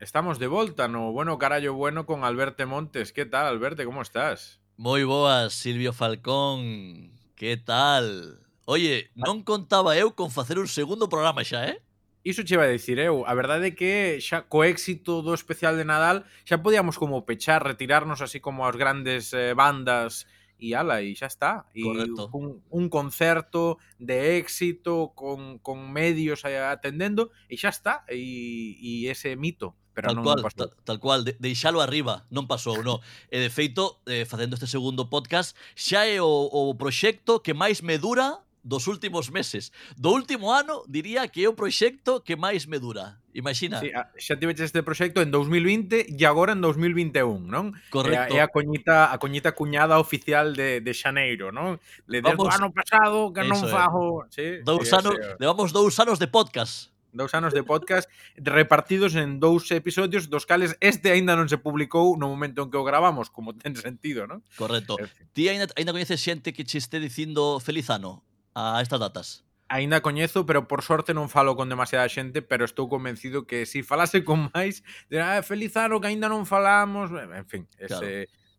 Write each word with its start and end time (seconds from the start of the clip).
Estamos 0.00 0.38
de 0.38 0.46
volta 0.46 0.88
no 0.88 1.12
Bueno 1.12 1.38
Carallo 1.38 1.74
Bueno 1.74 2.06
con 2.06 2.24
Alberto 2.24 2.66
Montes. 2.66 3.12
Que 3.12 3.26
tal, 3.26 3.46
Alberto? 3.46 3.84
Como 3.84 4.00
estás? 4.00 4.58
Moi 4.80 5.04
boas, 5.04 5.52
Silvio 5.52 5.92
Falcón. 5.92 7.12
Que 7.36 7.60
tal? 7.60 8.40
Oye, 8.64 9.12
non 9.12 9.44
contaba 9.44 10.00
eu 10.00 10.16
con 10.16 10.32
facer 10.32 10.56
un 10.56 10.72
segundo 10.72 11.12
programa 11.12 11.44
xa, 11.44 11.68
eh? 11.68 11.84
Iso 12.24 12.40
che 12.48 12.56
vai 12.56 12.72
dicir 12.72 12.96
eu. 12.96 13.28
A 13.28 13.36
verdade 13.36 13.68
é 13.68 13.76
que 13.76 14.16
xa 14.24 14.48
co 14.48 14.64
éxito 14.64 15.20
do 15.20 15.36
especial 15.36 15.76
de 15.76 15.84
Nadal 15.84 16.24
xa 16.48 16.64
podíamos 16.64 16.96
como 16.96 17.28
pechar, 17.28 17.60
retirarnos 17.60 18.24
así 18.24 18.40
como 18.40 18.64
as 18.64 18.80
grandes 18.80 19.36
eh, 19.36 19.52
bandas 19.52 20.24
e 20.56 20.72
ala, 20.72 21.04
e 21.04 21.12
xa 21.12 21.28
está. 21.28 21.68
E 21.76 21.84
Correcto. 21.84 22.32
un, 22.32 22.64
un 22.72 22.88
concerto 22.88 23.76
de 24.00 24.40
éxito 24.40 25.12
con, 25.12 25.60
con 25.60 25.92
medios 25.92 26.40
eh, 26.48 26.56
atendendo 26.56 27.28
e 27.52 27.60
xa 27.60 27.68
está. 27.68 28.08
E, 28.08 28.80
e 28.80 29.04
ese 29.04 29.36
mito 29.36 29.76
pero 30.00 30.08
tal 30.08 30.16
non, 30.16 30.24
cual, 30.24 30.38
non 30.40 30.46
pasou. 30.48 30.60
Tal, 30.64 30.70
tal 30.88 30.98
cual, 30.98 31.20
de, 31.28 31.32
deixalo 31.36 31.84
arriba, 31.84 32.24
non 32.32 32.48
pasou, 32.48 32.80
non. 32.80 33.04
E 33.28 33.36
de 33.36 33.52
feito, 33.52 34.00
eh, 34.08 34.24
facendo 34.24 34.56
este 34.56 34.66
segundo 34.66 35.12
podcast, 35.12 35.52
xa 35.76 36.08
é 36.08 36.18
o, 36.18 36.48
o 36.48 36.72
proxecto 36.80 37.44
que 37.44 37.52
máis 37.52 37.84
me 37.84 38.00
dura 38.00 38.40
dos 38.62 38.86
últimos 38.86 39.30
meses. 39.30 39.72
Do 39.96 40.12
último 40.12 40.52
ano, 40.52 40.82
diría 40.86 41.28
que 41.28 41.44
é 41.44 41.48
o 41.48 41.56
proxecto 41.56 42.20
que 42.24 42.36
máis 42.36 42.68
me 42.68 42.78
dura. 42.78 43.20
Imagina. 43.32 43.78
Sí, 43.80 43.94
ah, 43.94 44.10
xa 44.18 44.36
tiveches 44.36 44.68
este 44.68 44.82
proxecto 44.82 45.22
en 45.22 45.30
2020 45.30 46.18
e 46.18 46.22
agora 46.26 46.52
en 46.52 46.60
2021, 46.60 47.46
non? 47.46 47.72
Correcto. 47.88 48.34
É 48.34 48.42
a, 48.42 48.44
é 48.44 48.46
a 48.46 48.48
coñita 48.50 49.14
a 49.14 49.16
coñita 49.22 49.54
cuñada 49.54 50.02
oficial 50.02 50.52
de, 50.52 50.82
de 50.82 50.92
Xaneiro, 50.92 51.54
non? 51.54 51.78
Le 52.10 52.20
Vamos... 52.20 52.50
ano 52.50 52.74
pasado 52.74 53.30
que 53.30 53.46
non 53.46 53.60
fajo... 53.70 54.26
É. 54.26 54.34
Sí, 54.34 54.46
Dous 54.66 54.90
sí, 54.90 54.94
anos, 54.98 55.14
sí. 55.14 55.22
levamos 55.38 55.70
dous 55.70 55.94
anos 56.02 56.18
de 56.18 56.26
podcast 56.26 56.90
dous 57.12 57.34
anos 57.34 57.52
de 57.52 57.62
podcast 57.62 58.08
repartidos 58.36 59.14
en 59.14 59.38
dous 59.40 59.70
episodios 59.70 60.30
dos 60.30 60.46
cales 60.46 60.76
este 60.80 61.10
aínda 61.10 61.34
non 61.34 61.50
se 61.50 61.58
publicou 61.58 62.14
no 62.16 62.30
momento 62.30 62.64
en 62.64 62.70
que 62.70 62.78
o 62.78 62.84
gravamos, 62.86 63.28
como 63.30 63.54
ten 63.54 63.74
sentido, 63.76 64.26
non? 64.26 64.42
Correcto. 64.54 64.98
Ti 65.34 65.50
aínda, 65.50 65.70
aínda 65.74 65.94
coñeces 65.94 66.22
xente 66.22 66.54
que 66.54 66.66
che 66.66 66.78
este 66.78 66.98
dicindo 66.98 67.58
feliz 67.58 67.90
ano 67.90 68.22
a 68.54 68.80
estas 68.82 69.00
datas? 69.00 69.44
aínda 69.70 70.02
coñezo, 70.02 70.44
pero 70.44 70.66
por 70.66 70.82
sorte 70.82 71.14
non 71.14 71.30
falo 71.30 71.54
con 71.54 71.70
demasiada 71.70 72.10
xente, 72.10 72.42
pero 72.42 72.66
estou 72.66 72.90
convencido 72.90 73.46
que 73.46 73.64
se 73.64 73.80
si 73.80 73.86
falase 73.86 74.26
con 74.26 74.50
máis, 74.50 74.82
dirá, 75.06 75.38
ah, 75.38 75.46
feliz 75.46 75.78
ano 75.78 76.02
que 76.02 76.10
aínda 76.10 76.26
non 76.26 76.42
falamos, 76.42 77.14
en 77.14 77.46
fin, 77.46 77.62
ese 77.78 77.86
claro. 77.86 78.06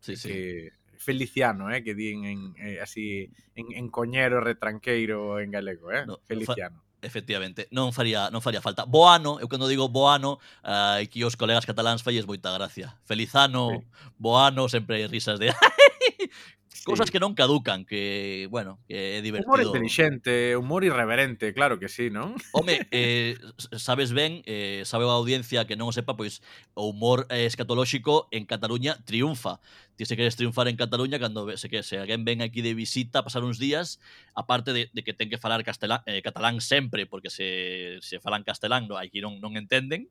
sí, 0.00 0.12
ese, 0.16 0.32
sí. 0.32 0.82
feliciano, 0.96 1.68
eh, 1.68 1.84
que 1.84 1.92
din 1.92 2.24
en, 2.24 2.40
eh, 2.56 2.80
así 2.80 3.28
en, 3.54 3.76
en 3.76 3.86
coñero, 3.92 4.40
retranqueiro 4.40 5.36
en 5.38 5.52
galego, 5.52 5.92
eh, 5.92 6.08
no, 6.08 6.16
feliciano. 6.24 6.80
Fa 6.80 6.91
efectivamente, 7.02 7.66
non 7.74 7.90
faría, 7.90 8.30
non 8.30 8.40
faría 8.40 8.62
falta. 8.62 8.86
Boano, 8.86 9.42
eu 9.42 9.50
cando 9.50 9.66
digo 9.66 9.90
boano, 9.90 10.38
uh, 10.62 11.02
que 11.10 11.26
os 11.26 11.34
colegas 11.34 11.66
cataláns 11.66 12.00
falles 12.00 12.24
moita 12.24 12.54
gracia. 12.54 12.94
Feliz 13.04 13.34
ano, 13.34 13.74
sí. 13.74 13.82
boano, 14.16 14.70
sempre 14.70 15.02
hai 15.02 15.10
risas 15.10 15.42
de 15.42 15.50
sí. 16.82 16.90
Cosas 16.90 17.14
que 17.14 17.22
non 17.22 17.38
caducan, 17.38 17.86
que, 17.86 18.50
bueno, 18.50 18.82
que 18.90 19.18
é 19.18 19.22
divertido. 19.22 19.54
Humor 19.54 19.62
inteligente, 19.62 20.58
humor 20.58 20.82
irreverente, 20.82 21.54
claro 21.54 21.78
que 21.78 21.86
sí, 21.86 22.10
non? 22.10 22.34
Home, 22.52 22.90
eh, 22.90 23.38
sabes 23.78 24.10
ben, 24.10 24.42
eh, 24.50 24.82
sabe 24.82 25.06
a 25.06 25.14
audiencia 25.14 25.62
que 25.62 25.78
non 25.78 25.86
o 25.86 25.94
sepa, 25.94 26.18
pois 26.18 26.42
o 26.74 26.90
humor 26.90 27.30
eh, 27.30 27.46
escatolóxico 27.46 28.26
en 28.34 28.44
Cataluña 28.50 28.98
triunfa. 29.06 29.62
Ti 29.94 30.10
se 30.10 30.18
queres 30.18 30.34
triunfar 30.34 30.66
en 30.66 30.74
Cataluña, 30.74 31.22
cando 31.22 31.46
se 31.54 31.70
que 31.70 31.86
se 31.86 32.02
alguén 32.02 32.26
ven 32.26 32.42
aquí 32.42 32.66
de 32.66 32.74
visita 32.74 33.22
a 33.22 33.24
pasar 33.24 33.46
uns 33.46 33.62
días, 33.62 34.02
aparte 34.34 34.74
de, 34.74 34.90
de 34.90 35.00
que 35.06 35.14
ten 35.14 35.30
que 35.30 35.38
falar 35.38 35.62
castelán, 35.62 36.02
eh, 36.10 36.18
catalán 36.18 36.58
sempre, 36.58 37.06
porque 37.06 37.30
se, 37.30 38.02
se 38.02 38.18
falan 38.18 38.42
castelán, 38.42 38.90
no, 38.90 38.98
aquí 38.98 39.22
non, 39.22 39.38
non 39.38 39.54
entenden, 39.54 40.10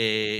Eh, 0.00 0.38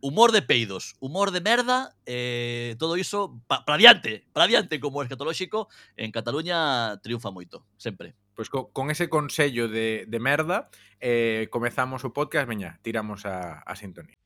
humor 0.00 0.30
de 0.30 0.40
peidos, 0.40 0.94
humor 1.00 1.32
de 1.32 1.40
merda, 1.40 1.96
eh, 2.06 2.76
todo 2.78 2.96
iso 2.96 3.42
pa, 3.48 3.64
para 3.64 3.76
diante, 3.76 4.24
para 4.32 4.46
diante 4.46 4.78
como 4.78 5.02
escatolóxico, 5.02 5.66
en 5.96 6.12
Cataluña 6.14 6.94
triunfa 7.02 7.34
moito, 7.34 7.66
sempre. 7.74 8.14
Pois 8.38 8.46
pues 8.46 8.50
co, 8.54 8.70
con 8.70 8.86
ese 8.94 9.10
consello 9.10 9.66
de, 9.66 10.06
de 10.06 10.20
merda, 10.22 10.70
eh, 11.02 11.50
comezamos 11.50 12.06
o 12.06 12.14
podcast, 12.14 12.46
veña, 12.46 12.78
tiramos 12.86 13.26
a, 13.26 13.58
a 13.66 13.74
sintonía. 13.74 14.19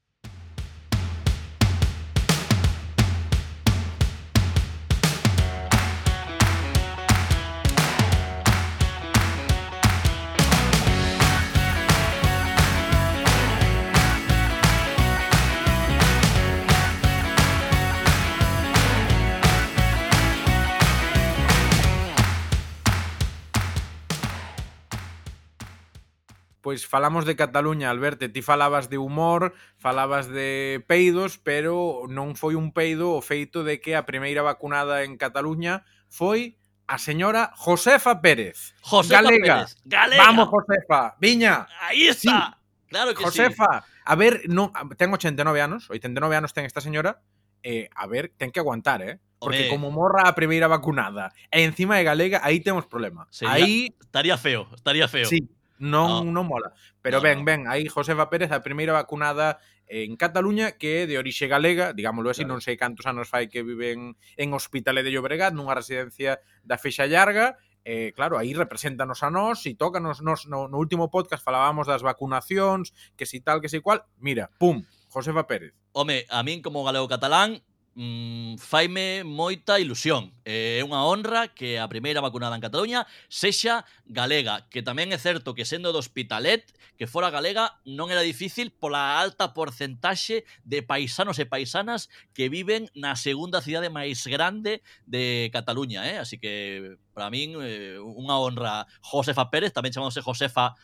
Pois 26.75 26.87
falamos 26.91 27.23
de 27.25 27.37
Cataluña, 27.39 27.87
Alberto, 27.89 28.27
ti 28.27 28.43
falabas 28.43 28.91
de 28.91 28.99
humor, 28.99 29.55
falabas 29.79 30.27
de 30.27 30.83
peidos, 30.91 31.39
pero 31.39 32.03
non 32.11 32.35
foi 32.35 32.59
un 32.59 32.75
peido 32.75 33.15
o 33.15 33.23
feito 33.23 33.63
de 33.63 33.79
que 33.79 33.95
a 33.95 34.03
primeira 34.03 34.43
vacunada 34.43 35.07
en 35.07 35.15
Cataluña 35.15 35.87
foi 36.11 36.59
a 36.91 36.99
señora 36.99 37.55
Josefa 37.55 38.19
Pérez. 38.19 38.75
Josefa 38.83 39.23
Galega. 39.23 39.55
Pérez, 39.71 39.79
Galega. 39.87 40.19
Vamos, 40.27 40.51
Josefa, 40.51 41.15
viña. 41.23 41.71
Aí 41.79 42.11
está. 42.11 42.59
Claro 42.91 43.15
que 43.15 43.23
sí. 43.23 43.39
Josefa, 43.39 43.87
a 43.87 44.15
ver, 44.19 44.43
non, 44.51 44.75
ten 44.99 45.15
89 45.15 45.63
anos, 45.63 45.87
89 45.95 46.35
anos 46.35 46.51
ten 46.51 46.67
esta 46.67 46.83
señora, 46.83 47.23
eh, 47.63 47.87
a 47.95 48.11
ver, 48.11 48.35
ten 48.35 48.51
que 48.51 48.59
aguantar, 48.59 48.99
eh? 49.07 49.23
Porque 49.39 49.69
como 49.71 49.93
morra 49.95 50.27
a 50.27 50.35
primeira 50.35 50.67
vacunada 50.67 51.31
e 51.55 51.63
encima 51.63 52.01
de 52.01 52.05
galega, 52.09 52.43
aí 52.43 52.59
temos 52.65 52.89
problema. 52.91 53.31
Sería- 53.31 53.63
Aí 53.63 53.95
Estaría 54.03 54.39
feo, 54.41 54.67
estaría 54.75 55.07
feo. 55.07 55.27
Sí, 55.29 55.45
Non, 55.79 56.31
no. 56.31 56.43
non 56.43 56.47
mola. 56.47 56.73
Pero 57.03 57.19
no, 57.19 57.25
ben, 57.25 57.43
ben, 57.43 57.61
aí 57.67 57.89
Josefa 57.91 58.31
Pérez 58.31 58.53
a 58.55 58.63
primeira 58.63 58.95
vacunada 58.95 59.59
en 59.87 60.17
Cataluña 60.17 60.79
que 60.79 61.05
é 61.05 61.07
de 61.07 61.19
orixe 61.19 61.47
galega, 61.47 61.93
digámoslo 61.93 62.31
así, 62.31 62.43
claro. 62.43 62.57
non 62.57 62.65
sei 62.65 62.79
cantos 62.79 63.05
anos 63.05 63.29
fai 63.29 63.53
que 63.53 63.67
viven 63.67 64.17
en 64.39 64.49
Hospitalet 64.57 65.05
de 65.05 65.13
Llobregat, 65.13 65.53
nunha 65.53 65.77
residencia 65.77 66.41
da 66.65 66.81
Feixa 66.81 67.05
Llarga, 67.05 67.61
eh, 67.85 68.17
claro, 68.17 68.41
aí 68.41 68.57
representanos 68.57 69.21
a 69.21 69.29
nós 69.29 69.69
e 69.69 69.77
tócanos 69.77 70.25
nos, 70.25 70.49
no, 70.49 70.73
no 70.73 70.77
último 70.81 71.13
podcast 71.13 71.45
falábamos 71.45 71.85
das 71.85 72.01
vacunacións, 72.01 72.97
que 73.13 73.29
si 73.29 73.45
tal, 73.45 73.61
que 73.61 73.69
si 73.69 73.85
cual, 73.85 74.09
mira, 74.17 74.49
pum, 74.57 74.81
Josefa 75.13 75.45
Pérez. 75.45 75.77
Home, 75.93 76.25
a 76.33 76.41
min 76.43 76.65
como 76.65 76.83
galego 76.83 77.07
catalán 77.07 77.61
mm, 77.95 78.59
faime 78.59 79.25
moita 79.25 79.79
ilusión. 79.81 80.35
É 80.45 80.83
unha 80.85 81.07
honra 81.07 81.51
que 81.51 81.79
a 81.79 81.89
primeira 81.89 82.21
vacunada 82.21 82.55
en 82.55 82.63
Cataluña 82.63 83.07
sexa 83.31 83.87
galega, 84.07 84.67
que 84.69 84.83
tamén 84.83 85.15
é 85.15 85.19
certo 85.19 85.55
que 85.55 85.65
sendo 85.65 85.95
do 85.95 86.03
Hospitalet, 86.03 86.67
que 86.99 87.07
fora 87.11 87.31
galega 87.31 87.79
non 87.87 88.11
era 88.11 88.23
difícil 88.23 88.71
pola 88.71 89.19
alta 89.19 89.55
porcentaxe 89.55 90.47
de 90.63 90.83
paisanos 90.83 91.39
e 91.43 91.49
paisanas 91.49 92.13
que 92.35 92.51
viven 92.51 92.87
na 92.95 93.19
segunda 93.19 93.63
cidade 93.63 93.91
máis 93.91 94.27
grande 94.27 94.83
de 95.07 95.51
Cataluña, 95.51 96.07
eh? 96.07 96.19
Así 96.23 96.39
que 96.39 96.99
para 97.15 97.31
min 97.31 97.59
eh, 97.63 97.99
unha 97.99 98.39
honra 98.39 98.87
Josefa 99.03 99.51
Pérez, 99.51 99.71
tamén 99.71 99.95
chamándose 99.95 100.23
Josefa 100.23 100.75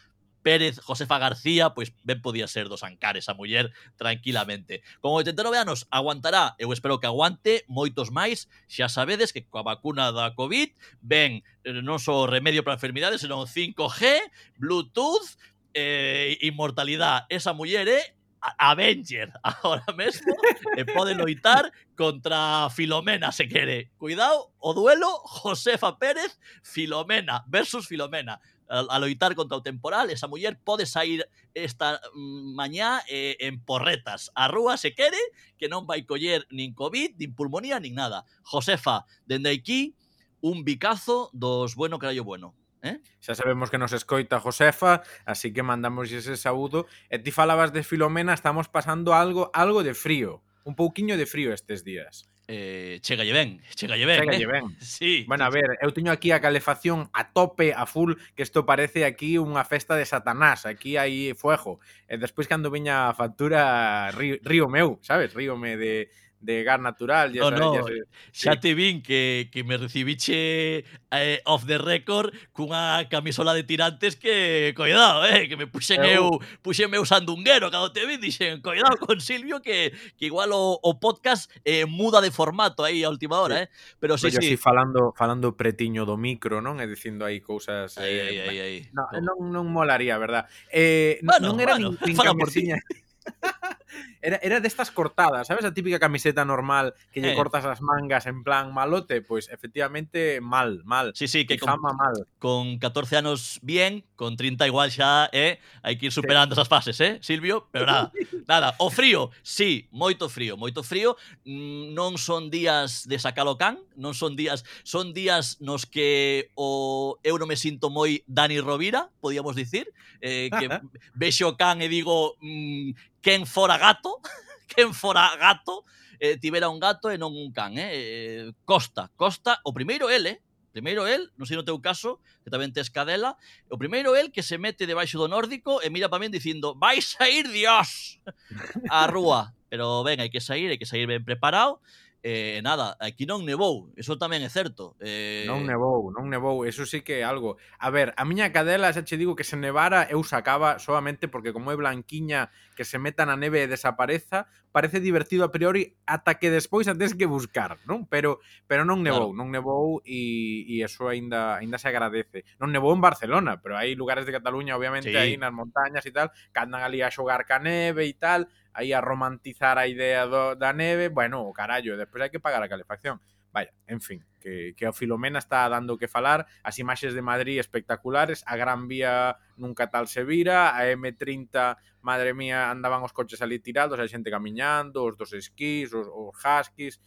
Pérez, 0.42 0.80
Josefa 0.80 1.18
García, 1.18 1.70
pois 1.76 1.92
ben 2.02 2.20
podía 2.20 2.48
ser 2.48 2.68
dos 2.68 2.82
Ancares 2.82 3.28
a 3.28 3.34
muller 3.34 3.72
tranquilamente. 3.96 4.82
Con 5.00 5.12
89 5.12 5.58
anos 5.58 5.86
aguantará, 5.90 6.56
eu 6.58 6.72
espero 6.72 7.00
que 7.00 7.06
aguante 7.06 7.64
moitos 7.68 8.10
máis, 8.10 8.48
xa 8.66 8.88
sabedes 8.88 9.32
que 9.32 9.44
coa 9.44 9.62
vacuna 9.62 10.12
da 10.12 10.32
COVID 10.34 10.72
ven 11.04 11.44
eh, 11.64 11.80
non 11.84 12.00
só 12.00 12.24
remedio 12.24 12.64
para 12.64 12.76
enfermidades, 12.76 13.22
senón 13.22 13.44
5G, 13.46 14.24
Bluetooth, 14.56 15.36
eh, 15.74 16.38
inmortalidade. 16.40 17.26
Esa 17.28 17.52
muller 17.52 17.88
é 17.88 18.00
eh? 18.00 18.06
Avenger 18.40 19.32
ahora 19.42 19.84
mesmo 19.96 20.32
e 20.76 20.84
pode 20.84 21.12
loitar 21.14 21.70
contra 21.96 22.70
Filomena 22.70 23.32
se 23.32 23.46
quere. 23.48 23.92
Cuidado, 23.98 24.52
o 24.58 24.72
duelo 24.72 25.20
Josefa 25.24 25.98
Pérez 25.98 26.38
Filomena 26.62 27.44
versus 27.48 27.86
Filomena 27.86 28.40
a, 28.70 28.86
a 28.86 28.96
loitar 29.02 29.34
contra 29.34 29.58
o 29.58 29.66
temporal, 29.66 30.08
esa 30.08 30.30
muller 30.30 30.54
pode 30.62 30.86
sair 30.86 31.26
esta 31.52 32.00
mm, 32.14 32.54
mañá 32.54 33.02
eh, 33.10 33.36
en 33.42 33.58
porretas 33.58 34.30
a 34.34 34.46
rúa 34.46 34.78
se 34.78 34.94
quere, 34.94 35.18
que 35.58 35.66
non 35.66 35.84
vai 35.84 36.06
coller 36.06 36.46
nin 36.54 36.72
COVID, 36.72 37.18
nin 37.18 37.34
pulmonía, 37.34 37.82
nin 37.82 37.98
nada. 37.98 38.22
Josefa, 38.46 39.04
dende 39.26 39.50
aquí, 39.50 39.98
un 40.40 40.64
bicazo 40.64 41.28
dos 41.34 41.74
bueno 41.74 41.98
crallo 41.98 42.24
bueno. 42.24 42.54
Eh? 42.80 43.02
Xa 43.20 43.36
sabemos 43.36 43.68
que 43.68 43.76
nos 43.76 43.92
escoita 43.92 44.40
Josefa, 44.40 45.02
así 45.26 45.52
que 45.52 45.60
mandamos 45.60 46.08
ese 46.08 46.38
saúdo. 46.38 46.88
E 47.12 47.20
ti 47.20 47.34
falabas 47.34 47.76
de 47.76 47.84
Filomena, 47.84 48.32
estamos 48.32 48.72
pasando 48.72 49.12
algo 49.12 49.50
algo 49.52 49.84
de 49.84 49.92
frío, 49.92 50.40
un 50.64 50.78
pouquiño 50.78 51.18
de 51.18 51.26
frío 51.26 51.52
estes 51.52 51.84
días 51.84 52.29
eh, 52.50 52.98
chegalle 53.00 53.32
ben, 53.32 53.62
chegalle 53.78 54.06
ben. 54.06 54.18
Chegalle 54.18 54.42
eh? 54.42 54.46
ben. 54.46 54.76
Sí. 54.80 55.24
Bueno, 55.28 55.44
a 55.46 55.50
ver, 55.50 55.78
eu 55.80 55.94
teño 55.94 56.10
aquí 56.10 56.34
a 56.34 56.42
calefacción 56.42 57.06
a 57.14 57.30
tope, 57.30 57.70
a 57.70 57.86
full, 57.86 58.18
que 58.34 58.42
isto 58.42 58.66
parece 58.66 59.06
aquí 59.06 59.38
unha 59.38 59.62
festa 59.62 59.94
de 59.94 60.02
Satanás, 60.02 60.66
aquí 60.66 60.98
hai 60.98 61.30
fuego. 61.38 61.78
E 62.10 62.18
despois 62.18 62.50
cando 62.50 62.74
viña 62.74 63.06
a 63.06 63.14
factura 63.14 64.10
río, 64.10 64.42
río 64.42 64.66
meu, 64.66 64.98
sabes? 65.06 65.30
Río 65.30 65.54
me 65.54 65.78
de, 65.78 66.10
de 66.40 66.64
gas 66.64 66.80
natural. 66.80 67.32
Ya 67.32 67.42
no, 67.42 67.48
sabes, 67.50 67.60
no, 67.60 67.74
ya, 67.74 67.82
sabes. 67.82 68.02
xa 68.32 68.60
te 68.60 68.74
vin 68.74 69.02
que, 69.02 69.48
que 69.52 69.62
me 69.64 69.76
recibiche 69.76 70.84
eh, 71.10 71.42
off 71.44 71.66
the 71.66 71.78
record 71.78 72.34
cunha 72.52 73.06
camisola 73.08 73.54
de 73.54 73.62
tirantes 73.64 74.16
que, 74.16 74.72
coidado, 74.76 75.26
eh, 75.26 75.48
que 75.48 75.56
me 75.56 75.66
puxen 75.66 76.00
eu, 76.04 76.24
eu 76.24 76.40
puxen 76.62 76.92
eu 76.94 77.04
sandunguero, 77.04 77.70
cando 77.70 77.92
te 77.92 78.06
vin, 78.06 78.20
dixen, 78.20 78.60
coidado 78.60 78.96
con 78.96 79.20
Silvio, 79.20 79.60
que, 79.60 79.92
que 80.16 80.26
igual 80.26 80.50
o, 80.52 80.80
o 80.82 80.98
podcast 80.98 81.52
eh, 81.64 81.84
muda 81.84 82.20
de 82.20 82.30
formato 82.30 82.84
aí 82.84 83.04
a 83.04 83.10
última 83.10 83.40
hora, 83.40 83.56
sí. 83.56 83.62
eh? 83.62 83.68
Pero 84.00 84.16
sí, 84.16 84.28
Pero 84.30 84.40
sí. 84.40 84.46
Así 84.48 84.56
falando, 84.56 85.12
falando 85.16 85.56
pretiño 85.56 86.06
do 86.06 86.16
micro, 86.16 86.64
non? 86.64 86.80
E 86.80 86.88
dicindo 86.88 87.28
aí 87.28 87.44
cousas... 87.44 88.00
Aí, 88.00 88.16
eh, 88.16 88.22
aí, 88.24 88.38
aí, 88.40 88.58
aí. 88.60 88.78
No, 88.96 89.04
non, 89.20 89.52
non 89.52 89.64
molaría, 89.68 90.16
verdad? 90.16 90.48
Eh, 90.72 91.20
bueno, 91.20 91.52
non 91.52 91.60
era 91.60 91.76
bueno, 91.76 91.92
nin, 92.00 92.16
nin 92.16 92.80
Era, 94.22 94.38
era 94.42 94.60
destas 94.60 94.90
cortadas, 94.90 95.46
sabes 95.46 95.64
a 95.64 95.72
típica 95.72 95.98
camiseta 95.98 96.44
normal 96.44 96.94
que 97.12 97.20
lle 97.20 97.32
eh. 97.32 97.38
cortas 97.38 97.64
as 97.64 97.80
mangas 97.80 98.26
en 98.28 98.44
plan 98.44 98.72
malote? 98.72 99.22
Pois 99.24 99.48
pues, 99.48 99.54
efectivamente 99.54 100.40
mal, 100.40 100.84
mal. 100.84 101.12
Sí, 101.14 101.28
sí, 101.28 101.46
que 101.46 101.56
Pijama, 101.56 101.88
con, 101.88 101.96
mal. 101.96 102.16
con 102.38 102.78
14 102.78 103.16
anos 103.16 103.58
bien, 103.62 104.04
con 104.16 104.36
30 104.36 104.66
igual 104.66 104.92
xa, 104.92 105.32
eh, 105.32 105.56
hai 105.80 105.96
que 105.96 106.12
ir 106.12 106.14
superando 106.14 106.52
sí. 106.52 106.60
esas 106.60 106.68
fases, 106.68 107.00
eh, 107.00 107.16
Silvio? 107.24 107.68
Pero 107.72 107.88
nada, 107.88 108.12
nada. 108.46 108.68
O 108.76 108.92
frío, 108.92 109.32
sí, 109.40 109.88
moito 109.90 110.28
frío, 110.28 110.60
moito 110.60 110.84
frío. 110.84 111.16
Mm, 111.48 111.96
non 111.96 112.20
son 112.20 112.52
días 112.52 113.08
de 113.08 113.16
sacalo 113.16 113.56
can, 113.56 113.80
non 113.96 114.12
son 114.12 114.36
días, 114.36 114.68
son 114.84 115.16
días 115.16 115.56
nos 115.64 115.88
que 115.88 116.52
o 116.60 117.16
eu 117.24 117.40
non 117.40 117.48
me 117.48 117.56
sinto 117.56 117.88
moi 117.88 118.20
Dani 118.28 118.60
Rovira, 118.60 119.08
podíamos 119.24 119.56
dicir, 119.56 119.88
eh, 120.20 120.52
que 120.52 120.68
vexo 121.16 121.56
can 121.56 121.80
e 121.80 121.88
digo, 121.88 122.36
mm, 122.44 123.19
quen 123.20 123.46
fora 123.46 123.78
gato, 123.78 124.20
quen 124.72 124.92
fora 124.92 125.36
gato, 125.36 125.84
eh, 126.18 126.36
tivera 126.36 126.68
un 126.68 126.78
gato 126.78 127.08
e 127.08 127.16
non 127.16 127.32
un 127.32 127.52
can, 127.52 127.78
eh? 127.78 127.90
eh 127.92 128.52
Costa, 128.64 129.10
Costa, 129.16 129.60
o 129.64 129.72
primeiro 129.72 130.08
ele, 130.08 130.30
eh, 130.30 130.40
Primeiro 130.70 131.06
el, 131.06 131.32
non 131.34 131.50
sei 131.50 131.58
no 131.58 131.66
teu 131.66 131.82
caso, 131.82 132.22
que 132.46 132.50
tamén 132.50 132.70
tes 132.70 132.94
cadela, 132.94 133.34
o 133.66 133.74
primeiro 133.74 134.14
el 134.14 134.30
que 134.30 134.46
se 134.46 134.54
mete 134.54 134.86
debaixo 134.86 135.18
do 135.18 135.26
nórdico 135.26 135.82
e 135.82 135.90
mira 135.90 136.06
para 136.06 136.22
min 136.22 136.30
dicindo 136.30 136.78
vais 136.78 137.18
a 137.18 137.26
ir 137.26 137.50
dios 137.50 138.22
a 138.86 139.10
rúa. 139.10 139.50
Pero 139.66 140.06
ben, 140.06 140.22
hai 140.22 140.30
que 140.30 140.38
sair, 140.38 140.70
hai 140.70 140.78
que 140.78 140.86
sair 140.86 141.10
ben 141.10 141.26
preparado 141.26 141.82
eh, 142.22 142.60
nada, 142.62 142.96
aquí 143.00 143.24
non 143.24 143.48
nevou, 143.48 143.88
eso 143.96 144.20
tamén 144.20 144.44
é 144.44 144.50
certo. 144.52 144.92
Eh... 145.00 145.48
Non 145.48 145.64
nevou, 145.64 146.12
non 146.12 146.28
nevou, 146.28 146.68
eso 146.68 146.84
sí 146.84 147.00
que 147.00 147.20
é 147.20 147.24
algo. 147.24 147.56
A 147.80 147.88
ver, 147.88 148.12
a 148.20 148.28
miña 148.28 148.52
cadela 148.52 148.92
xa 148.92 149.04
che 149.08 149.16
digo 149.16 149.32
que 149.32 149.44
se 149.48 149.56
nevara 149.56 150.04
eu 150.12 150.20
sacaba 150.20 150.76
solamente 150.76 151.32
porque 151.32 151.56
como 151.56 151.72
é 151.72 151.76
blanquiña 151.80 152.52
que 152.76 152.84
se 152.84 153.00
meta 153.00 153.24
na 153.24 153.40
neve 153.40 153.64
e 153.64 153.70
desapareza, 153.72 154.48
parece 154.72 155.00
divertido 155.00 155.44
a 155.44 155.52
priori 155.52 155.96
ata 156.06 156.36
que 156.36 156.52
despois 156.52 156.86
a 156.86 156.94
tens 156.94 157.16
que 157.16 157.26
buscar, 157.26 157.80
non? 157.88 158.04
Pero 158.06 158.44
pero 158.68 158.84
non 158.84 159.00
nevou, 159.00 159.32
claro. 159.32 159.38
non 159.40 159.48
nevou 159.48 160.04
e, 160.04 160.68
e 160.68 160.84
eso 160.84 161.08
aínda 161.08 161.56
aínda 161.56 161.80
se 161.80 161.88
agradece. 161.88 162.44
Non 162.60 162.68
nevou 162.68 162.92
en 162.92 163.00
Barcelona, 163.00 163.58
pero 163.58 163.80
hai 163.80 163.96
lugares 163.96 164.28
de 164.28 164.36
Cataluña, 164.36 164.76
obviamente, 164.76 165.10
sí. 165.10 165.16
aí 165.16 165.40
nas 165.40 165.56
montañas 165.56 166.04
e 166.04 166.12
tal, 166.12 166.30
que 166.30 166.60
andan 166.60 166.84
ali 166.84 167.00
a 167.00 167.08
xogar 167.08 167.48
ca 167.48 167.58
neve 167.58 168.06
e 168.06 168.14
tal, 168.14 168.46
aí 168.72 168.92
a 168.92 169.00
romantizar 169.00 169.78
a 169.78 169.86
idea 169.86 170.26
do, 170.26 170.54
da 170.54 170.72
neve, 170.72 171.08
bueno, 171.08 171.42
o 171.42 171.52
carallo, 171.52 171.96
despois 171.96 172.22
hai 172.22 172.30
que 172.30 172.42
pagar 172.42 172.62
a 172.62 172.70
calefacción. 172.70 173.20
Vaya, 173.50 173.74
en 173.90 173.98
fin, 173.98 174.22
que, 174.38 174.78
que 174.78 174.86
a 174.86 174.94
Filomena 174.94 175.42
está 175.42 175.66
dando 175.68 175.98
que 175.98 176.06
falar, 176.06 176.46
as 176.62 176.78
imaxes 176.78 177.18
de 177.18 177.22
Madrid 177.22 177.58
espectaculares, 177.58 178.46
a 178.46 178.54
Gran 178.54 178.86
Vía 178.86 179.36
nunca 179.58 179.90
tal 179.90 180.06
se 180.06 180.22
vira, 180.22 180.70
a 180.78 180.86
M30, 180.86 181.76
madre 182.00 182.30
mía, 182.30 182.70
andaban 182.70 183.02
os 183.02 183.10
coches 183.10 183.42
ali 183.42 183.58
tirados, 183.58 183.98
a 183.98 184.06
xente 184.06 184.30
camiñando, 184.30 185.02
os 185.02 185.18
dos 185.18 185.34
esquís, 185.34 185.90
os, 185.90 186.06
os 186.06 186.30
huskies, 186.38 187.02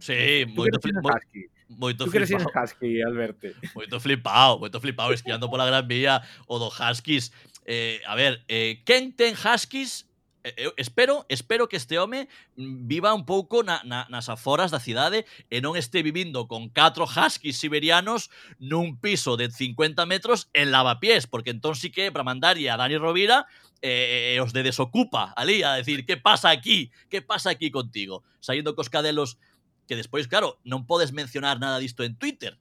Sí, 0.00 0.44
moito, 0.50 0.80
fli 0.82 0.92
mo 0.98 1.10
husky? 1.14 1.46
moito 1.68 2.04
tú 2.04 2.10
flipado. 2.10 2.50
Husky, 2.50 3.02
Alberto. 3.02 3.48
Moito 3.74 4.00
flipado, 4.00 4.58
moito 4.58 4.80
flipado, 4.80 5.12
esquiando 5.12 5.48
pola 5.48 5.66
Gran 5.66 5.86
Vía, 5.86 6.22
o 6.46 6.58
do 6.58 6.68
huskies. 6.68 7.32
Eh, 7.64 8.02
a 8.06 8.14
ver, 8.14 8.42
eh, 8.48 8.82
quen 8.84 9.14
ten 9.14 9.34
huskies 9.34 10.10
Eh, 10.46 10.54
eu 10.56 10.72
espero 10.76 11.26
espero 11.28 11.68
que 11.68 11.76
este 11.76 11.98
home 11.98 12.28
mm, 12.54 12.86
viva 12.86 13.12
un 13.12 13.26
pouco 13.26 13.64
na, 13.64 13.82
na, 13.82 14.06
nas 14.08 14.28
aforas 14.28 14.70
da 14.70 14.78
cidade 14.78 15.26
e 15.50 15.58
non 15.58 15.74
este 15.74 16.06
vivindo 16.06 16.46
con 16.46 16.70
catro 16.70 17.02
huskies 17.02 17.58
siberianos 17.58 18.30
nun 18.62 18.94
piso 19.02 19.34
de 19.34 19.50
50 19.50 20.06
metros 20.06 20.46
en 20.54 20.70
lavapiés, 20.70 21.26
porque 21.26 21.50
entón 21.50 21.74
sí 21.74 21.90
que 21.90 22.14
para 22.14 22.22
mandarlle 22.22 22.70
a 22.70 22.78
Dani 22.78 22.94
Rovira 22.94 23.50
e, 23.82 24.38
eh, 24.38 24.40
os 24.40 24.54
de 24.54 24.62
desocupa 24.62 25.34
ali 25.34 25.66
a 25.66 25.74
decir 25.82 26.06
que 26.06 26.14
pasa 26.14 26.54
aquí, 26.54 26.94
que 27.10 27.26
pasa 27.26 27.50
aquí 27.50 27.74
contigo, 27.74 28.22
saindo 28.38 28.78
cos 28.78 28.86
cadelos 28.86 29.42
que 29.90 29.98
despois, 29.98 30.30
claro, 30.30 30.62
non 30.62 30.86
podes 30.86 31.10
mencionar 31.10 31.58
nada 31.58 31.82
disto 31.82 32.06
en 32.06 32.14
Twitter, 32.14 32.54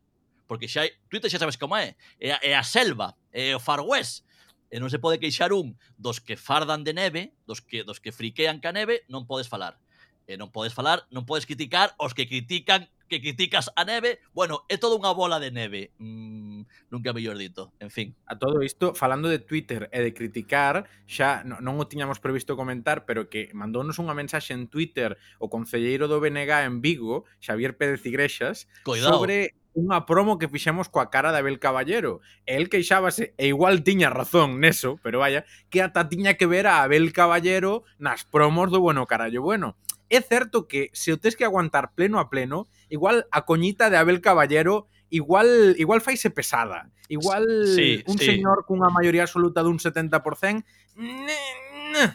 porque 0.50 0.66
xa 0.66 0.90
Twitter 1.06 1.30
xa 1.30 1.38
sabes 1.38 1.62
como 1.62 1.78
é, 1.78 1.94
é 2.18 2.34
a, 2.34 2.38
é 2.42 2.58
a 2.58 2.66
selva, 2.66 3.14
é 3.30 3.54
o 3.54 3.62
Far 3.62 3.86
West, 3.86 4.25
E 4.76 4.84
non 4.84 4.92
se 4.92 5.00
pode 5.00 5.24
queixar 5.24 5.56
un 5.56 5.80
dos 5.96 6.20
que 6.20 6.36
fardan 6.36 6.84
de 6.84 6.92
neve, 6.92 7.32
dos 7.48 7.64
que 7.64 7.88
dos 7.88 8.04
que 8.04 8.12
friquean 8.12 8.60
ca 8.60 8.76
neve, 8.76 9.08
non 9.08 9.24
podes 9.24 9.48
falar. 9.48 9.80
E 10.28 10.36
non 10.36 10.52
podes 10.52 10.76
falar, 10.76 11.08
non 11.16 11.24
podes 11.24 11.48
criticar 11.48 11.96
os 11.96 12.12
que 12.12 12.28
critican 12.28 12.92
que 13.08 13.22
criticas 13.22 13.72
a 13.76 13.86
neve, 13.88 14.20
bueno, 14.34 14.68
é 14.68 14.76
toda 14.76 15.00
unha 15.00 15.16
bola 15.16 15.40
de 15.40 15.48
neve. 15.48 15.96
Mm, 15.96 16.68
nunca 16.92 17.16
mellor 17.16 17.40
dito, 17.40 17.72
en 17.80 17.88
fin. 17.88 18.20
A 18.28 18.36
todo 18.36 18.60
isto, 18.68 18.92
falando 18.98 19.32
de 19.32 19.40
Twitter 19.40 19.88
e 19.96 20.04
de 20.04 20.12
criticar, 20.12 20.90
xa 21.08 21.48
non 21.48 21.80
o 21.80 21.88
tiñamos 21.88 22.20
previsto 22.20 22.60
comentar, 22.60 23.08
pero 23.08 23.32
que 23.32 23.54
mandounos 23.56 23.96
unha 23.96 24.12
mensaxe 24.12 24.52
en 24.52 24.68
Twitter 24.68 25.16
o 25.40 25.48
concelleiro 25.48 26.12
do 26.12 26.20
BNG 26.20 26.52
en 26.68 26.84
Vigo, 26.84 27.24
Xavier 27.40 27.80
Pérez 27.80 28.04
Igrexas, 28.04 28.68
Coidado. 28.84 29.24
sobre 29.24 29.56
unha 29.76 30.08
promo 30.08 30.40
que 30.40 30.48
fixemos 30.48 30.88
coa 30.88 31.12
cara 31.12 31.36
de 31.36 31.44
Abel 31.44 31.60
Caballero. 31.60 32.24
El 32.48 32.72
queixábase, 32.72 33.36
e 33.36 33.52
igual 33.52 33.84
tiña 33.84 34.08
razón 34.08 34.64
neso, 34.64 34.98
pero 35.04 35.20
vaya, 35.20 35.44
que 35.68 35.84
ata 35.84 36.08
tiña 36.08 36.40
que 36.40 36.48
ver 36.48 36.66
a 36.66 36.82
Abel 36.82 37.12
Caballero 37.12 37.84
nas 38.00 38.24
promos 38.24 38.72
do 38.72 38.80
Bueno 38.80 39.04
Carallo 39.06 39.44
Bueno. 39.44 39.76
É 40.08 40.22
certo 40.22 40.70
que 40.70 40.94
se 40.94 41.12
o 41.12 41.20
tes 41.20 41.36
que 41.36 41.44
aguantar 41.44 41.92
pleno 41.98 42.22
a 42.24 42.32
pleno, 42.32 42.72
igual 42.88 43.28
a 43.36 43.44
coñita 43.44 43.92
de 43.92 43.98
Abel 44.00 44.24
Caballero 44.24 44.88
igual 45.12 45.76
igual 45.78 46.00
faise 46.00 46.32
pesada. 46.32 46.90
Igual 47.10 47.46
sí, 47.76 48.02
un 48.08 48.18
sí. 48.18 48.26
señor 48.26 48.66
cunha 48.66 48.90
maioría 48.90 49.28
absoluta 49.28 49.62
dun 49.62 49.78
70%, 49.78 50.64
ne, 50.96 51.38
ne, 51.94 52.06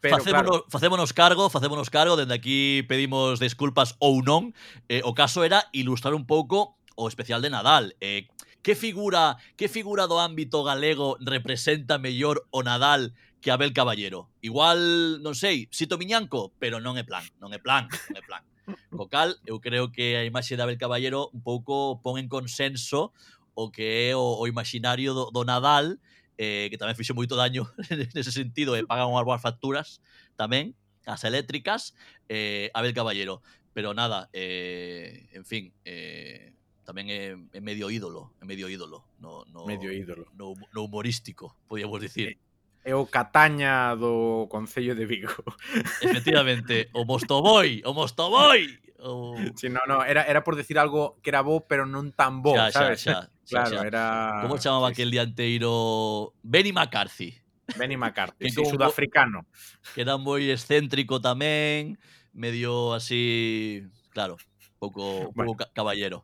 Pero, 0.00 0.18
facémonos, 0.18 0.50
claro. 0.50 0.66
facémonos 0.70 1.12
cargo, 1.12 1.50
facémonos 1.50 1.90
cargo, 1.90 2.16
dende 2.16 2.34
aquí 2.34 2.84
pedimos 2.86 3.40
desculpas 3.40 3.96
ou 3.98 4.22
non. 4.22 4.54
Eh, 4.86 5.02
o 5.02 5.16
caso 5.16 5.42
era 5.42 5.66
ilustrar 5.72 6.14
un 6.14 6.26
pouco 6.28 6.75
o 6.96 7.06
especial 7.06 7.40
de 7.40 7.50
Nadal. 7.52 7.94
Eh, 8.00 8.26
que 8.66 8.74
figura, 8.74 9.36
que 9.54 9.68
figura 9.68 10.10
do 10.10 10.18
ámbito 10.18 10.64
galego 10.66 11.16
representa 11.22 12.02
mellor 12.02 12.48
o 12.50 12.66
Nadal 12.66 13.14
que 13.38 13.54
Abel 13.54 13.70
Caballero? 13.70 14.26
Igual, 14.42 15.22
non 15.22 15.38
sei, 15.38 15.70
Sito 15.70 15.94
Miñanco, 15.94 16.50
pero 16.58 16.82
non 16.82 16.98
é 16.98 17.06
plan, 17.06 17.22
non 17.38 17.54
é 17.54 17.62
plan, 17.62 17.86
non 18.10 18.18
é 18.18 18.24
plan. 18.26 18.42
Co 18.90 19.06
cal, 19.06 19.38
eu 19.46 19.62
creo 19.62 19.94
que 19.94 20.18
a 20.18 20.26
imaxe 20.26 20.58
de 20.58 20.66
Abel 20.66 20.82
Caballero 20.82 21.30
un 21.30 21.46
pouco 21.46 22.02
pon 22.02 22.18
en 22.18 22.26
consenso 22.26 23.14
o 23.54 23.70
que 23.70 24.10
é 24.10 24.18
o, 24.18 24.42
o 24.42 24.50
imaginario 24.50 25.14
do, 25.14 25.30
do 25.30 25.46
Nadal, 25.46 26.02
eh, 26.34 26.66
que 26.66 26.80
tamén 26.80 26.98
fixo 26.98 27.14
moito 27.14 27.38
daño 27.38 27.70
nese 28.18 28.34
sentido, 28.34 28.74
e 28.74 28.82
eh, 28.82 28.88
pagan 28.88 29.14
unhas 29.14 29.22
boas 29.22 29.38
facturas 29.38 30.02
tamén, 30.34 30.74
as 31.06 31.22
eléctricas, 31.22 31.94
eh, 32.26 32.74
Abel 32.74 32.92
Caballero. 32.92 33.46
Pero 33.70 33.94
nada, 33.94 34.26
eh, 34.32 35.28
en 35.36 35.44
fin, 35.44 35.70
eh, 35.84 36.55
tamén 36.86 37.10
é, 37.10 37.34
é 37.34 37.60
medio 37.60 37.90
ídolo, 37.90 38.38
é 38.38 38.46
medio 38.46 38.70
ídolo, 38.70 39.10
no, 39.18 39.42
no, 39.50 39.66
medio 39.66 39.90
ídolo. 39.90 40.30
No, 40.38 40.54
no 40.54 40.80
humorístico, 40.86 41.58
podíamos 41.66 41.98
dicir. 41.98 42.38
É, 42.86 42.90
eh, 42.90 42.94
o 42.94 43.10
Cataña 43.10 43.98
do 43.98 44.46
Concello 44.46 44.94
de 44.94 45.04
Vigo. 45.04 45.34
Efectivamente, 46.06 46.86
o 46.94 47.02
Mostoboi, 47.02 47.82
o 47.82 47.90
Mostoboi. 47.90 48.78
O... 49.02 49.34
Sí, 49.58 49.68
no, 49.68 49.82
no, 49.90 50.06
era, 50.06 50.22
era 50.24 50.46
por 50.46 50.54
decir 50.54 50.78
algo 50.78 51.18
que 51.22 51.30
era 51.34 51.42
bo, 51.42 51.66
pero 51.66 51.90
non 51.90 52.14
tan 52.14 52.38
bo, 52.38 52.54
xa, 52.54 52.70
sabes? 52.70 53.02
Xa, 53.02 53.26
xa, 53.26 53.34
claro, 53.50 53.76
xa. 53.82 53.86
era... 53.90 54.04
Como 54.46 54.62
chamaba 54.62 54.94
sí, 54.94 55.02
aquel 55.02 55.10
dianteiro? 55.10 56.38
Benny 56.46 56.70
McCarthy. 56.70 57.34
Benny 57.74 57.98
McCarthy, 57.98 58.46
que 58.46 58.54
sí, 58.54 58.62
sudafricano. 58.62 59.42
Que 59.90 60.06
era 60.06 60.14
moi 60.14 60.46
excéntrico 60.54 61.18
tamén, 61.18 61.98
medio 62.30 62.94
así, 62.94 63.82
claro, 64.14 64.38
pouco, 64.78 65.34
pouco 65.34 65.66
bueno. 65.66 65.74
caballero. 65.74 66.22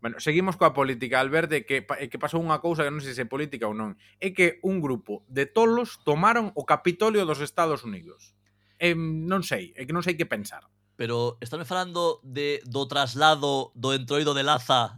Bueno, 0.00 0.16
seguimos 0.18 0.56
coa 0.56 0.72
política, 0.72 1.20
Alberto, 1.20 1.60
que, 1.68 1.84
eh, 1.84 2.08
que 2.08 2.16
pasou 2.16 2.40
unha 2.40 2.64
cousa 2.64 2.88
que 2.88 2.92
non 2.92 3.04
sei 3.04 3.12
se 3.12 3.24
é 3.24 3.28
política 3.28 3.68
ou 3.68 3.76
non. 3.76 4.00
É 4.16 4.32
que 4.32 4.56
un 4.64 4.80
grupo 4.80 5.28
de 5.28 5.44
tolos 5.44 6.00
tomaron 6.08 6.56
o 6.56 6.64
Capitolio 6.64 7.28
dos 7.28 7.44
Estados 7.44 7.84
Unidos. 7.84 8.32
Eh, 8.80 8.96
non 8.96 9.44
sei, 9.44 9.76
é 9.76 9.84
que 9.84 9.92
non 9.92 10.00
sei 10.00 10.16
que 10.16 10.24
pensar. 10.24 10.64
Pero 10.96 11.36
estame 11.44 11.68
falando 11.68 12.20
de 12.24 12.64
do 12.64 12.88
traslado 12.88 13.72
do 13.76 13.92
entroido 13.92 14.32
de 14.32 14.40
Laza 14.40 14.96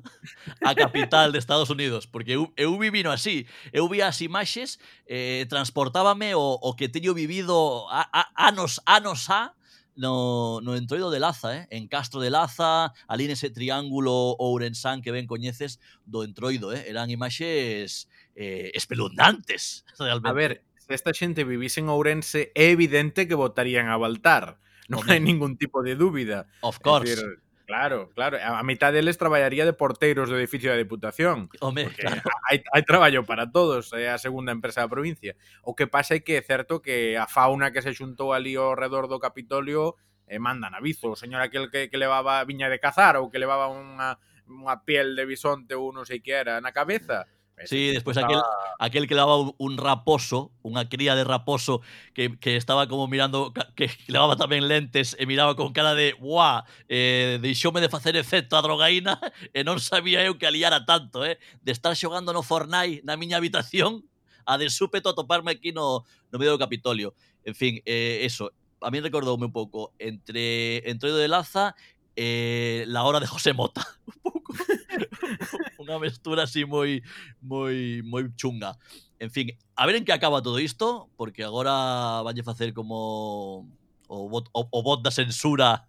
á 0.62 0.70
capital 0.78 1.34
de 1.34 1.42
Estados 1.42 1.70
Unidos, 1.70 2.06
porque 2.06 2.38
eu, 2.38 2.54
eu 2.54 2.74
vivino 2.78 3.10
así, 3.10 3.46
eu 3.74 3.90
vi 3.90 4.06
as 4.06 4.22
imaxes, 4.22 4.78
eh, 5.10 5.46
transportábame 5.50 6.34
o, 6.38 6.58
o 6.62 6.74
que 6.78 6.86
teño 6.86 7.10
vivido 7.10 7.90
a, 7.90 8.06
a, 8.06 8.22
anos, 8.50 8.78
anos 8.86 9.26
a, 9.30 9.54
no, 9.96 10.60
no 10.60 10.76
entroido 10.76 11.10
de 11.10 11.20
Laza, 11.20 11.56
eh? 11.56 11.66
en 11.70 11.88
Castro 11.88 12.20
de 12.20 12.30
Laza, 12.30 12.92
ali 13.08 13.28
nese 13.28 13.50
triángulo 13.50 14.36
ourensán 14.38 15.02
que 15.02 15.12
ben 15.12 15.26
coñeces 15.26 15.80
do 16.06 16.24
entroido, 16.24 16.72
eh? 16.72 16.84
eran 16.88 17.10
imaxes 17.10 18.08
eh, 18.34 18.72
espelundantes. 18.74 19.84
Realmente. 19.98 20.28
A 20.28 20.32
ver, 20.32 20.52
se 20.78 20.94
esta 20.94 21.12
xente 21.12 21.44
vivise 21.44 21.80
en 21.80 21.88
Ourense, 21.88 22.50
é 22.54 22.70
evidente 22.70 23.28
que 23.28 23.34
votarían 23.34 23.88
a 23.88 23.96
Baltar. 23.96 24.58
Non 24.92 25.08
hai 25.08 25.22
ningún 25.22 25.56
tipo 25.56 25.80
de 25.80 25.96
dúbida. 25.96 26.50
Of 26.60 26.82
course. 26.82 27.16
Decir, 27.16 27.40
Claro, 27.72 28.10
claro. 28.12 28.36
A 28.36 28.62
mitad 28.62 28.92
deles 28.92 29.16
traballaría 29.16 29.64
de 29.64 29.72
porteiros 29.72 30.28
do 30.28 30.36
edificio 30.36 30.68
da 30.68 30.76
Diputación. 30.76 31.48
Home, 31.64 31.88
claro. 31.96 32.20
hai, 32.44 32.60
hai 32.68 32.82
traballo 32.84 33.24
para 33.24 33.48
todos, 33.48 33.96
é 33.96 34.12
a 34.12 34.20
segunda 34.20 34.52
empresa 34.52 34.84
da 34.84 34.92
provincia. 34.92 35.40
O 35.64 35.72
que 35.72 35.88
pasa 35.88 36.12
é 36.12 36.20
que 36.20 36.36
é 36.36 36.44
certo 36.44 36.84
que 36.84 37.16
a 37.16 37.24
fauna 37.24 37.72
que 37.72 37.80
se 37.80 37.96
xuntou 37.96 38.36
ali 38.36 38.60
ao 38.60 38.76
redor 38.76 39.08
do 39.08 39.16
Capitolio 39.16 39.96
eh, 40.28 40.36
mandan 40.36 40.76
aviso. 40.76 41.16
O 41.16 41.16
señor 41.16 41.40
aquel 41.40 41.72
que, 41.72 41.88
que 41.88 41.96
levaba 41.96 42.44
viña 42.44 42.68
de 42.68 42.76
cazar 42.76 43.16
ou 43.16 43.32
que 43.32 43.40
levaba 43.40 43.72
unha, 43.72 44.20
unha 44.52 44.84
piel 44.84 45.16
de 45.16 45.24
bisonte 45.24 45.72
ou 45.72 45.96
non 45.96 46.04
sei 46.04 46.20
que 46.20 46.36
era 46.36 46.60
na 46.60 46.76
cabeza 46.76 47.24
Sí, 47.64 47.92
despois 47.92 48.16
aquel, 48.16 48.40
aquel 48.78 49.06
que 49.06 49.14
levaba 49.14 49.52
un 49.58 49.78
raposo, 49.78 50.50
unha 50.66 50.90
cría 50.90 51.14
de 51.14 51.22
raposo 51.22 51.78
que, 52.10 52.34
que 52.42 52.58
estaba 52.58 52.90
como 52.90 53.06
mirando, 53.06 53.54
que, 53.54 53.86
que 53.86 54.10
levaba 54.10 54.34
tamén 54.34 54.66
lentes 54.66 55.14
e 55.14 55.28
miraba 55.30 55.54
con 55.54 55.70
cara 55.70 55.94
de 55.94 56.16
¡guau! 56.18 56.66
eh, 56.90 57.38
deixoume 57.38 57.78
de 57.78 57.92
facer 57.92 58.18
efecto 58.18 58.58
a 58.58 58.64
drogaína 58.64 59.20
eh, 59.54 59.62
e 59.62 59.66
non 59.66 59.78
sabía 59.78 60.26
eu 60.26 60.34
que 60.40 60.50
aliara 60.50 60.82
tanto, 60.82 61.22
eh? 61.22 61.38
De 61.62 61.70
estar 61.70 61.94
xogando 61.94 62.34
no 62.34 62.42
Fortnite 62.42 63.06
na 63.06 63.14
miña 63.14 63.38
habitación 63.38 64.02
a 64.42 64.58
de 64.58 64.66
súpeto 64.66 65.12
a 65.12 65.14
toparme 65.14 65.54
aquí 65.54 65.70
no, 65.70 66.02
no 66.34 66.36
medio 66.42 66.58
do 66.58 66.62
Capitolio». 66.62 67.14
En 67.42 67.54
fin, 67.54 67.82
eh, 67.86 68.22
eso, 68.22 68.54
a 68.82 68.90
mí 68.90 68.98
recordoume 69.00 69.46
un 69.46 69.54
pouco 69.54 69.94
entre 69.98 70.82
Entroido 70.90 71.18
de 71.18 71.28
Laza 71.28 71.74
e 72.16 72.84
la 72.88 73.04
hora 73.04 73.20
de 73.20 73.26
José 73.26 73.52
Mota. 73.52 73.86
Un 74.06 74.20
pouco. 74.22 74.52
Unha 75.82 75.98
mestura 75.98 76.44
así 76.44 76.64
moi 76.64 77.02
moi 77.42 78.02
moi 78.04 78.28
chunga. 78.36 78.76
En 79.18 79.30
fin, 79.30 79.50
a 79.76 79.86
ver 79.86 79.96
en 79.96 80.04
que 80.04 80.12
acaba 80.12 80.42
todo 80.42 80.58
isto, 80.58 81.10
porque 81.16 81.44
agora 81.44 82.22
vanlle 82.22 82.42
facer 82.42 82.74
como 82.74 83.66
o 84.08 84.28
bot, 84.28 84.50
o, 84.52 84.66
o 84.70 84.78
bot 84.82 85.02
da 85.02 85.10
censura 85.10 85.86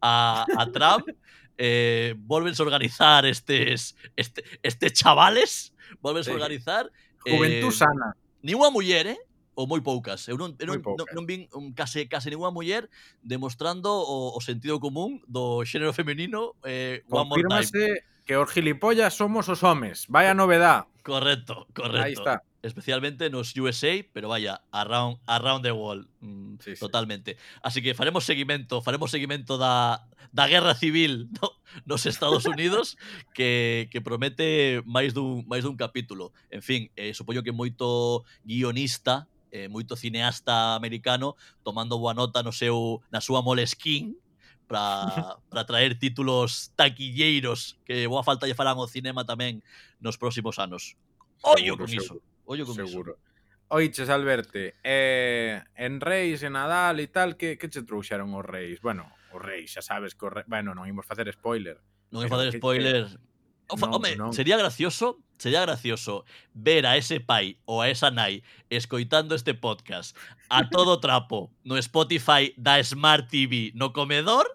a, 0.00 0.46
a 0.48 0.64
Trump. 0.70 1.08
Eh, 1.56 2.16
volvense 2.18 2.60
a 2.60 2.66
organizar 2.66 3.24
estes 3.24 3.94
este, 4.16 4.42
estes 4.60 4.92
chavales, 4.92 5.72
volvense 6.02 6.32
a 6.32 6.34
organizar 6.34 6.90
Juventud 7.24 7.70
eh, 7.70 7.78
sana. 7.78 8.16
Ni 8.42 8.58
unha 8.58 8.74
muller, 8.74 9.14
eh? 9.14 9.20
ou 9.54 9.66
moi 9.66 9.80
poucas. 9.80 10.26
Eu 10.26 10.36
non, 10.36 10.54
eu 10.58 10.66
non, 10.66 10.82
non, 10.82 11.06
non 11.14 11.24
vin 11.24 11.46
un, 11.54 11.72
case, 11.74 12.06
case 12.10 12.30
ninguna 12.30 12.50
muller 12.50 12.90
demostrando 13.22 13.90
o, 13.90 14.34
o 14.34 14.40
sentido 14.42 14.78
común 14.82 15.22
do 15.30 15.62
xénero 15.64 15.94
femenino 15.94 16.58
eh, 16.66 17.06
one 17.10 17.28
more 17.30 17.42
time. 17.42 18.02
que 18.24 18.36
os 18.36 18.50
gilipollas 18.50 19.14
somos 19.14 19.48
os 19.48 19.62
homes. 19.62 20.06
Vaya 20.08 20.34
novedad. 20.34 20.86
Correcto, 21.04 21.68
correcto. 21.74 22.02
Ahí 22.02 22.12
está. 22.14 22.42
Especialmente 22.62 23.28
nos 23.28 23.54
USA, 23.56 24.00
pero 24.12 24.28
vaya, 24.28 24.62
around, 24.72 25.20
around 25.26 25.62
the 25.62 25.72
world. 25.72 26.08
Mm, 26.20 26.56
sí, 26.64 26.74
totalmente. 26.80 27.32
Sí. 27.32 27.38
Así 27.62 27.82
que 27.82 27.92
faremos 27.92 28.24
seguimento, 28.24 28.80
faremos 28.80 29.10
seguimento 29.10 29.58
da, 29.58 30.08
da 30.32 30.48
guerra 30.48 30.74
civil 30.74 31.28
no, 31.42 31.52
nos 31.84 32.06
Estados 32.06 32.46
Unidos 32.46 32.96
que, 33.34 33.88
que 33.92 34.00
promete 34.00 34.82
máis 34.88 35.12
dun, 35.12 35.44
máis 35.44 35.62
dun 35.62 35.76
capítulo. 35.76 36.32
En 36.48 36.64
fin, 36.64 36.88
eh, 36.96 37.12
supoño 37.12 37.44
que 37.44 37.52
moito 37.52 38.24
guionista 38.42 39.28
eh, 39.54 39.70
moito 39.70 39.94
cineasta 39.94 40.74
americano 40.74 41.38
tomando 41.62 41.94
boa 42.02 42.10
nota 42.10 42.42
no 42.42 42.50
seu 42.50 42.98
na 43.14 43.22
súa 43.22 43.38
Moleskine 43.38 44.18
para, 44.66 45.38
para 45.50 45.62
traer 45.62 45.94
títulos 45.94 46.74
taquilleiros 46.74 47.78
que 47.86 48.10
boa 48.10 48.26
falta 48.26 48.50
lle 48.50 48.58
farán 48.58 48.82
ao 48.82 48.90
cinema 48.90 49.22
tamén 49.22 49.62
nos 50.02 50.18
próximos 50.18 50.58
anos. 50.58 50.98
Ollo 51.46 51.78
con 51.78 51.86
iso. 51.86 52.18
Ollo 52.50 52.66
con 52.66 52.74
seguro. 52.74 53.14
iso. 53.14 53.32
Oiches, 53.68 54.10
Alberto, 54.10 54.58
eh, 54.58 55.62
en 55.74 56.00
Reis, 56.00 56.42
en 56.42 56.52
Nadal 56.52 57.00
e 57.00 57.08
tal, 57.08 57.34
que, 57.34 57.56
que 57.56 57.70
che 57.70 57.82
trouxeron 57.82 58.34
os 58.36 58.44
Reis? 58.44 58.78
Bueno, 58.82 59.08
os 59.32 59.40
Reis, 59.40 59.72
xa 59.72 59.82
sabes 59.82 60.14
que 60.14 60.26
os 60.28 60.32
Reis... 60.34 60.46
Bueno, 60.46 60.76
non 60.76 60.84
imos 60.84 61.08
facer 61.08 61.26
spoiler. 61.32 61.80
Non 62.12 62.22
imos 62.22 62.30
facer 62.30 62.54
spoiler, 62.60 63.08
que, 63.08 63.18
No, 63.64 63.96
Home, 63.96 64.16
non. 64.16 64.32
sería 64.32 64.56
gracioso 64.56 65.24
Sería 65.34 65.62
gracioso 65.62 66.24
ver 66.54 66.86
a 66.86 66.96
ese 66.96 67.18
pai 67.18 67.58
ou 67.66 67.82
a 67.82 67.90
esa 67.90 68.14
nai 68.14 68.46
escoitando 68.70 69.34
este 69.34 69.52
podcast 69.52 70.14
a 70.46 70.68
todo 70.74 71.02
trapo 71.02 71.50
no 71.66 71.74
Spotify 71.82 72.54
da 72.54 72.78
Smart 72.78 73.26
TV 73.26 73.74
no 73.74 73.90
comedor 73.90 74.46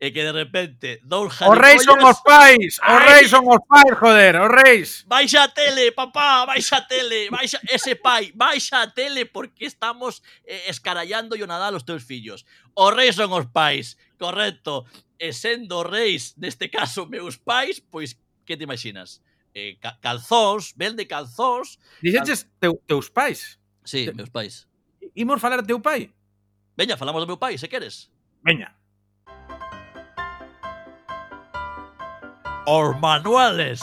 e 0.00 0.12
que 0.12 0.24
de 0.24 0.32
repente 0.32 1.00
dous 1.04 1.32
jaricollos... 1.32 1.56
Os 1.56 1.64
reis 1.64 1.82
son 1.84 2.00
os 2.04 2.20
pais! 2.24 2.72
Os 2.80 3.00
reis 3.04 3.28
son 3.30 3.44
os 3.48 3.62
pais, 3.68 3.92
joder! 3.96 4.32
Os 4.40 4.50
reis! 4.50 4.88
Baixa 5.06 5.44
a 5.44 5.48
tele, 5.48 5.92
papá! 5.92 6.44
Baixa 6.44 6.80
a 6.80 6.86
tele! 6.86 7.30
Baixa... 7.30 7.60
Ese 7.68 7.96
pai, 7.96 8.32
baixa 8.34 8.82
a 8.82 8.90
tele 8.90 9.24
porque 9.24 9.64
estamos 9.64 10.22
eh, 10.44 10.68
escarallando 10.68 11.36
o 11.36 11.46
Nadal 11.46 11.76
os 11.76 11.84
teus 11.84 12.04
fillos. 12.04 12.44
Os 12.74 12.92
reis 12.92 13.16
son 13.16 13.32
os 13.32 13.46
pais, 13.52 13.96
correcto. 14.18 14.84
E 15.16 15.32
sendo 15.32 15.80
reis, 15.80 16.36
neste 16.36 16.68
caso, 16.68 17.08
meus 17.08 17.36
pais, 17.40 17.80
pois 17.80 18.16
que 18.46 18.56
te 18.56 18.64
imaginas? 18.64 19.20
Eh, 19.52 19.76
ca 19.80 19.98
calzóns, 20.00 20.72
vende 20.76 21.06
calzóns... 21.06 21.78
Dixeches 22.00 22.44
cal... 22.44 22.52
teu, 22.60 22.72
teus 22.86 23.10
pais? 23.10 23.58
Sí, 23.84 24.06
te... 24.06 24.14
meus 24.14 24.30
pais. 24.30 24.68
Imos 25.14 25.40
falar 25.40 25.66
teu 25.66 25.80
pai? 25.80 26.14
Veña, 26.76 26.96
falamos 26.96 27.20
do 27.20 27.26
meu 27.26 27.36
pai, 27.36 27.58
se 27.58 27.68
queres. 27.68 28.12
Veña. 28.44 28.76
Os 32.66 32.94
manuales. 33.00 33.80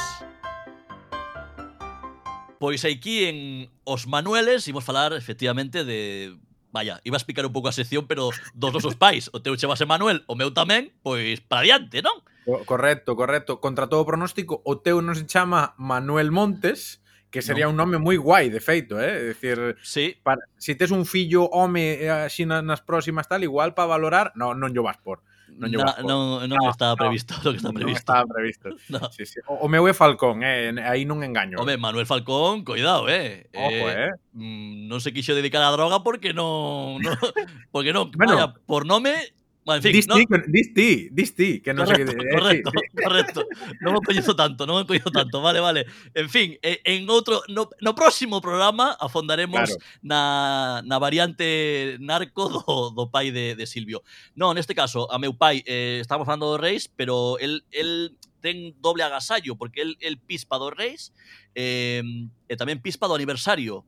Pois 2.59 2.85
aquí 2.85 3.25
en 3.25 3.69
Os 3.83 4.07
Manueles 4.07 4.67
imos 4.71 4.87
falar 4.87 5.11
efectivamente 5.11 5.83
de 5.83 6.39
Vaya, 6.71 6.99
iba 7.03 7.15
a 7.15 7.21
explicar 7.21 7.45
un 7.45 7.53
pouco 7.53 7.67
a 7.67 7.71
sección, 7.71 8.07
pero 8.07 8.31
dos 8.55 8.73
nosos 8.73 8.95
pais, 8.95 9.29
o 9.29 9.37
teu 9.43 9.53
chevase 9.53 9.85
Manuel, 9.85 10.25
o 10.25 10.33
meu 10.33 10.49
tamén, 10.49 10.89
pois 11.05 11.37
para 11.43 11.61
diante, 11.61 12.01
non? 12.01 12.22
Correcto, 12.65 13.15
correcto. 13.15 13.59
Contra 13.59 13.87
todo 13.87 14.05
pronóstico, 14.05 14.61
o 14.65 14.79
teu 14.79 14.99
non 14.99 15.15
se 15.15 15.23
chama 15.23 15.75
Manuel 15.79 16.31
Montes, 16.31 17.03
que 17.33 17.41
sería 17.41 17.65
no. 17.65 17.71
un 17.71 17.77
nome 17.77 17.97
moi 17.97 18.19
guai, 18.21 18.53
de 18.53 18.61
feito, 18.61 19.01
eh? 19.01 19.09
É 19.09 19.33
dicir, 19.33 19.57
sí. 19.81 20.13
para, 20.21 20.45
se 20.61 20.73
si 20.73 20.77
tes 20.77 20.93
un 20.93 21.07
fillo 21.09 21.49
home 21.49 22.05
eh, 22.05 22.29
así 22.29 22.45
nas 22.45 22.85
próximas 22.85 23.25
tal, 23.25 23.41
igual 23.41 23.73
para 23.73 23.89
valorar, 23.89 24.35
no, 24.37 24.53
non 24.53 24.69
llo 24.69 24.85
vas 24.85 25.01
por. 25.01 25.25
Non, 25.57 25.69
no, 25.69 25.81
non, 26.05 26.49
non 26.49 26.57
no, 26.61 26.69
estaba 26.69 26.95
previsto 26.95 27.33
no, 27.37 27.41
lo 27.45 27.51
que 27.51 27.57
está 27.57 27.73
previsto. 27.73 27.89
Non 27.89 27.97
estaba 27.97 28.23
previsto. 28.29 28.67
no. 28.93 28.99
sí, 29.09 29.25
sí. 29.25 29.41
O, 29.49 29.65
o 29.65 29.67
meu 29.67 29.85
é 29.89 29.93
Falcón, 29.97 30.45
eh? 30.45 30.73
aí 30.85 31.09
non 31.09 31.25
engaño. 31.25 31.57
Home, 31.57 31.77
Manuel 31.77 32.05
Falcón, 32.05 32.61
cuidado, 32.61 33.09
eh? 33.09 33.49
Ojo, 33.57 33.85
eh, 33.89 34.09
eh. 34.09 34.11
Mm, 34.37 34.85
non 34.85 35.01
se 35.01 35.09
quixo 35.09 35.33
dedicar 35.33 35.65
a 35.65 35.73
droga 35.73 36.05
porque 36.05 36.37
non... 36.37 37.01
non 37.01 37.17
porque 37.73 37.93
non, 37.93 38.13
bueno, 38.13 38.37
vaya, 38.37 38.53
por 38.65 38.85
nome 38.85 39.33
Bueno, 39.65 39.77
en 39.77 39.83
fin, 39.83 39.91
Disti, 39.93 40.25
no... 40.29 40.37
Disti, 40.47 41.09
Disti, 41.11 41.59
que 41.61 41.73
no 41.73 41.85
correcto, 41.85 42.11
sé 42.11 42.17
qué 42.17 42.35
Correcto, 42.35 42.71
sí. 42.71 43.03
correcto. 43.03 43.45
No 43.79 43.93
me 43.93 43.99
coño 44.01 44.35
tanto, 44.35 44.65
no 44.67 44.77
me 44.77 44.85
coño 44.85 45.05
tanto. 45.11 45.41
Vale, 45.41 45.59
vale. 45.59 45.85
En 46.13 46.29
fin, 46.29 46.57
en 46.61 47.09
outro 47.09 47.43
no, 47.47 47.69
no 47.79 47.95
próximo 47.95 48.41
programa 48.41 48.91
afondaremos 48.99 49.71
claro. 49.71 50.01
na, 50.03 50.81
na 50.83 50.99
variante 50.99 51.95
narco 52.03 52.49
do, 52.51 52.91
do 52.91 53.07
pai 53.07 53.31
de, 53.31 53.55
de 53.55 53.65
Silvio. 53.65 54.03
No, 54.35 54.51
neste 54.51 54.75
caso, 54.75 55.07
a 55.07 55.15
meu 55.15 55.31
pai 55.31 55.63
eh, 55.63 56.03
estamos 56.03 56.27
falando 56.27 56.51
do 56.51 56.59
Reis, 56.59 56.91
pero 56.91 57.39
el, 57.39 57.63
el 57.71 58.19
ten 58.43 58.75
doble 58.83 59.07
agasallo 59.07 59.55
porque 59.55 59.81
el, 59.81 59.95
el 60.03 60.19
pispa 60.19 60.59
do 60.59 60.67
Reis 60.67 61.15
eh, 61.55 62.03
e 62.51 62.53
tamén 62.59 62.83
pispa 62.83 63.07
do 63.07 63.15
aniversario 63.15 63.87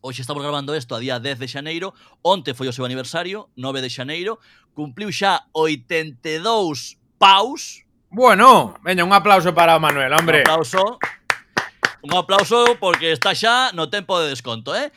Hoxe 0.00 0.22
estamos 0.22 0.42
grabando 0.42 0.76
isto 0.76 0.94
a 0.94 0.98
día 0.98 1.18
10 1.18 1.38
de 1.38 1.48
xaneiro, 1.48 1.94
onte 2.22 2.54
foi 2.54 2.68
o 2.68 2.72
seu 2.72 2.84
aniversario, 2.84 3.50
9 3.56 3.82
de 3.82 3.90
xaneiro, 3.90 4.38
cumpliu 4.74 5.10
xa 5.10 5.46
82 5.52 6.98
paus. 7.18 7.82
Bueno, 8.10 8.78
veña, 8.82 9.04
un 9.04 9.12
aplauso 9.12 9.52
para 9.54 9.76
o 9.76 9.80
Manuel, 9.80 10.12
hombre. 10.14 10.46
Un 10.46 10.50
aplauso. 10.50 10.98
Un 12.02 12.14
aplauso 12.14 12.78
porque 12.78 13.10
está 13.10 13.34
xa 13.34 13.74
no 13.74 13.90
tempo 13.90 14.18
de 14.22 14.30
desconto, 14.30 14.74
eh? 14.74 14.92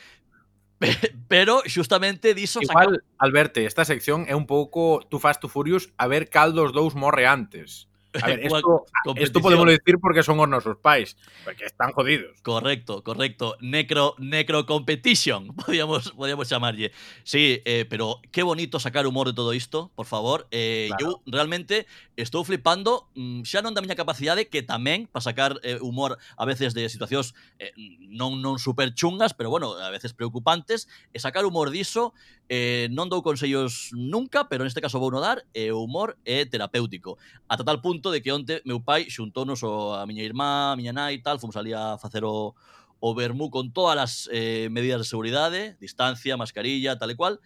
Pero 1.28 1.62
xustamente 1.66 2.34
diso 2.34 2.62
Igual. 2.62 3.02
Alberto, 3.18 3.60
esta 3.60 3.84
sección 3.84 4.26
é 4.28 4.34
un 4.34 4.46
pouco 4.46 5.02
tu 5.10 5.18
fast 5.18 5.40
to 5.42 5.48
furious 5.50 5.90
a 5.98 6.06
ver 6.06 6.30
cal 6.30 6.54
dos 6.54 6.72
dous 6.72 6.94
morre 6.94 7.26
antes. 7.26 7.90
A 8.20 8.26
ver, 8.26 8.40
esto, 8.46 8.84
esto, 9.16 9.40
podemos 9.40 9.66
decir 9.66 9.98
porque 10.00 10.22
son 10.22 10.38
nosos 10.50 10.76
pais, 10.76 11.16
porque 11.44 11.64
están 11.64 11.92
jodidos. 11.92 12.40
Correcto, 12.42 13.02
correcto. 13.02 13.56
Necro, 13.60 14.14
necro 14.18 14.66
competition, 14.66 15.48
podríamos, 15.56 16.12
podríamos 16.12 16.48
llamarle. 16.48 16.92
Sí, 17.24 17.62
eh, 17.64 17.86
pero 17.88 18.20
qué 18.30 18.42
bonito 18.42 18.78
sacar 18.78 19.06
humor 19.06 19.28
de 19.28 19.34
todo 19.34 19.54
isto, 19.54 19.90
por 19.94 20.06
favor. 20.06 20.46
Eh, 20.50 20.88
claro. 20.88 21.22
Eu 21.24 21.32
realmente 21.32 21.86
estou 22.16 22.44
flipando, 22.44 23.08
mm, 23.14 23.42
xa 23.48 23.62
non 23.62 23.72
da 23.72 23.80
miña 23.80 23.96
capacidade, 23.96 24.48
que 24.48 24.60
tamén 24.60 25.08
para 25.08 25.24
sacar 25.24 25.56
eh, 25.62 25.78
humor 25.80 26.18
a 26.36 26.44
veces 26.44 26.74
de 26.74 26.88
situacións 26.88 27.32
eh, 27.58 27.72
non, 28.12 28.44
non 28.44 28.60
super 28.60 28.92
chungas, 28.92 29.32
pero 29.32 29.48
bueno, 29.48 29.78
a 29.78 29.88
veces 29.88 30.12
preocupantes, 30.12 30.90
e 31.12 31.18
sacar 31.22 31.46
humor 31.48 31.72
diso, 31.72 32.12
eh, 32.52 32.90
non 32.92 33.08
dou 33.08 33.24
consellos 33.24 33.94
nunca, 33.96 34.50
pero 34.50 34.66
neste 34.66 34.82
caso 34.82 35.00
vou 35.00 35.08
no 35.08 35.22
dar, 35.22 35.46
e 35.56 35.70
eh, 35.70 35.72
humor 35.72 36.20
é 36.26 36.44
terapéutico. 36.44 37.16
Ata 37.48 37.64
tal 37.64 37.80
punto 37.80 38.01
punto 38.02 38.10
de 38.10 38.20
que 38.20 38.32
onte 38.34 38.58
meu 38.66 38.82
pai 38.82 39.06
xuntónos 39.06 39.62
a 39.62 40.02
miña 40.10 40.26
irmá, 40.26 40.74
a 40.74 40.76
miña 40.76 40.90
nai 40.90 41.14
e 41.14 41.22
tal, 41.22 41.38
fomos 41.38 41.54
ali 41.54 41.70
a 41.70 41.94
facer 42.02 42.26
o, 42.26 42.50
o 42.98 43.08
vermú 43.14 43.46
con 43.46 43.70
todas 43.70 43.94
as 43.94 44.12
eh, 44.34 44.66
medidas 44.74 44.98
de 44.98 45.06
seguridade, 45.06 45.78
distancia, 45.78 46.34
mascarilla, 46.34 46.98
tal 46.98 47.14
e 47.14 47.14
cual, 47.14 47.38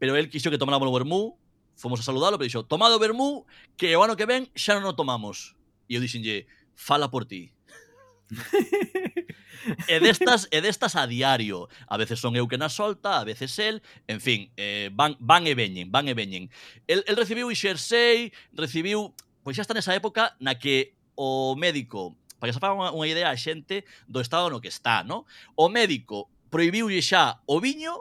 pero 0.00 0.16
el 0.16 0.32
quixo 0.32 0.48
que 0.48 0.56
tomáramos 0.56 0.88
o 0.88 0.96
vermú, 0.96 1.36
fomos 1.76 2.00
a 2.00 2.08
saludalo, 2.08 2.40
pero 2.40 2.48
dixo, 2.48 2.64
tomado 2.64 2.96
o 2.96 2.98
vermú, 2.98 3.44
que 3.76 3.92
o 3.92 4.00
ano 4.00 4.16
que 4.16 4.24
ven 4.24 4.48
xa 4.56 4.80
non 4.80 4.88
o 4.88 4.96
tomamos. 4.96 5.52
E 5.92 5.92
eu 5.92 6.00
dixenlle, 6.00 6.48
fala 6.72 7.12
por 7.12 7.28
ti. 7.28 7.52
e 9.92 10.00
destas 10.00 10.48
e 10.48 10.64
destas 10.64 10.96
a 10.96 11.04
diario. 11.04 11.68
A 11.84 12.00
veces 12.00 12.16
son 12.16 12.32
eu 12.32 12.48
que 12.48 12.56
na 12.56 12.72
solta, 12.72 13.20
a 13.20 13.28
veces 13.28 13.52
el, 13.60 13.84
en 14.08 14.24
fin, 14.24 14.48
eh, 14.56 14.88
van 14.96 15.20
van 15.20 15.44
e 15.44 15.52
veñen, 15.52 15.92
van 15.92 16.08
e 16.08 16.16
veñen. 16.16 16.48
El, 16.88 17.04
el 17.04 17.12
recibiu 17.12 17.52
Ixersei, 17.52 18.32
recibiu 18.56 19.12
pois 19.46 19.54
xa 19.54 19.62
está 19.62 19.78
nesa 19.78 19.94
época 19.94 20.34
na 20.42 20.58
que 20.58 20.98
o 21.14 21.54
médico, 21.54 22.18
para 22.42 22.50
que 22.50 22.58
se 22.58 22.58
faga 22.58 22.74
unha, 22.74 22.90
unha 22.90 23.06
idea 23.06 23.30
a 23.30 23.38
xente 23.38 23.86
do 24.10 24.18
estado 24.18 24.50
no 24.50 24.58
que 24.58 24.66
está, 24.66 25.06
no? 25.06 25.22
O 25.54 25.70
médico 25.70 26.26
proibiulle 26.50 26.98
xa 26.98 27.38
o 27.46 27.62
viño 27.62 27.94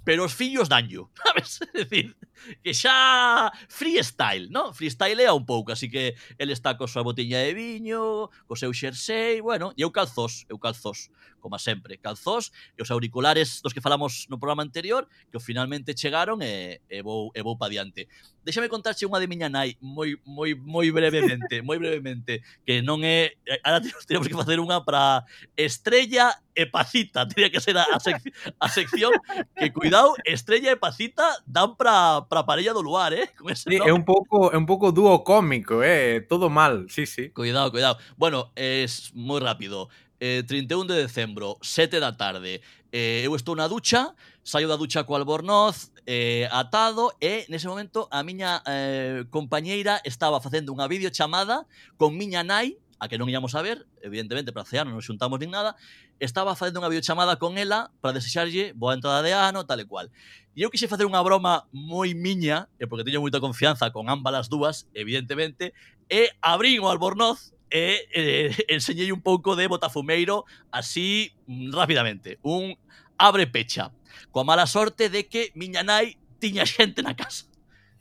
pero 0.00 0.24
os 0.24 0.32
fillos 0.32 0.72
danllo, 0.72 1.12
sabes? 1.20 1.60
É 1.60 1.84
dicir, 1.84 2.16
que 2.64 2.72
xa 2.72 3.52
freestyle, 3.68 4.48
no? 4.48 4.72
Freestyle 4.72 5.20
é 5.20 5.28
un 5.28 5.44
pouco, 5.44 5.76
así 5.76 5.92
que 5.92 6.16
el 6.40 6.48
está 6.48 6.80
co 6.80 6.88
súa 6.88 7.04
botiña 7.04 7.44
de 7.44 7.52
viño, 7.52 8.32
co 8.48 8.56
seu 8.56 8.72
xersei, 8.72 9.44
bueno, 9.44 9.76
e 9.76 9.84
eu 9.84 9.92
calzós, 9.92 10.48
eu 10.48 10.56
calzós, 10.56 11.12
como 11.40 11.58
sempre, 11.58 11.98
calzós 11.98 12.52
e 12.76 12.82
os 12.84 12.90
auriculares 12.92 13.64
dos 13.64 13.72
que 13.72 13.80
falamos 13.80 14.28
no 14.28 14.38
programa 14.38 14.62
anterior, 14.62 15.08
que 15.32 15.40
finalmente 15.40 15.96
chegaron 15.96 16.38
e, 16.44 16.80
e 16.88 17.02
vou, 17.02 17.32
e 17.34 17.40
vou 17.42 17.56
pa 17.56 17.72
diante. 17.72 18.06
Déxame 18.44 18.72
contarche 18.72 19.04
unha 19.04 19.20
de 19.20 19.28
miña 19.28 19.52
nai 19.52 19.76
moi 19.80 20.16
moi 20.24 20.56
moi 20.56 20.88
brevemente, 20.88 21.60
moi 21.60 21.76
brevemente, 21.76 22.40
que 22.64 22.80
non 22.80 23.04
é 23.04 23.36
eh, 23.44 23.60
ahora 23.64 23.84
temos 24.08 24.28
que 24.28 24.36
facer 24.36 24.56
unha 24.60 24.80
para 24.80 25.28
estrella 25.56 26.40
e 26.56 26.64
pacita, 26.64 27.28
teria 27.28 27.52
que 27.52 27.60
ser 27.60 27.76
a, 27.76 27.84
a, 27.84 28.00
sec, 28.00 28.16
a 28.58 28.68
sección 28.68 29.12
que 29.56 29.72
cuidado, 29.72 30.16
estrella 30.24 30.72
e 30.72 30.80
pacita 30.80 31.24
dan 31.44 31.76
para 31.76 32.24
para 32.28 32.48
parella 32.48 32.72
do 32.72 32.80
luar, 32.80 33.12
eh? 33.12 33.28
Con 33.36 33.52
ese 33.52 33.68
sí, 33.68 33.76
nome. 33.76 33.90
é 33.90 33.92
un 33.92 34.08
pouco 34.08 34.48
é 34.52 34.56
un 34.56 34.64
pouco 34.64 34.88
dúo 34.88 35.20
cómico, 35.20 35.84
eh, 35.84 36.24
todo 36.24 36.48
mal, 36.48 36.88
sí, 36.88 37.04
sí. 37.04 37.30
Cuidado, 37.30 37.70
cuidado. 37.70 38.00
Bueno, 38.16 38.52
es 38.56 39.12
moi 39.12 39.40
rápido 39.40 39.92
eh, 40.20 40.44
31 40.46 40.86
de 40.86 40.94
decembro, 40.94 41.58
7 41.62 41.98
da 41.98 42.12
tarde. 42.12 42.60
Eh, 42.92 43.22
eu 43.24 43.34
estou 43.34 43.56
na 43.56 43.66
ducha, 43.66 44.14
saio 44.44 44.68
da 44.68 44.76
ducha 44.76 45.04
co 45.04 45.16
albornoz, 45.16 45.90
eh, 46.06 46.48
atado, 46.52 47.10
e 47.20 47.46
nese 47.48 47.66
momento 47.66 48.06
a 48.12 48.22
miña 48.22 48.62
eh, 48.66 49.24
compañeira 49.30 50.00
estaba 50.04 50.40
facendo 50.40 50.76
unha 50.76 50.86
videochamada 50.86 51.64
con 51.96 52.14
miña 52.14 52.44
nai, 52.44 52.76
a 53.00 53.08
que 53.08 53.16
non 53.16 53.32
íamos 53.32 53.56
a 53.56 53.64
ver, 53.64 53.88
evidentemente 54.04 54.52
para 54.52 54.68
cear 54.68 54.84
non 54.84 54.92
nos 54.92 55.08
xuntamos 55.08 55.40
nin 55.40 55.48
nada, 55.48 55.72
estaba 56.20 56.52
facendo 56.52 56.84
unha 56.84 56.92
videochamada 56.92 57.40
con 57.40 57.56
ela 57.56 57.88
para 58.04 58.20
desexarlle 58.20 58.76
boa 58.76 58.92
entrada 58.92 59.24
de 59.24 59.32
ano, 59.32 59.64
tal 59.64 59.80
e 59.80 59.88
cual. 59.88 60.12
E 60.52 60.60
eu 60.60 60.68
quise 60.68 60.84
facer 60.84 61.08
unha 61.08 61.24
broma 61.24 61.64
moi 61.72 62.12
miña, 62.12 62.68
e 62.76 62.84
porque 62.84 63.08
teño 63.08 63.24
moita 63.24 63.40
confianza 63.40 63.88
con 63.88 64.12
ambas 64.12 64.36
as 64.36 64.46
dúas, 64.52 64.84
evidentemente, 64.92 65.72
e 66.12 66.28
abrín 66.44 66.84
o 66.84 66.92
albornoz 66.92 67.56
e 67.70 68.10
eh, 68.12 68.50
enseñei 68.68 69.14
un 69.14 69.22
pouco 69.22 69.54
de 69.54 69.70
Botafumeiro 69.70 70.44
así 70.74 71.32
mm, 71.46 71.72
rápidamente. 71.72 72.38
Un 72.42 72.74
abre 73.16 73.46
pecha. 73.46 73.94
Coa 74.34 74.44
mala 74.44 74.66
sorte 74.66 75.08
de 75.08 75.30
que 75.30 75.54
miña 75.54 75.86
nai 75.86 76.18
tiña 76.42 76.66
xente 76.66 77.00
na 77.00 77.14
casa. 77.14 77.46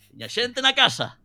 Tiña 0.09 0.27
xente 0.27 0.59
na 0.65 0.73
casa. 0.73 1.21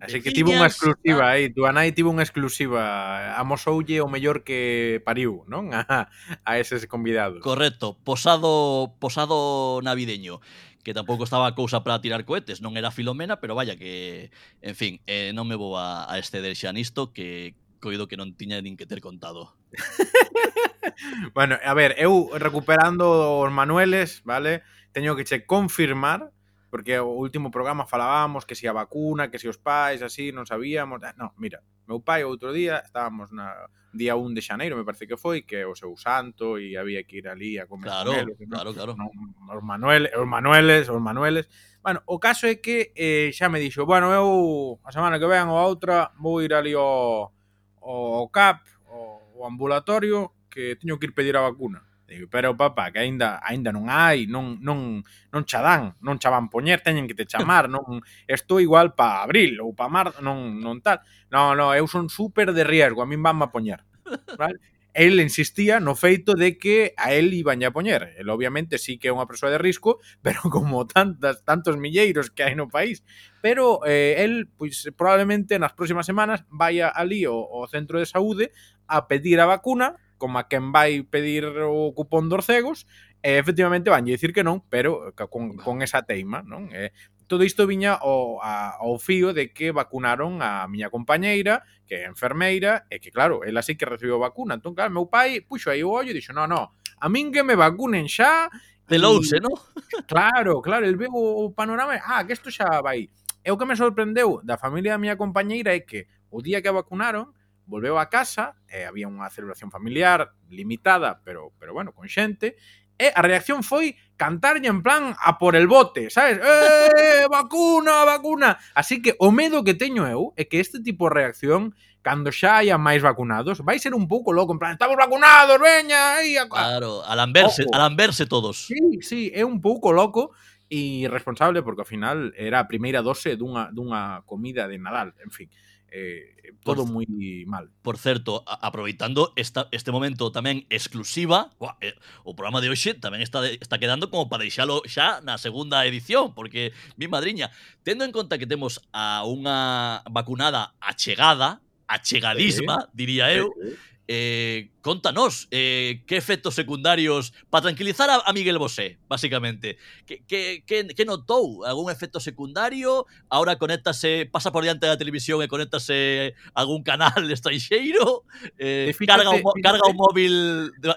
Así 0.00 0.24
que 0.24 0.32
tivo 0.32 0.48
unha 0.48 0.64
exclusiva 0.64 1.28
ah. 1.28 1.36
aí, 1.36 1.52
tua 1.52 1.76
nai 1.76 1.92
tivo 1.92 2.08
unha 2.08 2.24
exclusiva, 2.24 3.36
amosoulle 3.36 4.00
o 4.00 4.08
mellor 4.08 4.48
que 4.48 5.02
pariu, 5.04 5.44
non? 5.44 5.68
A, 5.76 6.08
a 6.48 6.52
eses 6.56 6.88
convidados. 6.88 7.44
Correcto, 7.44 8.00
posado 8.00 8.96
posado 8.96 9.84
navideño 9.84 10.40
que 10.80 10.96
tampouco 10.96 11.28
estaba 11.28 11.44
a 11.44 11.52
cousa 11.52 11.84
para 11.84 12.00
tirar 12.00 12.24
cohetes, 12.24 12.64
non 12.64 12.72
era 12.80 12.88
Filomena, 12.88 13.36
pero 13.44 13.52
vaya 13.52 13.76
que, 13.76 14.32
en 14.64 14.72
fin, 14.72 15.04
eh, 15.04 15.36
non 15.36 15.44
me 15.44 15.52
vou 15.52 15.76
a, 15.76 16.08
a 16.08 16.16
exceder 16.16 16.56
xa 16.56 16.72
nisto 16.72 17.12
que 17.12 17.52
coido 17.80 18.06
que 18.06 18.20
non 18.20 18.36
tiña 18.36 18.60
nin 18.60 18.76
que 18.76 18.86
ter 18.86 19.00
contado. 19.00 19.56
bueno, 21.36 21.56
a 21.56 21.74
ver, 21.74 21.96
eu 21.98 22.30
recuperando 22.36 23.40
os 23.40 23.50
manueles, 23.50 24.22
vale? 24.22 24.62
Teño 24.92 25.16
que 25.16 25.24
che 25.24 25.48
confirmar 25.48 26.30
porque 26.70 27.00
o 27.00 27.10
último 27.18 27.50
programa 27.50 27.86
falábamos 27.86 28.46
que 28.46 28.54
si 28.54 28.68
a 28.68 28.72
vacuna, 28.72 29.30
que 29.30 29.42
si 29.42 29.48
os 29.48 29.58
pais, 29.58 30.06
así, 30.06 30.30
non 30.30 30.46
sabíamos. 30.46 31.02
Ah, 31.02 31.16
no, 31.18 31.34
mira, 31.34 31.58
meu 31.90 31.98
pai 31.98 32.22
outro 32.22 32.54
día 32.54 32.78
estábamos 32.78 33.34
na 33.34 33.66
día 33.90 34.14
1 34.14 34.38
de 34.38 34.42
xaneiro, 34.42 34.78
me 34.78 34.86
parece 34.86 35.10
que 35.10 35.18
foi, 35.18 35.42
que 35.42 35.66
o 35.66 35.74
seu 35.74 35.98
santo 35.98 36.62
e 36.62 36.78
había 36.78 37.02
que 37.02 37.18
ir 37.18 37.26
ali 37.26 37.58
a 37.58 37.66
comer 37.66 37.90
claro, 37.90 38.14
con 38.14 38.22
eles, 38.22 38.36
claro, 38.46 38.70
no? 38.70 38.76
claro. 38.78 38.92
No, 38.94 39.10
os 39.50 39.64
Manuel, 39.66 40.06
os 40.14 40.28
Manueles, 40.30 40.86
os 40.86 41.02
Manueles. 41.02 41.50
Bueno, 41.82 42.06
o 42.06 42.22
caso 42.22 42.46
é 42.46 42.62
que 42.62 42.94
eh, 42.94 43.34
xa 43.34 43.50
me 43.50 43.58
dixo, 43.58 43.82
bueno, 43.82 44.14
eu 44.14 44.78
a 44.86 44.94
semana 44.94 45.18
que 45.18 45.26
ven 45.26 45.50
ou 45.50 45.58
a 45.58 45.66
outra 45.66 46.14
vou 46.22 46.38
ir 46.38 46.54
ali 46.54 46.78
ao 46.78 47.34
o 47.80 48.28
CAP, 48.30 48.60
o, 48.86 49.20
o 49.34 49.46
ambulatorio, 49.46 50.32
que 50.50 50.76
teño 50.76 50.98
que 50.98 51.06
ir 51.06 51.14
pedir 51.14 51.36
a 51.36 51.40
vacuna. 51.40 51.82
Digo, 52.10 52.26
pero 52.28 52.56
papá, 52.56 52.90
que 52.90 52.98
aínda 52.98 53.38
aínda 53.38 53.70
non 53.70 53.86
hai, 53.86 54.26
non 54.26 54.58
non 54.58 54.98
non 55.30 55.42
cha 55.46 55.62
dan, 55.62 55.94
non 56.02 56.18
cha 56.18 56.26
van 56.26 56.50
poñer, 56.50 56.82
teñen 56.82 57.06
que 57.06 57.14
te 57.14 57.22
chamar, 57.22 57.70
non 57.70 58.02
estou 58.26 58.58
igual 58.58 58.98
pa 58.98 59.22
abril 59.22 59.62
ou 59.62 59.70
pa 59.78 59.86
marzo, 59.86 60.18
non 60.18 60.58
non 60.58 60.82
tal. 60.82 60.98
No, 61.30 61.54
no, 61.54 61.70
eu 61.70 61.86
son 61.86 62.10
super 62.10 62.50
de 62.50 62.66
riesgo, 62.66 62.98
a 62.98 63.06
min 63.06 63.22
vanme 63.22 63.46
a 63.46 63.54
poñer. 63.54 63.86
Vale? 64.34 64.58
el 64.94 65.20
insistía 65.20 65.80
no 65.80 65.94
feito 65.94 66.34
de 66.34 66.58
que 66.58 66.94
a 66.96 67.12
él 67.12 67.34
iban 67.34 67.62
a 67.64 67.70
poñer. 67.70 68.14
El 68.18 68.28
obviamente 68.30 68.78
sí 68.78 68.98
que 68.98 69.08
é 69.08 69.14
unha 69.14 69.28
persoa 69.28 69.54
de 69.54 69.62
risco, 69.62 69.98
pero 70.24 70.42
como 70.48 70.86
tantas 70.86 71.44
tantos 71.44 71.78
milleiros 71.78 72.30
que 72.30 72.42
hai 72.42 72.54
no 72.54 72.70
país. 72.70 73.02
Pero 73.40 73.80
eh, 73.86 74.20
él, 74.22 74.50
pois, 74.58 74.84
pues, 74.84 74.94
probablemente 74.96 75.58
nas 75.58 75.72
próximas 75.72 76.04
semanas 76.06 76.42
vai 76.50 76.82
ali 76.82 77.24
o, 77.24 77.36
o 77.38 77.66
centro 77.68 78.02
de 78.02 78.06
saúde 78.06 78.50
a 78.90 79.06
pedir 79.06 79.38
a 79.38 79.46
vacuna 79.46 79.96
como 80.20 80.36
a 80.36 80.46
quen 80.52 80.70
vai 80.70 81.00
pedir 81.02 81.48
o 81.48 81.96
cupón 81.96 82.28
dos 82.28 82.44
cegos, 82.44 82.84
e 83.24 83.40
efectivamente 83.40 83.88
vanlle 83.88 84.12
dicir 84.12 84.36
que 84.36 84.44
non, 84.44 84.60
pero 84.68 85.16
con, 85.32 85.56
con 85.56 85.80
esa 85.80 86.04
teima, 86.04 86.44
non? 86.44 86.68
Eh, 86.76 86.92
todo 87.30 87.46
isto 87.46 87.62
viña 87.62 87.94
ao, 87.94 88.42
a, 88.42 88.74
ao 88.82 88.98
fío 88.98 89.30
de 89.30 89.54
que 89.54 89.70
vacunaron 89.70 90.42
a 90.42 90.66
miña 90.66 90.90
compañeira, 90.90 91.62
que 91.86 92.02
é 92.02 92.10
enfermeira, 92.10 92.90
e 92.90 92.98
que 92.98 93.14
claro, 93.14 93.46
ela 93.46 93.62
sí 93.62 93.78
que 93.78 93.86
recibiu 93.86 94.18
vacuna. 94.18 94.58
Entón, 94.58 94.74
claro, 94.74 94.90
meu 94.90 95.06
pai 95.06 95.38
puxo 95.38 95.70
aí 95.70 95.86
o 95.86 95.94
ollo 95.94 96.10
e 96.10 96.16
dixo, 96.18 96.34
no, 96.34 96.50
no, 96.50 96.74
a 96.74 97.06
min 97.06 97.30
que 97.30 97.46
me 97.46 97.54
vacunen 97.54 98.10
xa... 98.10 98.50
Pelouse, 98.90 99.38
non? 99.38 99.54
Claro, 100.10 100.58
claro, 100.58 100.82
el 100.82 100.98
veo 100.98 101.14
o 101.14 101.54
panorama, 101.54 101.94
ah, 102.02 102.26
que 102.26 102.34
isto 102.34 102.50
xa 102.50 102.82
vai. 102.82 103.06
E 103.46 103.48
o 103.54 103.56
que 103.56 103.62
me 103.62 103.78
sorprendeu 103.78 104.42
da 104.42 104.58
familia 104.58 104.98
da 104.98 104.98
miña 104.98 105.14
compañeira 105.14 105.70
é 105.70 105.86
que 105.86 106.10
o 106.34 106.42
día 106.42 106.58
que 106.58 106.66
a 106.66 106.74
vacunaron, 106.74 107.30
volveu 107.70 107.94
a 108.02 108.10
casa 108.10 108.58
e 108.66 108.82
había 108.82 109.06
unha 109.06 109.30
celebración 109.30 109.70
familiar 109.70 110.34
limitada, 110.50 111.22
pero 111.22 111.54
pero 111.62 111.70
bueno, 111.70 111.94
con 111.94 112.10
xente, 112.10 112.58
e 113.00 113.08
a 113.16 113.24
reacción 113.24 113.64
foi 113.64 113.96
cantarlle 114.20 114.68
en 114.68 114.84
plan 114.84 115.16
a 115.16 115.40
por 115.40 115.56
el 115.56 115.64
bote, 115.64 116.12
sabes? 116.12 116.36
Eh, 116.36 116.44
eh, 116.44 117.26
vacuna, 117.32 118.04
vacuna. 118.04 118.60
Así 118.76 119.00
que 119.00 119.16
o 119.16 119.32
medo 119.32 119.64
que 119.64 119.72
teño 119.72 120.04
eu 120.04 120.36
é 120.36 120.44
que 120.44 120.60
este 120.60 120.84
tipo 120.84 121.08
de 121.08 121.16
reacción 121.16 121.72
cando 122.04 122.28
xa 122.28 122.60
hai 122.60 122.68
máis 122.76 123.00
vacunados, 123.00 123.64
vai 123.64 123.80
ser 123.80 123.96
un 123.96 124.04
pouco 124.08 124.32
loco, 124.32 124.52
en 124.52 124.60
plan, 124.60 124.72
estamos 124.72 124.96
vacunados, 124.96 125.60
veña, 125.60 126.16
aí, 126.16 126.36
a... 126.36 126.48
Claro, 126.48 127.04
a 127.04 127.12
lamberse, 127.12 127.64
Ojo. 127.68 127.76
a 127.76 127.78
lamberse 127.78 128.24
todos. 128.24 128.68
Sí, 128.68 129.04
sí, 129.04 129.32
é 129.36 129.44
un 129.44 129.60
pouco 129.60 129.92
loco, 129.92 130.32
e 130.70 131.04
irresponsable 131.04 131.62
porque 131.62 131.82
ao 131.82 131.88
final 131.88 132.32
era 132.38 132.62
a 132.62 132.68
primeira 132.70 133.02
dose 133.02 133.34
dunha, 133.34 133.68
dunha 133.74 134.22
comida 134.24 134.70
de 134.70 134.78
Nadal, 134.78 135.12
en 135.18 135.30
fin. 135.34 135.50
Eh, 135.90 136.38
eh, 136.44 136.52
todo 136.62 136.86
por, 136.86 137.02
moi 137.02 137.06
mal. 137.50 137.66
Por 137.82 137.98
certo, 137.98 138.46
a, 138.46 138.62
aproveitando 138.62 139.34
esta, 139.34 139.66
este 139.74 139.90
momento 139.90 140.30
tamén 140.30 140.62
exclusiva, 140.70 141.50
uah, 141.58 141.74
eh, 141.82 141.98
o 142.22 142.38
programa 142.38 142.62
de 142.62 142.70
hoxe 142.70 142.94
tamén 142.94 143.26
está, 143.26 143.42
de, 143.42 143.58
está 143.58 143.82
quedando 143.82 144.06
como 144.06 144.30
para 144.30 144.46
deixalo 144.46 144.86
xa 144.86 145.18
na 145.26 145.34
segunda 145.34 145.82
edición, 145.82 146.30
porque, 146.30 146.70
mi 146.94 147.10
madriña, 147.10 147.50
tendo 147.82 148.06
en 148.06 148.14
conta 148.14 148.38
que 148.38 148.46
temos 148.46 148.78
a 148.94 149.26
unha 149.26 150.06
vacunada 150.06 150.78
achegada, 150.78 151.58
achegadisma, 151.90 152.86
diría 152.94 153.34
eu, 153.34 153.50
eh 153.58 153.90
Eh, 154.12 154.70
contanos, 154.80 155.46
eh, 155.52 156.02
¿qué 156.08 156.16
efectos 156.16 156.56
secundarios 156.56 157.32
para 157.48 157.62
tranquilizar 157.62 158.10
a, 158.10 158.16
a, 158.16 158.32
Miguel 158.32 158.58
Bosé, 158.58 158.98
básicamente? 159.08 159.78
¿Qué, 160.04 160.24
qué, 160.26 160.64
qué, 160.66 160.88
qué 160.96 161.04
notou? 161.04 161.64
¿Algún 161.64 161.92
efecto 161.92 162.18
secundario? 162.18 163.06
Ahora 163.28 163.54
conéctase, 163.54 164.26
pasa 164.26 164.50
por 164.50 164.64
diante 164.64 164.88
da 164.88 164.98
televisión 164.98 165.38
e 165.42 165.46
conéctase 165.46 166.34
a 166.58 166.66
algún 166.66 166.82
canal 166.82 167.22
estranxeiro? 167.30 168.26
Eh, 168.58 168.90
fíjate, 168.98 169.22
carga, 169.22 169.30
un, 169.30 169.46
fíjate. 169.46 169.62
carga 169.62 169.86
un 169.86 169.94
móvil 169.94 170.34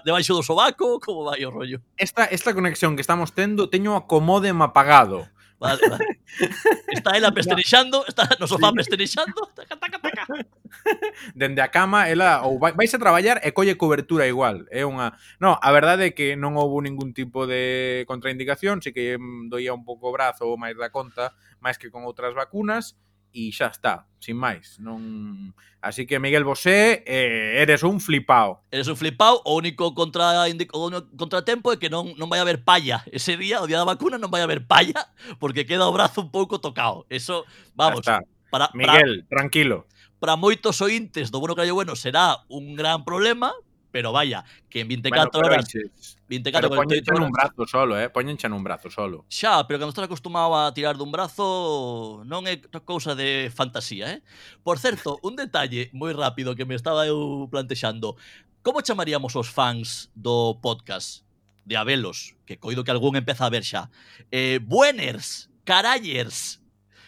debaixo 0.02 0.34
do 0.34 0.42
sobaco? 0.42 0.98
Como 0.98 1.22
vai 1.22 1.38
o 1.46 1.54
rollo? 1.54 1.86
Esta, 1.94 2.26
esta 2.26 2.50
conexión 2.50 2.98
que 2.98 3.06
estamos 3.06 3.30
tendo 3.30 3.70
teño 3.70 3.94
a 3.94 4.10
comodem 4.10 4.58
apagado. 4.58 5.30
Vale, 5.64 5.80
vale. 5.88 6.20
Está 6.92 7.16
ela 7.16 7.32
pesterexando, 7.32 8.04
está 8.06 8.28
no 8.38 8.46
sofá 8.46 8.68
sí. 8.68 8.76
pesterexando. 8.76 9.32
Taca, 9.56 9.76
taca, 9.76 9.98
taca. 9.98 10.24
Dende 11.34 11.62
a 11.62 11.68
cama, 11.68 12.08
ela 12.08 12.44
ou 12.44 12.58
vai, 12.58 12.72
vais 12.72 12.92
a 12.92 12.98
traballar 12.98 13.40
e 13.40 13.52
colle 13.56 13.80
cobertura 13.80 14.28
igual. 14.28 14.68
É 14.68 14.84
unha, 14.84 15.16
no, 15.40 15.56
a 15.56 15.70
verdade 15.72 16.12
é 16.12 16.14
que 16.14 16.36
non 16.36 16.60
houve 16.60 16.84
ningún 16.84 17.16
tipo 17.16 17.48
de 17.48 18.04
contraindicación, 18.04 18.84
si 18.84 18.92
que 18.92 19.16
doía 19.48 19.72
un 19.72 19.88
pouco 19.88 20.12
o 20.12 20.14
brazo 20.14 20.44
ou 20.44 20.60
máis 20.60 20.76
da 20.76 20.92
conta, 20.92 21.32
máis 21.64 21.80
que 21.80 21.88
con 21.88 22.04
outras 22.04 22.36
vacunas, 22.36 23.00
e 23.34 23.50
xa 23.50 23.74
está, 23.74 24.06
sin 24.22 24.38
máis. 24.38 24.78
Non 24.78 25.52
Así 25.84 26.06
que 26.06 26.18
Miguel 26.18 26.44
Bosé, 26.44 27.04
eh, 27.06 27.60
eres 27.60 27.82
un 27.82 28.00
flipao. 28.00 28.64
Eres 28.70 28.88
un 28.88 28.96
flipao, 28.96 29.42
o 29.44 29.54
único 29.54 29.92
contra 29.92 30.40
o 30.40 30.48
único 30.48 31.04
contratempo 31.12 31.68
é 31.72 31.76
que 31.76 31.92
non 31.92 32.16
non 32.16 32.32
vai 32.32 32.40
haber 32.40 32.64
palla. 32.64 33.04
Ese 33.12 33.36
día, 33.36 33.60
o 33.60 33.68
día 33.68 33.76
da 33.76 33.84
vacuna, 33.84 34.16
non 34.16 34.32
vai 34.32 34.40
haber 34.40 34.64
palla 34.64 35.12
porque 35.36 35.68
queda 35.68 35.84
o 35.84 35.92
brazo 35.92 36.24
un 36.24 36.32
pouco 36.32 36.56
tocado. 36.56 37.04
Eso, 37.12 37.44
vamos. 37.76 38.00
Está. 38.00 38.24
Para, 38.48 38.72
Miguel, 38.72 39.28
para, 39.28 39.44
tranquilo. 39.44 39.84
Para 40.16 40.40
moitos 40.40 40.80
ointes 40.80 41.28
do 41.28 41.36
Bueno 41.36 41.52
Callo 41.52 41.76
Bueno 41.76 41.92
será 42.00 42.40
un 42.48 42.80
gran 42.80 43.04
problema, 43.04 43.52
pero 43.94 44.10
vaya, 44.10 44.44
que 44.68 44.80
en 44.80 44.88
24 44.88 45.30
bueno, 45.38 45.54
horas... 45.54 45.66
Dices, 45.66 46.18
24 46.26 46.68
pero 46.68 46.78
48 46.82 47.12
horas... 47.14 47.26
un 47.26 47.30
brazo 47.30 47.66
solo, 47.68 47.94
eh? 47.94 48.10
Poñenche 48.10 48.50
nun 48.50 48.66
brazo 48.66 48.90
solo. 48.90 49.22
Xa, 49.30 49.62
pero 49.70 49.78
cando 49.78 49.94
estás 49.94 50.10
acostumado 50.10 50.50
a 50.58 50.74
tirar 50.74 50.98
dun 50.98 51.14
brazo 51.14 52.26
non 52.26 52.42
é 52.50 52.58
cousa 52.82 53.14
de 53.14 53.54
fantasía, 53.54 54.18
eh? 54.18 54.20
Por 54.66 54.82
certo, 54.82 55.22
un 55.22 55.38
detalle 55.38 55.94
moi 55.94 56.10
rápido 56.10 56.58
que 56.58 56.66
me 56.66 56.74
estaba 56.74 57.06
eu 57.06 57.46
plantexando. 57.46 58.18
Como 58.66 58.82
chamaríamos 58.82 59.38
os 59.38 59.46
fans 59.46 60.10
do 60.18 60.58
podcast? 60.58 61.22
de 61.64 61.78
Abelos, 61.78 62.36
que 62.44 62.58
coido 62.58 62.84
que 62.84 62.90
algún 62.90 63.16
empeza 63.16 63.46
a 63.46 63.54
ver 63.54 63.62
xa. 63.64 63.88
Eh, 64.28 64.58
bueners, 64.60 65.48
carallers, 65.64 66.60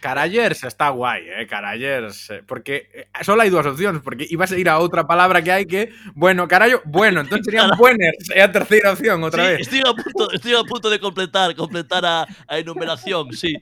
Carallers 0.06 0.62
está 0.62 0.90
guai, 0.90 1.28
eh, 1.28 1.48
carallers, 1.48 2.30
eh, 2.30 2.44
porque 2.46 2.88
eh, 2.94 3.24
solo 3.26 3.42
hai 3.42 3.50
dúas 3.50 3.66
opcións, 3.66 3.98
porque 4.06 4.22
ibas 4.30 4.54
a 4.54 4.58
ir 4.62 4.70
a 4.70 4.78
outra 4.78 5.02
palabra 5.02 5.42
que 5.42 5.50
hai 5.50 5.66
que, 5.66 5.90
bueno, 6.14 6.46
carallo, 6.46 6.78
bueno, 6.86 7.26
entón 7.26 7.42
serían 7.42 7.74
bueners, 7.74 8.30
é 8.30 8.38
a 8.38 8.46
terceira 8.46 8.94
opción 8.94 9.18
outra 9.26 9.42
sí, 9.42 9.50
vez. 9.50 9.58
Estoy 9.66 9.82
a 9.82 9.90
punto, 9.90 10.30
estoy 10.30 10.54
a 10.54 10.62
punto 10.62 10.86
de 10.94 11.02
completar, 11.02 11.58
completar 11.58 12.06
a, 12.06 12.22
a 12.22 12.54
enumeración, 12.54 13.34
sí. 13.34 13.58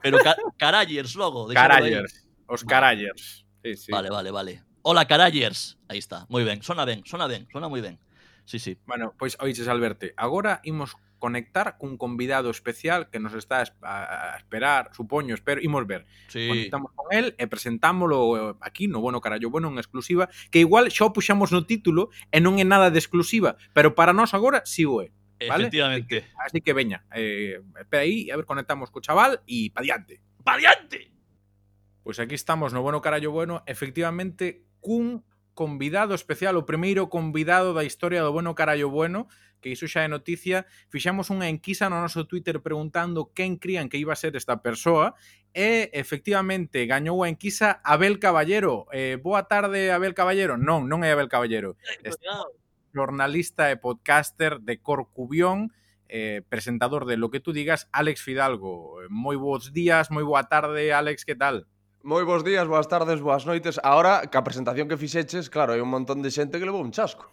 Pero 0.00 0.24
ca 0.24 0.40
carallers 0.56 1.20
logo. 1.20 1.52
Carallers, 1.52 2.24
os 2.48 2.64
carallers. 2.64 3.44
Sí, 3.60 3.76
sí. 3.76 3.92
Vale, 3.92 4.08
vale, 4.08 4.32
vale. 4.32 4.64
Hola, 4.80 5.04
carallers. 5.04 5.76
Aí 5.92 6.00
está. 6.00 6.24
Moi 6.32 6.48
ben, 6.48 6.64
sona 6.64 6.88
ben, 6.88 7.04
sona 7.04 7.28
ben, 7.28 7.44
sona 7.52 7.68
moi 7.68 7.84
ben. 7.84 8.00
Sí, 8.48 8.56
sí. 8.56 8.80
Bueno, 8.88 9.12
pois 9.20 9.36
oiches 9.36 9.68
Alberto, 9.68 10.08
agora 10.16 10.64
imos 10.64 10.96
conectar 11.24 11.80
cun 11.80 11.96
convidado 11.96 12.52
especial 12.52 13.08
que 13.08 13.16
nos 13.16 13.32
está 13.32 13.64
a 13.80 14.36
esperar, 14.36 14.92
supoño, 14.92 15.32
espero, 15.32 15.64
imos 15.64 15.88
ver. 15.88 16.04
Sí. 16.28 16.44
Pois 16.44 16.68
conectamos 16.68 16.92
con 16.92 17.08
el 17.16 17.32
e 17.40 17.48
presentámolo 17.48 18.18
eh, 18.36 18.56
aquí 18.60 18.92
no 18.92 19.00
Bueno 19.00 19.24
Carallo 19.24 19.48
Bueno 19.48 19.72
en 19.72 19.80
exclusiva, 19.80 20.28
que 20.52 20.60
igual 20.60 20.92
xa 20.92 21.08
o 21.08 21.16
puxamos 21.16 21.48
no 21.48 21.64
título 21.64 22.12
e 22.28 22.44
non 22.44 22.60
é 22.60 22.64
nada 22.68 22.92
de 22.92 23.00
exclusiva, 23.00 23.56
pero 23.72 23.96
para 23.96 24.12
nós 24.12 24.36
agora 24.36 24.68
si 24.68 24.84
sí 24.84 24.84
o 24.84 25.00
é. 25.00 25.08
¿vale? 25.48 25.72
Efectivamente. 25.72 26.28
Así 26.28 26.28
que, 26.28 26.44
así 26.44 26.58
que 26.60 26.72
veña, 26.76 27.08
eh, 27.16 27.56
espera 27.80 28.04
aí, 28.04 28.28
a 28.28 28.36
ver, 28.36 28.44
conectamos 28.44 28.92
co 28.92 29.00
chaval 29.00 29.40
e 29.48 29.72
pa 29.72 29.80
diante. 29.80 30.20
Pa 30.44 30.60
diante! 30.60 31.08
Pois 32.04 32.20
pues 32.20 32.20
aquí 32.20 32.36
estamos 32.36 32.76
no 32.76 32.84
Bueno 32.84 33.00
Carallo 33.00 33.32
Bueno, 33.32 33.64
efectivamente, 33.64 34.68
cun 34.84 35.24
convidado 35.54 36.14
especial, 36.14 36.58
o 36.58 36.66
primeiro 36.68 37.08
convidado 37.08 37.72
da 37.72 37.86
historia 37.86 38.20
do 38.20 38.34
Bueno 38.34 38.58
Carallo 38.58 38.90
Bueno, 38.90 39.30
que 39.64 39.72
iso 39.72 39.88
xa 39.88 40.04
é 40.04 40.10
noticia, 40.12 40.68
fixamos 40.92 41.32
unha 41.32 41.48
enquisa 41.48 41.88
no 41.88 41.96
noso 41.96 42.28
Twitter 42.28 42.60
preguntando 42.60 43.32
quen 43.32 43.56
crían 43.56 43.88
que 43.88 43.96
iba 43.96 44.12
a 44.12 44.20
ser 44.20 44.36
esta 44.36 44.60
persoa 44.60 45.16
e 45.56 45.88
efectivamente 45.96 46.84
gañou 46.84 47.24
a 47.24 47.32
enquisa 47.32 47.80
Abel 47.80 48.20
Caballero. 48.20 48.84
Eh, 48.92 49.16
boa 49.16 49.48
tarde, 49.48 49.88
Abel 49.88 50.12
Caballero. 50.12 50.60
Non, 50.60 50.84
non 50.84 51.00
é 51.00 51.16
Abel 51.16 51.32
Caballero. 51.32 51.80
É 52.04 52.12
jornalista 52.92 53.72
e 53.72 53.80
podcaster 53.80 54.60
de 54.60 54.78
Corcubión, 54.78 55.72
eh, 56.12 56.42
presentador 56.46 57.06
de 57.06 57.16
Lo 57.16 57.30
que 57.32 57.40
tú 57.40 57.56
digas, 57.56 57.88
Alex 57.90 58.20
Fidalgo. 58.20 59.02
Eh, 59.02 59.08
moi 59.08 59.40
bons 59.40 59.72
días, 59.72 60.12
moi 60.12 60.22
boa 60.22 60.44
tarde, 60.46 60.92
Alex, 60.92 61.24
que 61.24 61.34
tal? 61.34 61.66
Moi 62.04 62.20
bons 62.28 62.44
días, 62.44 62.68
boas 62.68 62.84
tardes, 62.84 63.24
boas 63.24 63.48
noites. 63.48 63.80
Ahora, 63.80 64.28
ca 64.28 64.44
presentación 64.44 64.92
que 64.92 65.00
fixeches, 65.00 65.48
claro, 65.48 65.72
hai 65.72 65.80
un 65.80 65.88
montón 65.88 66.20
de 66.20 66.28
xente 66.28 66.60
que 66.60 66.68
levou 66.68 66.84
un 66.84 66.92
chasco. 66.92 67.32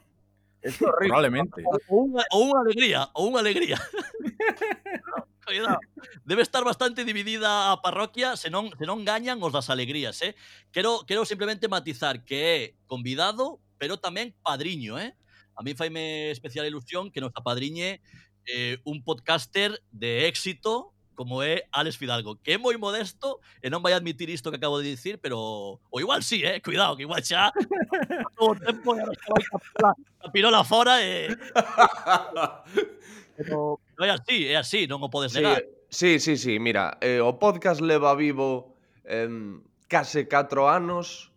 É 0.64 0.72
horrible. 0.72 1.12
Probablemente. 1.12 1.60
Ou 1.92 2.08
unha, 2.08 2.24
unha 2.32 2.58
alegría, 2.64 3.02
ou 3.12 3.28
unha 3.28 3.44
alegría. 3.44 3.76
Cuidado. 5.44 5.76
Debe 6.24 6.40
estar 6.40 6.64
bastante 6.64 7.04
dividida 7.04 7.76
a 7.76 7.84
parroquia, 7.84 8.40
se 8.40 8.48
non, 8.48 8.72
se 8.72 8.88
non 8.88 9.04
gañan 9.04 9.44
os 9.44 9.52
das 9.52 9.68
alegrías, 9.68 10.24
eh? 10.24 10.40
Quero, 10.72 11.04
quero 11.04 11.28
simplemente 11.28 11.68
matizar 11.68 12.24
que 12.24 12.40
é 12.40 12.60
convidado, 12.88 13.60
pero 13.76 14.00
tamén 14.00 14.32
padriño, 14.40 14.96
eh? 14.96 15.12
A 15.60 15.68
mí 15.68 15.76
faime 15.76 16.32
especial 16.32 16.64
ilusión 16.64 17.12
que 17.12 17.20
nos 17.20 17.36
apadriñe 17.36 18.00
eh, 18.48 18.80
un 18.88 19.04
podcaster 19.04 19.84
de 19.92 20.32
éxito 20.32 20.96
como 21.16 21.44
é 21.44 21.68
Alex 21.72 21.98
Fidalgo, 21.98 22.38
que 22.42 22.54
é 22.54 22.58
moi 22.58 22.78
modesto 22.78 23.40
e 23.62 23.70
non 23.70 23.84
vai 23.84 23.94
admitir 23.94 24.30
isto 24.30 24.50
que 24.50 24.58
acabo 24.58 24.80
de 24.80 24.90
dicir, 24.90 25.20
pero 25.20 25.78
o 25.78 25.98
igual 26.00 26.24
sí, 26.24 26.42
eh, 26.44 26.62
cuidado, 26.62 26.96
que 26.96 27.04
igual 27.04 27.22
xa 27.22 27.52
o 28.42 28.56
tempo 28.56 28.96
e 28.96 29.02
a 29.02 30.30
pirola 30.32 30.64
fora 30.64 31.04
e 31.04 31.30
pero 33.38 33.80
no 33.98 34.06
é 34.06 34.12
así, 34.12 34.48
é 34.48 34.58
así, 34.58 34.88
non 34.88 35.04
o 35.04 35.12
podes 35.12 35.36
negar. 35.36 35.62
Sí, 35.92 36.20
sí, 36.20 36.38
sí, 36.38 36.38
sí 36.38 36.54
mira, 36.58 36.98
eh, 37.04 37.20
o 37.20 37.38
podcast 37.38 37.84
leva 37.84 38.16
vivo 38.16 38.80
em, 39.06 39.62
case 39.92 40.28
4 40.28 40.70
anos. 40.70 41.32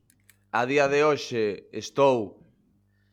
A 0.54 0.62
día 0.70 0.86
de 0.86 1.02
hoxe 1.02 1.66
estou 1.74 2.38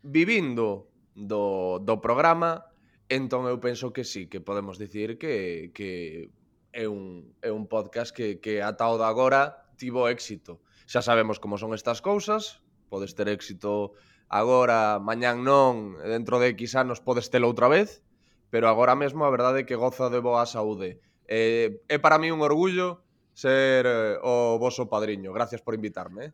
vivindo 0.06 0.94
do, 1.18 1.82
do 1.82 1.98
programa, 1.98 2.70
entón 3.10 3.50
eu 3.50 3.58
penso 3.58 3.90
que 3.90 4.06
sí, 4.06 4.30
que 4.30 4.38
podemos 4.38 4.78
dicir 4.78 5.18
que, 5.18 5.74
que 5.74 6.30
é 6.74 6.88
un, 6.88 7.36
é 7.42 7.52
un 7.52 7.68
podcast 7.68 8.16
que, 8.16 8.40
que 8.40 8.64
ata 8.64 8.88
o 8.88 8.98
de 8.98 9.06
agora 9.06 9.68
tivo 9.76 10.08
éxito. 10.08 10.60
Xa 10.88 11.02
sabemos 11.04 11.40
como 11.40 11.60
son 11.60 11.76
estas 11.76 12.00
cousas, 12.00 12.64
podes 12.92 13.16
ter 13.16 13.28
éxito 13.30 13.96
agora, 14.32 15.00
mañán 15.00 15.44
non, 15.44 16.00
dentro 16.04 16.40
de 16.40 16.56
X 16.56 16.76
anos 16.80 17.04
podes 17.04 17.28
telo 17.32 17.52
outra 17.52 17.68
vez, 17.68 18.04
pero 18.52 18.68
agora 18.68 18.96
mesmo 18.96 19.24
a 19.24 19.34
verdade 19.34 19.64
é 19.64 19.68
que 19.68 19.80
goza 19.80 20.08
de 20.12 20.24
boa 20.24 20.48
saúde. 20.48 21.00
Eh, 21.28 21.84
é 21.88 21.98
para 22.00 22.20
mí 22.20 22.32
un 22.32 22.44
orgullo 22.44 23.04
ser 23.34 23.88
eh, 23.88 24.20
o 24.24 24.60
voso 24.60 24.92
padriño. 24.92 25.32
Gracias 25.32 25.62
por 25.64 25.76
invitarme. 25.76 26.26
Eh? 26.26 26.32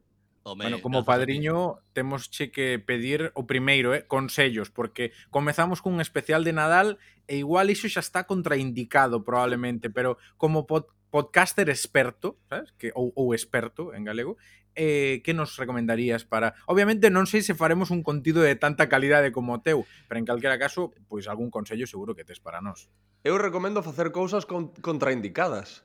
Home, 0.47 0.63
bueno, 0.63 0.81
como 0.81 1.03
padriño 1.03 1.83
temos 1.91 2.31
che 2.31 2.49
que 2.55 2.79
pedir 2.79 3.36
o 3.36 3.43
primeiro, 3.43 3.91
eh, 3.91 4.07
consellos, 4.07 4.71
porque 4.71 5.12
comezamos 5.29 5.83
cun 5.83 5.99
especial 5.99 6.47
de 6.47 6.55
Nadal 6.55 6.97
e 7.27 7.36
igual 7.43 7.67
iso 7.67 7.91
xa 7.91 7.99
está 7.99 8.23
contraindicado 8.23 9.27
probablemente, 9.27 9.91
pero 9.91 10.15
como 10.39 10.63
pod 10.63 10.88
podcaster 11.12 11.69
experto, 11.69 12.39
sabes? 12.47 12.71
Que 12.79 12.91
ou, 12.95 13.12
ou 13.15 13.31
experto 13.36 13.95
en 13.95 14.03
galego, 14.03 14.36
eh, 14.77 15.21
que 15.23 15.33
nos 15.33 15.57
recomendarías 15.57 16.23
para... 16.23 16.53
Obviamente 16.69 17.10
non 17.10 17.25
sei 17.25 17.41
se 17.41 17.57
faremos 17.57 17.89
un 17.89 18.05
contido 18.05 18.45
de 18.45 18.53
tanta 18.53 18.86
calidade 18.88 19.33
como 19.33 19.57
o 19.57 19.62
teu, 19.65 19.89
pero 20.05 20.21
en 20.21 20.27
calquera 20.29 20.62
caso, 20.62 20.93
pois 21.10 21.25
algún 21.25 21.49
consello 21.49 21.89
seguro 21.89 22.13
que 22.13 22.23
tes 22.23 22.39
para 22.39 22.62
nós. 22.62 22.88
Eu 23.25 23.41
recomendo 23.41 23.81
facer 23.81 24.13
cousas 24.13 24.45
con 24.45 24.71
contraindicadas. 24.79 25.83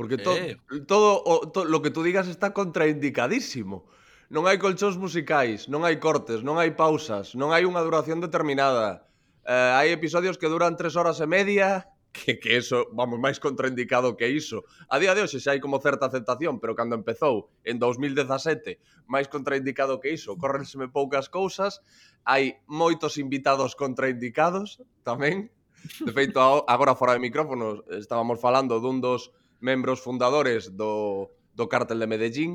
Porque 0.00 0.16
to, 0.16 0.34
eh. 0.34 0.56
todo 0.88 1.22
o, 1.26 1.52
to, 1.52 1.66
lo 1.66 1.82
que 1.82 1.90
tú 1.90 2.02
digas 2.02 2.26
está 2.26 2.56
contraindicadísimo. 2.56 3.84
Non 4.32 4.48
hai 4.48 4.56
colchóns 4.56 4.96
musicais, 4.96 5.68
non 5.68 5.84
hai 5.84 6.00
cortes, 6.00 6.40
non 6.40 6.56
hai 6.56 6.72
pausas, 6.72 7.36
non 7.36 7.52
hai 7.52 7.68
unha 7.68 7.84
duración 7.84 8.16
determinada. 8.16 9.04
Eh, 9.44 9.52
hai 9.52 9.92
episodios 9.92 10.40
que 10.40 10.48
duran 10.48 10.80
tres 10.80 10.96
horas 10.96 11.20
e 11.20 11.28
media, 11.28 11.84
que, 12.16 12.40
que 12.40 12.56
eso, 12.56 12.88
vamos, 12.96 13.20
máis 13.20 13.36
contraindicado 13.36 14.16
que 14.16 14.32
iso. 14.32 14.64
A 14.88 14.96
día 14.96 15.12
de 15.12 15.20
hoxe 15.20 15.36
xa 15.36 15.52
hai 15.52 15.60
como 15.60 15.84
certa 15.84 16.08
aceptación, 16.08 16.64
pero 16.64 16.72
cando 16.72 16.96
empezou 16.96 17.52
en 17.68 17.76
2017, 17.76 18.80
máis 19.04 19.28
contraindicado 19.28 20.00
que 20.00 20.16
iso, 20.16 20.32
córrenseme 20.40 20.88
poucas 20.88 21.28
cousas, 21.28 21.84
hai 22.24 22.56
moitos 22.64 23.20
invitados 23.20 23.76
contraindicados 23.76 24.80
tamén. 25.04 25.52
De 26.00 26.12
feito, 26.16 26.40
agora 26.40 26.96
fora 26.96 27.12
de 27.12 27.20
micrófonos 27.20 27.84
estábamos 27.92 28.40
falando 28.40 28.80
dun 28.80 29.04
dos 29.04 29.28
membros 29.60 30.00
fundadores 30.00 30.76
do, 30.76 31.30
do 31.54 31.68
cártel 31.68 32.00
de 32.00 32.08
Medellín, 32.08 32.52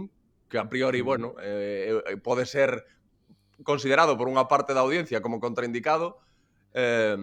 que 0.49 0.57
a 0.57 0.69
priori, 0.69 1.01
bueno, 1.01 1.33
eh, 1.41 2.01
eh, 2.05 2.17
pode 2.17 2.45
ser 2.45 2.85
considerado 3.63 4.17
por 4.17 4.27
unha 4.27 4.45
parte 4.51 4.75
da 4.75 4.83
audiencia 4.83 5.23
como 5.23 5.39
contraindicado, 5.39 6.19
eh, 6.75 7.15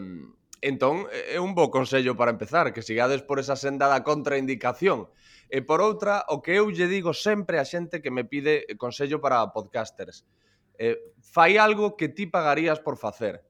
entón 0.63 1.11
é 1.11 1.37
un 1.43 1.53
bo 1.53 1.69
consello 1.69 2.15
para 2.15 2.33
empezar, 2.33 2.71
que 2.73 2.87
sigades 2.87 3.21
por 3.21 3.43
esa 3.43 3.59
senda 3.59 3.91
da 3.91 4.07
contraindicación. 4.07 5.11
E 5.53 5.61
por 5.61 5.85
outra, 5.85 6.25
o 6.33 6.41
que 6.41 6.57
eu 6.57 6.73
lle 6.73 6.89
digo 6.89 7.13
sempre 7.13 7.61
a 7.61 7.67
xente 7.69 8.01
que 8.01 8.15
me 8.15 8.25
pide 8.25 8.65
consello 8.81 9.21
para 9.21 9.53
podcasters, 9.53 10.25
eh, 10.81 10.97
fai 11.21 11.61
algo 11.61 11.99
que 11.99 12.09
ti 12.09 12.25
pagarías 12.25 12.81
por 12.81 12.97
facer, 12.97 13.45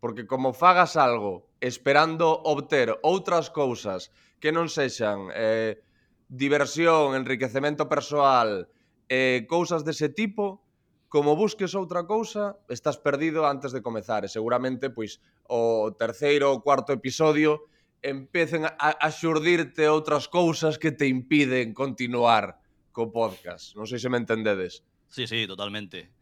porque 0.00 0.26
como 0.26 0.50
fagas 0.50 0.98
algo 0.98 1.53
esperando 1.64 2.28
obter 2.44 2.92
outras 3.00 3.48
cousas 3.48 4.12
que 4.36 4.52
non 4.52 4.68
sexan 4.68 5.32
eh, 5.32 5.80
diversión, 6.28 7.16
enriquecemento 7.16 7.88
persoal, 7.88 8.68
eh, 9.08 9.48
cousas 9.48 9.80
dese 9.80 10.12
tipo, 10.12 10.60
como 11.08 11.32
busques 11.32 11.72
outra 11.72 12.04
cousa, 12.04 12.60
estás 12.68 13.00
perdido 13.00 13.48
antes 13.48 13.72
de 13.72 13.80
comezar. 13.80 14.26
E 14.26 14.28
seguramente, 14.28 14.92
pois, 14.92 15.24
o 15.48 15.88
terceiro 15.96 16.52
ou 16.52 16.60
cuarto 16.60 16.92
episodio 16.92 17.64
empecen 18.04 18.68
a, 18.68 18.74
a 18.76 19.08
xurdirte 19.08 19.88
outras 19.88 20.28
cousas 20.28 20.76
que 20.76 20.92
te 20.92 21.08
impiden 21.08 21.72
continuar 21.72 22.60
co 22.92 23.08
podcast. 23.08 23.72
Non 23.72 23.88
sei 23.88 23.96
se 23.96 24.12
me 24.12 24.20
entendedes. 24.20 24.84
Sí, 25.08 25.24
sí, 25.24 25.48
totalmente. 25.48 26.12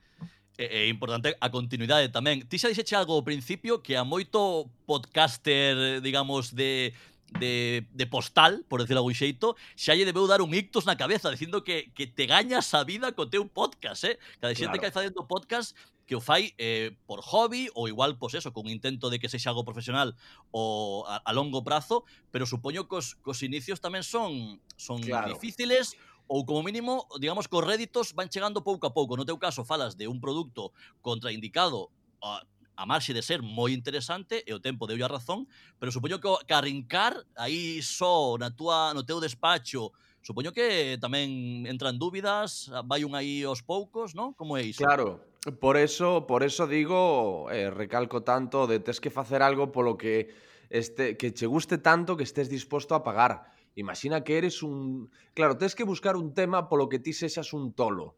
É, 0.59 0.85
é 0.85 0.89
importante 0.89 1.33
a 1.41 1.49
continuidade 1.49 2.13
tamén. 2.13 2.45
Ti 2.45 2.61
xa 2.61 2.69
dixeche 2.69 2.93
algo 2.93 3.17
ao 3.17 3.25
principio 3.25 3.81
que 3.81 3.97
a 3.97 4.05
moito 4.05 4.69
podcaster, 4.85 6.05
digamos, 6.05 6.53
de, 6.53 6.93
de, 7.41 7.87
de 7.89 8.07
postal, 8.07 8.65
por 8.69 8.85
decirlo 8.85 9.01
algún 9.01 9.17
xeito, 9.17 9.57
xa 9.77 9.97
lle 9.97 10.05
debeu 10.05 10.29
dar 10.29 10.45
un 10.45 10.53
ictus 10.53 10.85
na 10.85 11.01
cabeza 11.01 11.33
dicindo 11.33 11.65
que, 11.65 11.89
que 11.97 12.05
te 12.05 12.29
gañas 12.29 12.69
a 12.77 12.85
vida 12.85 13.17
co 13.17 13.29
teu 13.33 13.49
podcast, 13.49 14.05
eh? 14.05 14.21
Cada 14.45 14.53
xente 14.53 14.77
claro. 14.77 14.81
que 14.81 14.87
hai 14.89 14.95
facendo 14.95 15.25
podcast 15.25 15.73
que 16.05 16.17
o 16.17 16.21
fai 16.21 16.53
eh, 16.59 16.93
por 17.07 17.25
hobby 17.25 17.73
ou 17.73 17.89
igual, 17.89 18.19
pois 18.21 18.35
eso, 18.35 18.53
con 18.53 18.69
intento 18.69 19.09
de 19.09 19.17
que 19.17 19.33
sexa 19.33 19.49
algo 19.49 19.65
profesional 19.65 20.13
ou 20.53 21.09
a, 21.09 21.25
a 21.25 21.33
longo 21.33 21.65
prazo, 21.65 22.05
pero 22.29 22.45
supoño 22.45 22.85
que 22.85 23.01
os, 23.01 23.17
que 23.17 23.31
os 23.33 23.41
inicios 23.41 23.81
tamén 23.81 24.05
son 24.05 24.61
son 24.77 25.01
claro. 25.01 25.33
difíciles 25.33 25.97
ou 26.27 26.47
como 26.47 26.63
mínimo, 26.63 27.09
digamos 27.21 27.49
que 27.49 27.57
os 27.57 27.65
réditos 27.65 28.13
van 28.15 28.29
chegando 28.29 28.65
pouco 28.65 28.87
a 28.87 28.95
pouco. 28.95 29.17
No 29.17 29.27
teu 29.27 29.39
caso 29.39 29.65
falas 29.65 29.97
de 29.97 30.09
un 30.09 30.21
produto 30.21 30.73
contraindicado 31.01 31.91
a, 32.23 32.43
a 32.77 32.85
marxe 32.87 33.13
de 33.13 33.23
ser 33.23 33.43
moi 33.43 33.73
interesante 33.73 34.43
e 34.47 34.53
o 34.55 34.63
tempo 34.63 34.89
deu 34.89 34.99
a 35.03 35.11
razón, 35.11 35.47
pero 35.77 35.93
supoño 35.93 36.19
que, 36.19 36.31
que 36.47 36.55
arrincar 36.55 37.19
aí 37.37 37.83
só 37.83 38.39
na 38.41 38.51
túa, 38.51 38.95
no 38.97 39.05
teu 39.05 39.21
despacho 39.21 39.93
supoño 40.23 40.55
que 40.55 40.97
tamén 41.03 41.67
entran 41.67 41.99
dúbidas, 41.99 42.71
vai 42.87 43.03
un 43.03 43.19
aí 43.19 43.43
aos 43.43 43.61
poucos, 43.61 44.15
non? 44.15 44.33
Como 44.39 44.55
é 44.55 44.63
iso? 44.63 44.87
Claro, 44.87 45.19
por 45.59 45.75
eso, 45.75 46.31
por 46.31 46.47
eso 46.47 46.71
digo, 46.71 47.51
eh, 47.51 47.75
recalco 47.75 48.23
tanto 48.23 48.71
de 48.71 48.79
tes 48.79 49.03
que 49.03 49.11
facer 49.11 49.43
algo 49.43 49.75
polo 49.75 49.99
que 49.99 50.31
este 50.71 51.19
que 51.19 51.35
che 51.35 51.51
guste 51.51 51.77
tanto 51.77 52.17
que 52.17 52.25
estés 52.25 52.49
disposto 52.49 52.95
a 52.95 53.03
pagar 53.03 53.51
Imagina 53.75 54.23
que 54.25 54.37
eres 54.37 54.63
un... 54.63 55.11
Claro, 55.35 55.57
tens 55.57 55.75
que 55.75 55.85
buscar 55.85 56.17
un 56.17 56.35
tema 56.35 56.69
polo 56.69 56.89
que 56.89 57.01
ti 57.01 57.13
sexas 57.13 57.53
un 57.53 57.73
tolo. 57.73 58.17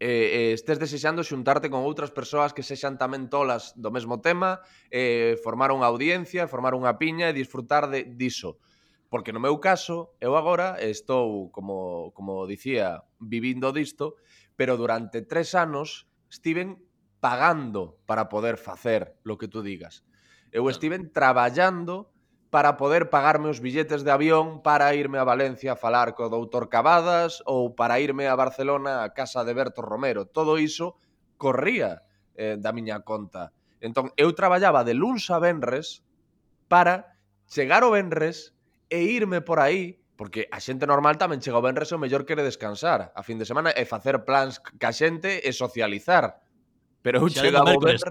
Eh, 0.00 0.50
eh, 0.50 0.52
estés 0.52 0.80
desexando 0.80 1.24
xuntarte 1.24 1.68
con 1.68 1.84
outras 1.84 2.10
persoas 2.10 2.52
que 2.56 2.64
sexan 2.64 2.96
tamén 2.96 3.28
tolas 3.28 3.76
do 3.76 3.92
mesmo 3.92 4.20
tema, 4.20 4.60
eh, 4.88 5.36
formar 5.44 5.70
unha 5.70 5.88
audiencia, 5.88 6.48
formar 6.48 6.72
unha 6.72 6.96
piña 6.96 7.30
e 7.30 7.36
disfrutar 7.36 7.88
de, 7.88 8.08
diso. 8.08 8.58
Porque 9.12 9.32
no 9.32 9.42
meu 9.42 9.60
caso, 9.60 10.16
eu 10.22 10.34
agora 10.34 10.80
estou, 10.80 11.52
como, 11.52 12.10
como 12.16 12.48
dicía, 12.48 13.04
vivindo 13.20 13.72
disto, 13.76 14.16
pero 14.56 14.76
durante 14.76 15.20
tres 15.22 15.52
anos 15.54 16.08
estiven 16.30 16.80
pagando 17.20 18.00
para 18.06 18.28
poder 18.28 18.56
facer 18.56 19.20
lo 19.22 19.36
que 19.36 19.48
tú 19.48 19.60
digas. 19.60 20.04
Eu 20.50 20.66
estiven 20.72 21.12
traballando 21.12 22.10
para 22.50 22.76
poder 22.76 23.10
pagarme 23.14 23.46
os 23.48 23.62
billetes 23.62 24.02
de 24.02 24.10
avión 24.10 24.58
para 24.60 24.90
irme 24.98 25.22
a 25.22 25.24
Valencia 25.24 25.72
a 25.72 25.80
falar 25.80 26.18
co 26.18 26.26
doutor 26.26 26.66
Cavadas 26.66 27.38
ou 27.46 27.78
para 27.78 28.02
irme 28.02 28.26
a 28.26 28.34
Barcelona 28.34 29.06
a 29.06 29.14
casa 29.14 29.46
de 29.46 29.54
Berto 29.54 29.86
Romero. 29.86 30.26
Todo 30.26 30.58
iso 30.58 30.98
corría 31.38 32.02
eh, 32.34 32.58
da 32.58 32.74
miña 32.74 33.06
conta. 33.06 33.54
Entón, 33.78 34.10
eu 34.18 34.34
traballaba 34.34 34.82
de 34.82 34.98
luns 34.98 35.30
a 35.30 35.38
venres 35.38 36.02
para 36.66 37.14
chegar 37.46 37.86
o 37.86 37.94
venres 37.94 38.52
e 38.90 39.06
irme 39.06 39.40
por 39.40 39.62
aí, 39.62 40.02
porque 40.18 40.50
a 40.50 40.58
xente 40.58 40.90
normal 40.90 41.16
tamén 41.22 41.38
chega 41.38 41.56
o 41.56 41.64
venres 41.64 41.88
e 41.88 41.96
o 41.96 42.02
mellor 42.02 42.26
quere 42.26 42.42
descansar 42.42 43.14
a 43.14 43.22
fin 43.22 43.38
de 43.38 43.46
semana 43.46 43.70
e 43.70 43.86
facer 43.86 44.26
plans 44.26 44.58
ca 44.58 44.90
xente 44.90 45.38
e 45.46 45.50
socializar. 45.54 46.42
Pero 47.02 47.24
eu 47.24 47.28
xa 47.32 47.48
chegaba 47.48 47.72
ao 47.72 47.80
Benres... 47.80 48.04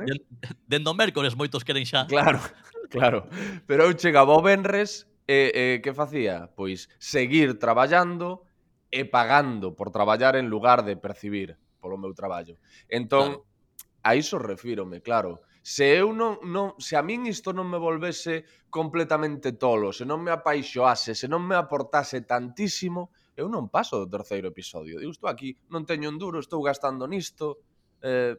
Dendo 0.66 0.94
mércores 0.98 1.38
moitos 1.38 1.62
queren 1.62 1.86
xa. 1.86 2.10
Claro, 2.10 2.42
claro. 2.94 3.30
Pero 3.70 3.86
eu 3.86 3.94
chegaba 3.94 4.34
ao 4.34 4.42
Benres 4.42 5.06
e, 5.30 5.34
eh, 5.34 5.50
e 5.54 5.64
eh, 5.76 5.76
que 5.82 5.94
facía? 5.94 6.50
Pois 6.58 6.90
seguir 6.98 7.62
traballando 7.62 8.50
e 8.90 9.06
pagando 9.06 9.78
por 9.78 9.94
traballar 9.94 10.34
en 10.34 10.50
lugar 10.50 10.82
de 10.82 10.98
percibir 10.98 11.62
polo 11.78 12.02
meu 12.02 12.18
traballo. 12.18 12.58
Entón, 12.90 13.46
claro. 13.46 14.04
a 14.04 14.18
iso 14.18 14.42
refírome, 14.42 15.06
claro. 15.06 15.46
Se 15.62 15.86
eu 16.02 16.10
non, 16.18 16.42
non, 16.50 16.74
se 16.82 16.98
a 16.98 17.06
min 17.06 17.30
isto 17.30 17.54
non 17.54 17.70
me 17.70 17.78
volvese 17.78 18.66
completamente 18.74 19.54
tolo, 19.54 19.94
se 19.94 20.02
non 20.02 20.18
me 20.24 20.34
apaixoase, 20.34 21.14
se 21.14 21.30
non 21.30 21.46
me 21.46 21.54
aportase 21.54 22.26
tantísimo, 22.26 23.14
eu 23.38 23.46
non 23.46 23.70
paso 23.70 24.02
do 24.02 24.10
terceiro 24.10 24.50
episodio. 24.50 24.98
Eu 24.98 25.14
estou 25.14 25.30
aquí, 25.30 25.54
non 25.70 25.86
teño 25.86 26.10
un 26.10 26.18
duro, 26.18 26.42
estou 26.42 26.66
gastando 26.66 27.06
nisto, 27.06 27.62
eh, 28.02 28.34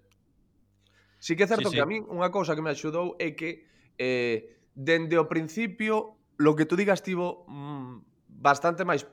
Sí 1.21 1.37
que 1.37 1.45
é 1.45 1.49
certo 1.49 1.69
sí, 1.69 1.77
sí. 1.77 1.77
que 1.77 1.85
a 1.85 1.89
min 1.89 2.09
unha 2.09 2.33
cousa 2.33 2.57
que 2.57 2.65
me 2.65 2.73
axudou 2.73 3.15
é 3.21 3.37
que 3.37 3.69
eh, 4.01 4.57
dende 4.73 5.21
o 5.21 5.29
principio 5.29 6.17
lo 6.41 6.57
que 6.57 6.65
tú 6.65 6.81
digas 6.81 7.05
tivo 7.05 7.45
mm, 7.45 8.33
bastante 8.41 8.89
máis 8.89 9.05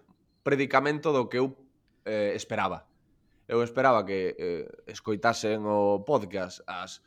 predicamento 0.47 1.11
do 1.11 1.27
que 1.27 1.43
eu 1.43 1.51
eh, 2.07 2.31
esperaba. 2.33 2.87
Eu 3.51 3.59
esperaba 3.59 4.07
que 4.07 4.39
eh, 4.39 4.71
escoitasen 4.87 5.67
o 5.67 6.07
podcast 6.07 6.63
as 6.63 7.03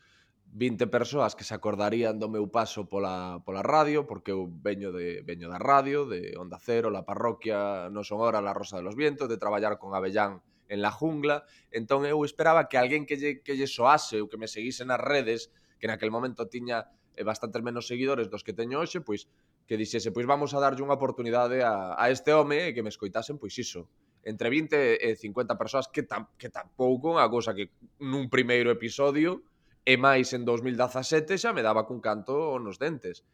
20 0.52 0.92
persoas 0.92 1.32
que 1.32 1.44
se 1.44 1.56
acordarían 1.56 2.20
do 2.20 2.28
meu 2.28 2.52
paso 2.52 2.84
pola, 2.84 3.40
pola 3.40 3.64
radio, 3.64 4.04
porque 4.04 4.36
eu 4.36 4.50
veño, 4.50 4.92
de, 4.92 5.24
veño 5.24 5.48
da 5.48 5.56
radio, 5.56 6.04
de 6.04 6.36
Onda 6.36 6.60
Cero, 6.60 6.92
La 6.92 7.08
Parroquia, 7.08 7.88
Non 7.88 8.04
Son 8.04 8.20
Hora, 8.20 8.44
La 8.44 8.52
Rosa 8.52 8.76
de 8.76 8.84
los 8.84 8.98
Vientos, 8.98 9.32
de 9.32 9.40
traballar 9.40 9.80
con 9.80 9.96
Avellán 9.96 10.44
en 10.70 10.80
la 10.80 10.94
jungla, 10.94 11.42
entón 11.74 12.06
eu 12.06 12.22
esperaba 12.22 12.70
que 12.70 12.78
alguén 12.78 13.04
que 13.04 13.18
lle, 13.18 13.42
que 13.42 13.59
lle 13.59 13.66
soase 13.66 14.22
ou 14.22 14.30
que 14.30 14.38
me 14.38 14.46
seguise 14.46 14.87
nas 14.87 15.02
redes, 15.02 15.50
que 15.83 15.90
naquel 15.90 16.14
momento 16.14 16.46
tiña 16.46 16.87
eh, 17.18 17.26
bastantes 17.26 17.59
menos 17.61 17.90
seguidores 17.90 18.30
dos 18.30 18.46
que 18.46 18.54
teño 18.54 18.78
hoxe, 18.78 19.02
pois 19.02 19.26
que 19.66 19.74
dixese, 19.76 20.14
pois 20.14 20.30
vamos 20.30 20.54
a 20.54 20.62
darlle 20.62 20.87
unha 20.87 20.94
oportunidade 20.94 21.66
a, 21.66 21.98
a 21.98 22.06
este 22.09 22.30
home 22.30 22.70
e 22.70 22.74
que 22.74 22.87
me 22.87 22.94
escoitasen, 22.94 23.37
pois 23.37 23.54
iso, 23.59 23.90
entre 24.22 24.46
20 24.46 24.98
e 25.02 25.18
50 25.18 25.59
persoas 25.59 25.90
que, 25.90 26.06
tam, 26.06 26.30
que 26.38 26.50
tampouco 26.54 27.18
unha 27.18 27.26
cousa 27.26 27.50
que 27.50 27.74
nun 27.98 28.30
primeiro 28.30 28.70
episodio 28.70 29.42
e 29.83 29.98
máis 29.98 30.30
en 30.37 30.46
2017 30.46 31.35
xa 31.35 31.50
me 31.50 31.66
daba 31.66 31.83
cun 31.83 31.98
canto 31.98 32.59
nos 32.62 32.78
dentes. 32.78 33.26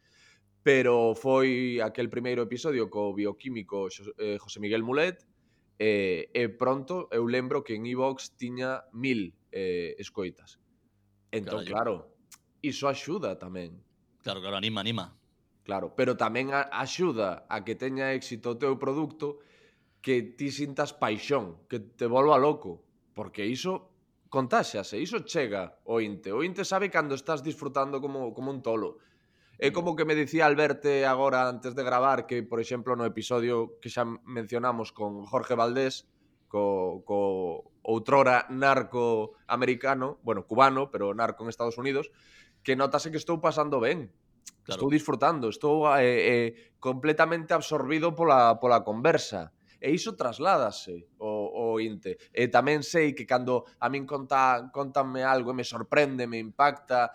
Pero 0.65 1.15
foi 1.15 1.79
aquel 1.79 2.11
primeiro 2.11 2.43
episodio 2.43 2.89
co 2.91 3.13
bioquímico 3.13 3.87
eh, 4.17 4.35
José 4.41 4.59
Miguel 4.59 4.83
Mulet 4.83 5.23
e, 5.77 6.29
e 6.33 6.43
pronto 6.49 7.07
eu 7.13 7.29
lembro 7.29 7.61
que 7.61 7.77
en 7.77 7.85
iVox 7.85 8.33
tiña 8.37 8.85
mil 8.93 9.37
eh, 9.53 9.93
escoitas. 10.01 10.57
Entón, 11.31 11.65
claro, 11.65 12.17
iso 12.61 12.89
axuda 12.89 13.37
tamén. 13.37 13.77
Claro, 14.25 14.41
claro, 14.41 14.57
anima, 14.57 14.81
anima. 14.81 15.13
Claro, 15.61 15.93
pero 15.93 16.17
tamén 16.17 16.49
a, 16.55 16.65
axuda 16.73 17.45
a 17.45 17.61
que 17.61 17.77
teña 17.77 18.15
éxito 18.15 18.55
o 18.55 18.59
teu 18.59 18.79
produto 18.79 19.43
que 20.01 20.23
ti 20.23 20.49
sintas 20.49 20.95
paixón, 20.95 21.67
que 21.67 21.83
te 21.83 22.07
volva 22.07 22.39
loco, 22.39 22.81
porque 23.11 23.43
iso 23.43 23.91
contaxase, 24.29 24.99
iso 24.99 25.23
chega 25.27 25.77
o 25.83 25.99
inte. 25.99 26.31
O 26.31 26.43
inte 26.43 26.63
sabe 26.63 26.89
cando 26.89 27.15
estás 27.15 27.43
disfrutando 27.43 27.99
como, 27.99 28.33
como 28.33 28.51
un 28.51 28.63
tolo. 28.63 29.03
É 29.57 29.73
como 29.73 29.97
que 29.97 30.05
me 30.05 30.13
dicía 30.13 30.45
Alberte 30.45 31.09
agora 31.09 31.49
antes 31.49 31.73
de 31.73 31.81
gravar 31.81 32.29
que, 32.29 32.45
por 32.45 32.61
exemplo, 32.61 32.93
no 32.93 33.09
episodio 33.09 33.81
que 33.81 33.89
xa 33.89 34.05
mencionamos 34.05 34.93
con 34.93 35.25
Jorge 35.25 35.57
Valdés, 35.57 36.05
co, 36.45 37.01
co 37.01 37.73
outrora 37.81 38.45
narco 38.53 39.33
americano, 39.49 40.21
bueno, 40.21 40.45
cubano, 40.45 40.93
pero 40.93 41.09
narco 41.17 41.41
en 41.41 41.49
Estados 41.49 41.81
Unidos, 41.81 42.13
que 42.61 42.77
notase 42.77 43.09
que 43.09 43.17
estou 43.17 43.41
pasando 43.41 43.81
ben. 43.81 44.13
Claro. 44.61 44.77
Estou 44.77 44.89
disfrutando, 44.93 45.49
estou 45.49 45.89
eh, 45.95 46.05
eh, 46.05 46.49
completamente 46.77 47.57
absorbido 47.57 48.13
pola, 48.13 48.61
pola 48.61 48.85
conversa. 48.85 49.57
E 49.77 49.93
iso 49.93 50.17
trasládase 50.17 51.05
o, 51.21 51.49
o 51.53 51.63
inte. 51.77 52.17
E 52.33 52.49
tamén 52.49 52.81
sei 52.81 53.13
que 53.13 53.29
cando 53.29 53.69
a 53.77 53.89
min 53.93 54.09
conta, 54.09 54.69
contanme 54.73 55.21
algo 55.21 55.53
e 55.53 55.57
me 55.57 55.65
sorprende, 55.65 56.25
me 56.25 56.41
impacta, 56.41 57.13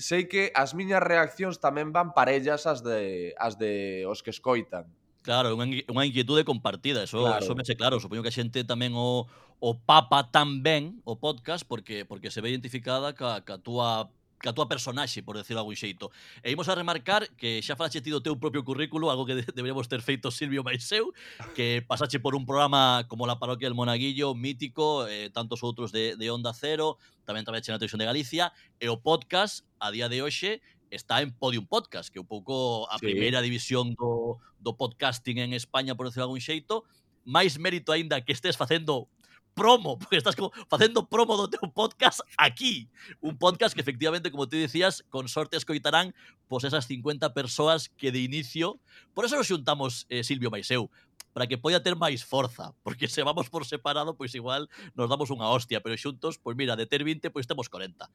sei 0.00 0.24
que 0.26 0.48
as 0.56 0.72
miñas 0.72 1.04
reaccións 1.04 1.60
tamén 1.60 1.92
van 1.92 2.16
parellas 2.16 2.64
as 2.64 2.80
de 2.80 3.32
as 3.36 3.60
de 3.60 4.04
os 4.08 4.24
que 4.24 4.32
escoitan. 4.32 4.88
Claro, 5.20 5.52
unha, 5.52 5.68
unha 5.92 6.08
inquietude 6.08 6.48
compartida, 6.48 7.04
eso, 7.04 7.20
claro. 7.20 7.44
eso 7.44 7.52
me 7.52 7.64
sei 7.68 7.76
claro. 7.76 8.00
Supoño 8.00 8.24
que 8.24 8.32
a 8.32 8.36
xente 8.36 8.64
tamén 8.64 8.96
o, 8.96 9.28
o 9.60 9.70
papa 9.76 10.32
tan 10.32 10.64
ben 10.64 11.04
o 11.04 11.20
podcast 11.20 11.68
porque 11.68 12.08
porque 12.08 12.32
se 12.32 12.40
ve 12.40 12.48
identificada 12.48 13.12
ca, 13.12 13.44
ca 13.44 13.60
túa 13.60 14.08
a 14.48 14.52
túa 14.56 14.68
personaxe, 14.68 15.20
por 15.22 15.36
decirlo 15.36 15.60
algún 15.60 15.76
xeito. 15.76 16.08
E 16.40 16.48
imos 16.48 16.68
a 16.72 16.74
remarcar 16.74 17.28
que 17.36 17.60
xa 17.60 17.76
falaxe 17.76 18.00
ti 18.00 18.08
do 18.08 18.24
teu 18.24 18.40
propio 18.40 18.64
currículo, 18.64 19.12
algo 19.12 19.28
que 19.28 19.36
de 19.36 19.44
deberíamos 19.56 19.84
ter 19.88 20.00
feito 20.00 20.32
Silvio 20.32 20.64
Maiseu, 20.64 21.12
que 21.52 21.84
pasaxe 21.84 22.16
por 22.16 22.32
un 22.32 22.48
programa 22.48 23.04
como 23.08 23.28
La 23.28 23.36
Parroquia 23.36 23.68
del 23.68 23.76
Monaguillo, 23.76 24.32
mítico, 24.32 25.04
eh, 25.04 25.28
tantos 25.28 25.60
outros 25.60 25.92
de, 25.92 26.16
de 26.16 26.26
Onda 26.32 26.56
Cero, 26.56 26.96
tamén 27.28 27.44
trabaxe 27.44 27.68
na 27.68 27.76
Televisión 27.76 28.00
de 28.00 28.08
Galicia, 28.08 28.56
e 28.80 28.88
o 28.88 28.96
podcast, 28.96 29.68
a 29.76 29.92
día 29.92 30.08
de 30.08 30.24
hoxe, 30.24 30.64
está 30.88 31.22
en 31.22 31.30
Podium 31.30 31.68
Podcast, 31.68 32.10
que 32.10 32.18
é 32.18 32.22
un 32.24 32.26
pouco 32.26 32.88
a 32.90 32.98
sí. 32.98 33.06
primeira 33.06 33.44
división 33.44 33.94
do, 33.94 34.40
do 34.58 34.74
podcasting 34.74 35.38
en 35.38 35.52
España, 35.52 35.94
por 35.94 36.08
decirlo 36.08 36.32
algún 36.32 36.42
xeito, 36.42 36.88
máis 37.28 37.60
mérito 37.60 37.92
aínda 37.92 38.24
que 38.24 38.32
estés 38.32 38.56
facendo 38.56 39.06
promo, 39.54 39.98
porque 39.98 40.16
estás 40.16 40.36
como 40.36 40.52
facendo 40.68 41.08
promo 41.08 41.36
do 41.36 41.50
teu 41.50 41.66
podcast 41.72 42.20
aquí. 42.36 42.88
Un 43.20 43.36
podcast 43.36 43.74
que 43.74 43.82
efectivamente, 43.82 44.30
como 44.30 44.48
te 44.48 44.56
decías, 44.56 45.04
con 45.10 45.28
sorte 45.28 45.56
escoitarán 45.56 46.14
pois 46.48 46.64
esas 46.64 46.86
50 46.86 47.32
persoas 47.34 47.88
que 47.88 48.10
de 48.10 48.20
inicio, 48.20 48.80
por 49.14 49.24
eso 49.24 49.36
nos 49.36 49.46
xuntamos 49.46 50.06
eh, 50.10 50.24
Silvio 50.24 50.50
Maiseu, 50.50 50.90
para 51.32 51.46
que 51.46 51.58
poida 51.58 51.82
ter 51.82 51.94
máis 51.94 52.26
forza, 52.26 52.74
porque 52.82 53.06
se 53.06 53.22
vamos 53.22 53.46
por 53.48 53.62
separado, 53.62 54.18
pois 54.18 54.34
igual 54.34 54.66
nos 54.98 55.06
damos 55.06 55.30
unha 55.30 55.46
hostia, 55.46 55.78
pero 55.78 55.94
xuntos, 55.94 56.42
pois 56.42 56.58
mira, 56.58 56.74
de 56.74 56.90
ter 56.90 57.06
20, 57.06 57.30
pois 57.30 57.46
temos 57.46 57.70
40. 57.70 58.10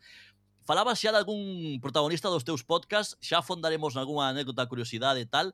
Falabas 0.66 0.98
xa 0.98 1.14
de 1.14 1.22
algún 1.22 1.78
protagonista 1.80 2.28
dos 2.28 2.44
teus 2.44 2.66
podcasts, 2.66 3.16
xa 3.22 3.40
afondaremos 3.40 3.94
nalgúna 3.94 4.34
anécdota, 4.34 4.68
curiosidade 4.68 5.22
e 5.22 5.30
tal, 5.30 5.54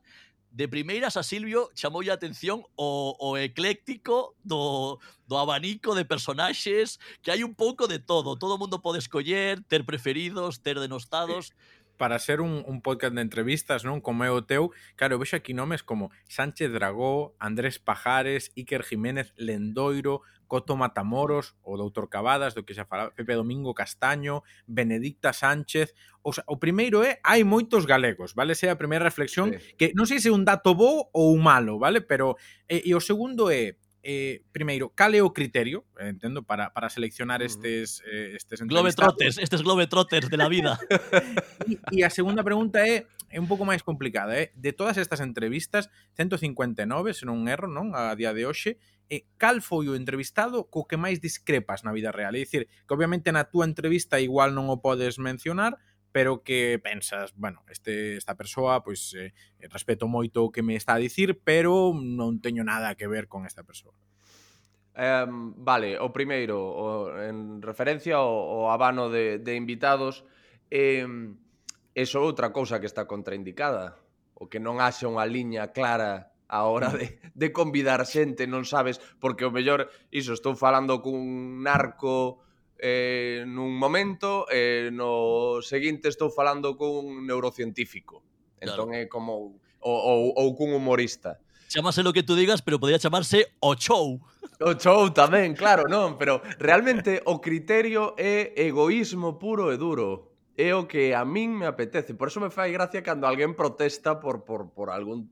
de 0.52 0.68
primeiras 0.68 1.16
a 1.16 1.22
Silvio 1.22 1.70
chamoulle 1.74 2.10
a 2.10 2.14
atención 2.14 2.62
o, 2.76 3.16
o 3.18 3.36
ecléctico 3.36 4.36
do, 4.44 5.00
do 5.26 5.38
abanico 5.38 5.94
de 5.96 6.04
personaxes 6.04 7.00
que 7.24 7.32
hai 7.32 7.42
un 7.42 7.56
pouco 7.56 7.88
de 7.88 7.98
todo, 7.98 8.36
todo 8.36 8.54
o 8.54 8.60
mundo 8.60 8.84
pode 8.84 9.00
escoller, 9.00 9.64
ter 9.64 9.84
preferidos, 9.84 10.60
ter 10.60 10.78
denostados. 10.78 11.50
Sí 11.50 11.81
para 11.96 12.18
ser 12.18 12.40
un, 12.40 12.64
un 12.66 12.82
podcast 12.82 13.14
de 13.14 13.22
entrevistas, 13.22 13.84
non? 13.84 14.02
Como 14.02 14.24
é 14.26 14.30
o 14.30 14.42
teu, 14.42 14.74
claro, 14.98 15.18
vexo 15.18 15.36
aquí 15.36 15.54
nomes 15.54 15.82
como 15.84 16.10
Sánchez 16.26 16.72
Dragó, 16.72 17.36
Andrés 17.38 17.78
Pajares, 17.78 18.50
Iker 18.56 18.82
Jiménez, 18.82 19.32
Lendoiro, 19.36 20.22
Coto 20.52 20.76
Matamoros, 20.76 21.56
o 21.62 21.80
Doutor 21.80 22.12
Cavadas, 22.12 22.52
do 22.52 22.60
que 22.60 22.76
xa 22.76 22.84
falaba, 22.84 23.16
Pepe 23.16 23.32
Domingo 23.32 23.72
Castaño, 23.72 24.44
Benedicta 24.68 25.32
Sánchez, 25.32 25.96
o, 26.20 26.36
sea, 26.36 26.44
o 26.44 26.60
primeiro 26.60 27.00
é 27.00 27.24
hai 27.24 27.40
moitos 27.40 27.88
galegos, 27.88 28.36
vale? 28.36 28.52
Esa 28.52 28.68
é 28.68 28.70
a 28.70 28.76
primeira 28.76 29.00
reflexión 29.00 29.56
sí. 29.56 29.72
que 29.80 29.86
non 29.96 30.04
sei 30.04 30.20
se 30.20 30.28
é 30.28 30.36
un 30.36 30.44
dato 30.44 30.76
bo 30.76 31.08
ou 31.16 31.40
malo, 31.40 31.80
vale? 31.80 32.04
Pero 32.04 32.36
e, 32.68 32.84
e 32.84 32.92
o 32.92 33.00
segundo 33.00 33.48
é 33.48 33.80
eh, 34.02 34.42
primeiro, 34.50 34.90
cal 34.90 35.14
é 35.14 35.22
o 35.22 35.30
criterio, 35.30 35.86
entendo, 36.00 36.42
para, 36.42 36.70
para 36.70 36.90
seleccionar 36.90 37.40
estes, 37.40 38.02
eh, 38.04 38.34
estes 38.34 38.60
Globetrotters, 38.62 39.38
estes 39.38 39.62
globetrotters 39.62 40.28
de 40.28 40.36
la 40.36 40.48
vida. 40.48 40.78
e, 41.70 41.78
e 41.92 42.04
a 42.04 42.10
segunda 42.10 42.42
pregunta 42.42 42.82
é, 42.82 43.06
é 43.30 43.38
un 43.38 43.46
pouco 43.46 43.64
máis 43.64 43.86
complicada, 43.86 44.34
é, 44.34 44.42
eh? 44.42 44.46
de 44.58 44.74
todas 44.74 44.98
estas 44.98 45.22
entrevistas, 45.22 45.86
159, 46.18 47.14
se 47.14 47.24
non 47.24 47.46
erro, 47.46 47.70
non, 47.70 47.94
a 47.94 48.10
día 48.18 48.34
de 48.34 48.42
hoxe, 48.42 48.82
eh, 49.06 49.28
cal 49.38 49.62
foi 49.62 49.86
o 49.86 49.94
entrevistado 49.94 50.66
co 50.66 50.90
que 50.90 50.98
máis 50.98 51.22
discrepas 51.22 51.86
na 51.86 51.94
vida 51.94 52.10
real? 52.10 52.34
É 52.34 52.42
dicir, 52.42 52.66
que 52.66 52.92
obviamente 52.96 53.30
na 53.30 53.46
túa 53.46 53.70
entrevista 53.70 54.18
igual 54.18 54.50
non 54.50 54.66
o 54.66 54.82
podes 54.82 55.22
mencionar, 55.22 55.78
pero 56.12 56.44
que 56.44 56.78
pensas, 56.78 57.32
bueno, 57.34 57.64
este 57.72 58.16
esta 58.16 58.36
persoa 58.36 58.84
pois 58.84 59.16
eh, 59.16 59.32
respeto 59.72 60.06
moito 60.06 60.44
o 60.44 60.52
que 60.52 60.62
me 60.62 60.76
está 60.76 60.94
a 60.94 61.02
dicir, 61.02 61.40
pero 61.40 61.96
non 61.96 62.38
teño 62.44 62.62
nada 62.62 62.94
que 62.94 63.08
ver 63.08 63.26
con 63.26 63.48
esta 63.48 63.64
persoa. 63.64 63.96
Um, 64.92 65.56
vale, 65.56 65.96
o 65.96 66.12
primeiro, 66.12 66.60
o, 66.60 67.16
en 67.16 67.64
referencia 67.64 68.20
ao, 68.20 68.28
ao 68.28 68.76
abano 68.76 69.08
de, 69.08 69.40
de 69.40 69.56
invitados, 69.56 70.28
eh, 70.68 71.08
eso 71.96 72.20
outra 72.20 72.52
cousa 72.52 72.76
que 72.76 72.88
está 72.88 73.08
contraindicada, 73.08 73.96
o 74.36 74.52
que 74.52 74.60
non 74.60 74.84
haxe 74.84 75.08
unha 75.08 75.24
liña 75.24 75.72
clara 75.72 76.32
a 76.52 76.68
hora 76.68 76.92
de, 76.92 77.16
de 77.32 77.48
convidar 77.56 78.04
xente, 78.04 78.44
non 78.44 78.68
sabes, 78.68 79.00
porque 79.16 79.48
o 79.48 79.54
mellor, 79.54 79.88
iso, 80.12 80.36
estou 80.36 80.52
falando 80.52 81.00
cun 81.00 81.64
narco 81.64 82.44
eh, 82.82 83.46
nun 83.46 83.78
momento 83.78 84.42
e 84.50 84.90
eh, 84.90 84.90
no 84.90 85.62
seguinte 85.62 86.10
estou 86.10 86.34
falando 86.34 86.74
cun 86.74 87.22
neurocientífico. 87.22 88.26
Entón 88.58 88.90
claro. 88.90 89.06
é 89.06 89.06
como 89.06 89.62
ou, 89.78 89.98
ou, 90.02 90.22
ou 90.34 90.48
cun 90.58 90.74
humorista. 90.74 91.38
Chámase 91.70 92.02
lo 92.02 92.12
que 92.12 92.26
tú 92.26 92.34
digas, 92.34 92.60
pero 92.60 92.82
podría 92.82 92.98
chamarse 92.98 93.54
o 93.62 93.78
show. 93.78 94.18
O 94.58 94.74
show 94.74 95.14
tamén, 95.14 95.54
claro, 95.54 95.86
non, 95.86 96.18
pero 96.18 96.42
realmente 96.58 97.22
o 97.24 97.38
criterio 97.38 98.18
é 98.18 98.50
egoísmo 98.58 99.38
puro 99.38 99.70
e 99.70 99.78
duro. 99.78 100.34
É 100.58 100.74
o 100.74 100.84
que 100.90 101.14
a 101.14 101.22
min 101.22 101.54
me 101.54 101.70
apetece. 101.70 102.18
Por 102.18 102.28
eso 102.34 102.42
me 102.42 102.50
fai 102.50 102.74
gracia 102.74 103.06
cando 103.06 103.30
alguén 103.30 103.54
protesta 103.54 104.18
por, 104.18 104.42
por, 104.42 104.74
por 104.74 104.90
algún 104.90 105.30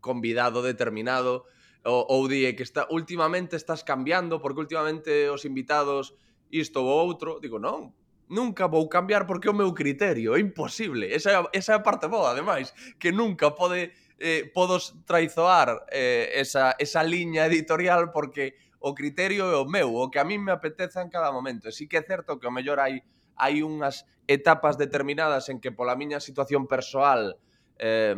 convidado 0.00 0.64
determinado 0.64 1.44
ou, 1.86 2.02
ou 2.08 2.26
di 2.26 2.48
que 2.56 2.66
está, 2.66 2.88
últimamente 2.90 3.54
estás 3.54 3.84
cambiando 3.84 4.42
porque 4.42 4.64
últimamente 4.64 5.30
os 5.30 5.46
invitados 5.46 6.18
isto 6.50 6.80
ou 6.82 6.88
outro, 6.88 7.38
digo, 7.40 7.58
non, 7.58 7.92
nunca 8.28 8.66
vou 8.66 8.88
cambiar 8.88 9.26
porque 9.26 9.48
é 9.48 9.50
o 9.50 9.54
meu 9.54 9.72
criterio, 9.72 10.34
é 10.34 10.40
imposible. 10.40 11.06
Esa, 11.12 11.46
esa 11.52 11.72
é 11.72 11.76
a 11.76 11.82
parte 11.82 12.08
boa, 12.08 12.30
ademais, 12.30 12.74
que 12.98 13.12
nunca 13.12 13.50
pode 13.54 13.92
eh, 14.18 14.50
podos 14.52 14.94
traizoar 15.06 15.86
eh, 15.90 16.32
esa, 16.34 16.74
esa 16.78 17.02
liña 17.02 17.46
editorial 17.46 18.10
porque 18.10 18.56
o 18.80 18.94
criterio 18.94 19.50
é 19.50 19.56
o 19.56 19.66
meu, 19.66 19.94
o 19.94 20.10
que 20.10 20.18
a 20.18 20.24
mí 20.24 20.38
me 20.38 20.52
apeteza 20.52 21.02
en 21.02 21.10
cada 21.10 21.32
momento. 21.32 21.68
E 21.68 21.72
sí 21.72 21.86
que 21.86 21.98
é 21.98 22.04
certo 22.04 22.38
que 22.38 22.46
o 22.46 22.54
mellor 22.54 22.78
hai 22.80 23.02
hai 23.36 23.60
unhas 23.60 24.08
etapas 24.26 24.80
determinadas 24.80 25.52
en 25.52 25.60
que 25.60 25.70
pola 25.70 25.94
miña 25.94 26.24
situación 26.24 26.64
persoal 26.66 27.36
eh, 27.78 28.16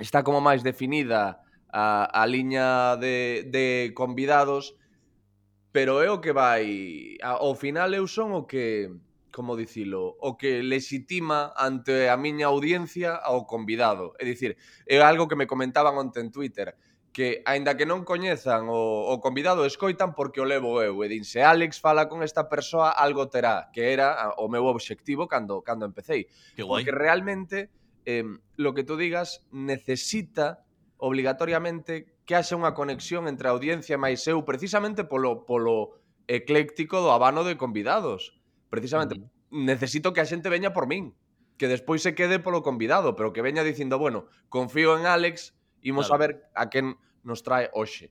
está 0.00 0.24
como 0.24 0.40
máis 0.40 0.64
definida 0.64 1.44
a, 1.68 2.08
a 2.08 2.22
liña 2.26 2.96
de, 2.96 3.44
de 3.52 3.92
convidados, 3.92 4.74
pero 5.74 6.06
é 6.06 6.08
o 6.08 6.22
que 6.22 6.30
vai... 6.30 7.18
Ao 7.18 7.58
final 7.58 7.90
eu 7.98 8.06
son 8.06 8.30
o 8.30 8.46
que, 8.46 8.94
como 9.34 9.58
dicilo, 9.58 10.14
o 10.22 10.38
que 10.38 10.62
lexitima 10.62 11.50
ante 11.58 12.06
a 12.06 12.14
miña 12.14 12.46
audiencia 12.46 13.18
ao 13.18 13.42
convidado. 13.42 14.14
É 14.22 14.24
dicir, 14.24 14.54
é 14.86 15.02
algo 15.02 15.26
que 15.26 15.34
me 15.34 15.50
comentaban 15.50 15.98
onte 15.98 16.22
en 16.22 16.30
Twitter, 16.30 16.78
que 17.10 17.42
aínda 17.42 17.74
que 17.74 17.90
non 17.90 18.06
coñezan 18.06 18.70
o, 18.70 19.10
o 19.10 19.18
convidado, 19.18 19.66
escoitan 19.66 20.14
porque 20.14 20.38
o 20.38 20.46
levo 20.46 20.78
eu. 20.78 20.94
E 21.02 21.10
din, 21.10 21.26
se 21.26 21.42
Alex 21.42 21.82
fala 21.82 22.06
con 22.06 22.22
esta 22.22 22.46
persoa, 22.46 22.94
algo 22.94 23.26
terá, 23.26 23.74
que 23.74 23.90
era 23.90 24.30
o 24.38 24.46
meu 24.46 24.70
obxectivo 24.70 25.26
cando, 25.26 25.66
cando 25.66 25.90
empecéi. 25.90 26.30
Que 26.54 26.62
guai. 26.62 26.86
Porque 26.86 26.94
realmente, 26.94 27.74
eh, 28.06 28.22
lo 28.54 28.78
que 28.78 28.86
tú 28.86 28.94
digas, 28.94 29.42
necesita 29.50 30.62
obligatoriamente 31.02 32.13
que 32.24 32.34
haxa 32.34 32.56
unha 32.56 32.72
conexión 32.72 33.28
entre 33.28 33.48
a 33.48 33.54
audiencia 33.54 34.00
máis 34.00 34.24
eu 34.24 34.42
precisamente 34.48 35.04
polo, 35.04 35.44
polo 35.44 36.00
ecléctico 36.28 37.04
do 37.04 37.12
abano 37.12 37.44
de 37.44 37.60
convidados. 37.60 38.32
Precisamente, 38.72 39.20
uh 39.20 39.28
necesito 39.54 40.12
que 40.12 40.20
a 40.20 40.26
xente 40.26 40.50
veña 40.50 40.74
por 40.74 40.90
min, 40.90 41.14
que 41.56 41.70
despois 41.70 42.02
se 42.02 42.18
quede 42.18 42.42
polo 42.42 42.66
convidado, 42.66 43.14
pero 43.14 43.30
que 43.32 43.40
veña 43.40 43.62
dicindo, 43.62 44.02
bueno, 44.02 44.26
confío 44.50 44.98
en 44.98 45.06
Alex, 45.06 45.54
imos 45.80 46.10
claro. 46.10 46.14
a 46.14 46.26
ver 46.26 46.32
a 46.58 46.64
quen 46.68 46.98
nos 47.22 47.46
trae 47.46 47.70
hoxe. 47.72 48.10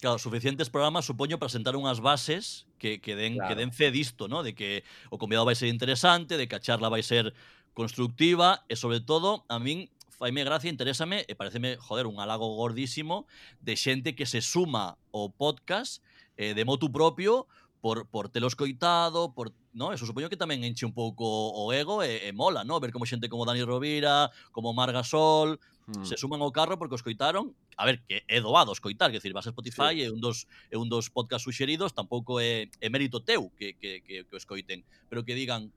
Claro, 0.00 0.18
suficientes 0.18 0.72
programas, 0.72 1.04
supoño, 1.04 1.38
para 1.38 1.52
sentar 1.52 1.76
unhas 1.76 2.00
bases 2.00 2.66
que, 2.80 2.98
que, 2.98 3.14
den, 3.14 3.36
claro. 3.36 3.48
que 3.52 3.54
den 3.60 3.70
fe 3.76 3.92
disto, 3.92 4.26
¿no? 4.26 4.42
De 4.42 4.56
que 4.56 4.82
o 5.12 5.20
convidado 5.20 5.44
vai 5.44 5.54
ser 5.54 5.68
interesante, 5.68 6.40
de 6.40 6.48
que 6.48 6.56
a 6.56 6.64
charla 6.64 6.88
vai 6.88 7.04
ser 7.04 7.36
constructiva 7.76 8.64
e, 8.72 8.74
sobre 8.80 9.04
todo, 9.04 9.44
a 9.52 9.60
min 9.60 9.92
faime 10.24 10.42
gracia, 10.42 10.70
interésame 10.72 11.26
e 11.28 11.36
pareceme, 11.36 11.76
joder, 11.76 12.08
un 12.08 12.16
halago 12.16 12.48
gordísimo 12.56 13.28
de 13.60 13.76
xente 13.76 14.16
que 14.16 14.24
se 14.24 14.40
suma 14.40 14.96
ao 15.12 15.28
podcast 15.28 16.00
eh, 16.40 16.56
de 16.56 16.64
motu 16.64 16.88
propio 16.88 17.44
por, 17.84 18.08
por 18.08 18.32
telo 18.32 18.48
coitado, 18.56 19.36
por 19.36 19.52
no? 19.76 19.92
Eso 19.92 20.08
supoño 20.08 20.32
que 20.32 20.40
tamén 20.40 20.64
enche 20.64 20.88
un 20.88 20.96
pouco 20.96 21.28
o 21.28 21.68
ego 21.76 22.00
e, 22.00 22.24
e 22.24 22.32
mola, 22.32 22.64
no? 22.64 22.80
Ver 22.80 22.88
como 22.88 23.04
xente 23.04 23.28
como 23.28 23.44
Dani 23.44 23.60
Rovira, 23.68 24.32
como 24.48 24.72
Marga 24.72 25.04
Sol, 25.04 25.60
hmm. 25.92 26.08
se 26.08 26.16
suman 26.16 26.40
ao 26.40 26.56
carro 26.56 26.80
porque 26.80 26.96
o 26.96 27.04
coitaron. 27.04 27.52
A 27.76 27.84
ver, 27.84 28.00
que 28.08 28.24
é 28.24 28.40
doado 28.40 28.72
escoitar, 28.72 29.12
que 29.12 29.20
decir, 29.20 29.36
vas 29.36 29.44
a 29.44 29.52
Spotify 29.52 30.00
sí. 30.00 30.08
e 30.08 30.08
un 30.08 30.24
dos 30.24 30.48
é 30.72 30.80
un 30.80 30.88
dos 30.88 31.12
podcast 31.12 31.44
suxeridos, 31.44 31.92
tampouco 31.92 32.40
é, 32.40 32.72
é 32.80 32.88
mérito 32.88 33.20
teu 33.20 33.52
que, 33.60 33.76
que, 33.76 34.00
que, 34.00 34.24
que 34.24 34.32
o 34.32 34.40
escoiten, 34.40 34.88
pero 35.12 35.20
que 35.20 35.36
digan, 35.36 35.68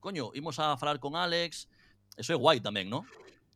coño, 0.00 0.32
imos 0.32 0.56
a 0.56 0.80
falar 0.80 0.96
con 1.04 1.20
Alex, 1.20 1.68
eso 2.16 2.32
é 2.32 2.38
guai 2.40 2.64
tamén, 2.64 2.88
no? 2.88 3.04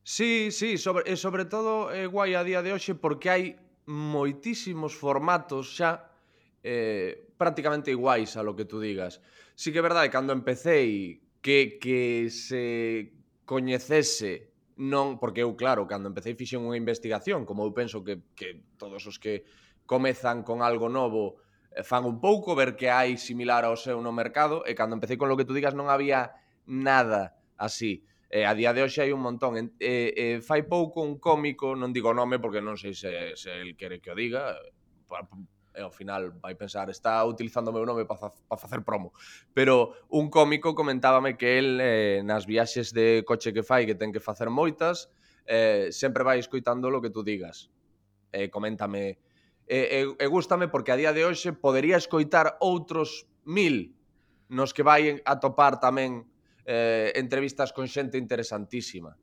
Sí, 0.04 0.50
sí, 0.52 0.76
sobre, 0.76 1.10
e 1.10 1.16
sobre 1.16 1.48
todo 1.48 1.88
é 1.88 2.04
guai 2.04 2.36
a 2.36 2.44
día 2.44 2.60
de 2.60 2.76
hoxe 2.76 2.92
porque 2.92 3.32
hai 3.32 3.44
moitísimos 3.88 4.92
formatos 4.92 5.80
xa 5.80 6.12
eh, 6.60 7.32
prácticamente 7.40 7.88
iguais 7.88 8.36
a 8.36 8.44
lo 8.44 8.52
que 8.52 8.68
tú 8.68 8.84
digas. 8.84 9.24
Sí 9.56 9.72
que 9.72 9.80
é 9.80 9.88
verdade, 9.88 10.12
cando 10.12 10.36
empecéi 10.36 11.24
que, 11.40 11.80
que 11.80 12.28
se 12.28 13.16
coñecese 13.48 14.52
non, 14.76 15.16
porque 15.16 15.40
eu 15.40 15.56
claro, 15.56 15.88
cando 15.88 16.12
empecéi 16.12 16.36
fixen 16.36 16.60
unha 16.60 16.76
investigación, 16.76 17.48
como 17.48 17.64
eu 17.64 17.72
penso 17.72 18.04
que, 18.04 18.20
que 18.36 18.76
todos 18.76 19.08
os 19.08 19.16
que 19.16 19.48
comezan 19.88 20.44
con 20.44 20.60
algo 20.60 20.92
novo 20.92 21.40
eh, 21.72 21.80
fan 21.80 22.04
un 22.04 22.20
pouco, 22.20 22.52
ver 22.52 22.76
que 22.76 22.92
hai 22.92 23.16
similar 23.16 23.64
ao 23.64 23.80
seu 23.80 24.04
no 24.04 24.12
mercado, 24.12 24.68
e 24.68 24.76
cando 24.76 25.00
empecé 25.00 25.16
con 25.16 25.32
lo 25.32 25.36
que 25.40 25.48
tú 25.48 25.56
digas 25.56 25.72
non 25.72 25.88
había 25.88 26.36
nada 26.68 27.40
así 27.56 28.04
eh, 28.34 28.44
a 28.44 28.54
día 28.58 28.74
de 28.74 28.82
hoxe 28.82 28.98
hai 28.98 29.14
un 29.14 29.22
montón. 29.22 29.54
Eh, 29.54 29.70
eh, 29.78 30.36
fai 30.42 30.66
pouco 30.66 31.06
un 31.06 31.22
cómico, 31.22 31.78
non 31.78 31.94
digo 31.94 32.10
o 32.10 32.18
nome 32.18 32.42
porque 32.42 32.58
non 32.58 32.74
sei 32.74 32.90
se, 32.90 33.38
se 33.38 33.54
el 33.54 33.78
quere 33.78 34.02
que 34.02 34.10
o 34.10 34.18
diga, 34.18 34.58
e 35.70 35.78
ao 35.78 35.94
final 35.94 36.34
vai 36.42 36.58
pensar 36.58 36.90
está 36.90 37.22
utilizando 37.22 37.70
o 37.70 37.74
meu 37.78 37.86
nome 37.86 38.02
para 38.10 38.34
pa 38.34 38.58
facer 38.58 38.82
promo. 38.82 39.14
Pero 39.54 39.94
un 40.10 40.34
cómico 40.34 40.74
comentábame 40.74 41.38
que 41.38 41.62
el 41.62 41.78
eh, 41.78 42.18
nas 42.26 42.42
viaxes 42.42 42.90
de 42.90 43.22
coche 43.22 43.54
que 43.54 43.62
fai 43.62 43.86
que 43.86 43.94
ten 43.94 44.10
que 44.10 44.18
facer 44.18 44.50
moitas, 44.50 45.14
eh, 45.46 45.94
sempre 45.94 46.26
vai 46.26 46.42
escoitando 46.42 46.90
lo 46.90 46.98
que 46.98 47.14
tú 47.14 47.22
digas. 47.22 47.70
Eh, 48.34 48.50
coméntame 48.50 49.22
E, 49.64 50.04
e, 50.04 50.24
e 50.24 50.26
gústame 50.28 50.68
porque 50.68 50.92
a 50.92 50.98
día 51.00 51.16
de 51.16 51.24
hoxe 51.24 51.56
podería 51.56 51.96
escoitar 51.96 52.60
outros 52.60 53.24
mil 53.48 53.96
nos 54.52 54.76
que 54.76 54.84
vai 54.84 55.24
atopar 55.24 55.80
tamén 55.80 56.28
eh, 56.64 57.12
entrevistas 57.16 57.72
con 57.72 57.88
xente 57.88 58.18
interesantísima. 58.18 59.16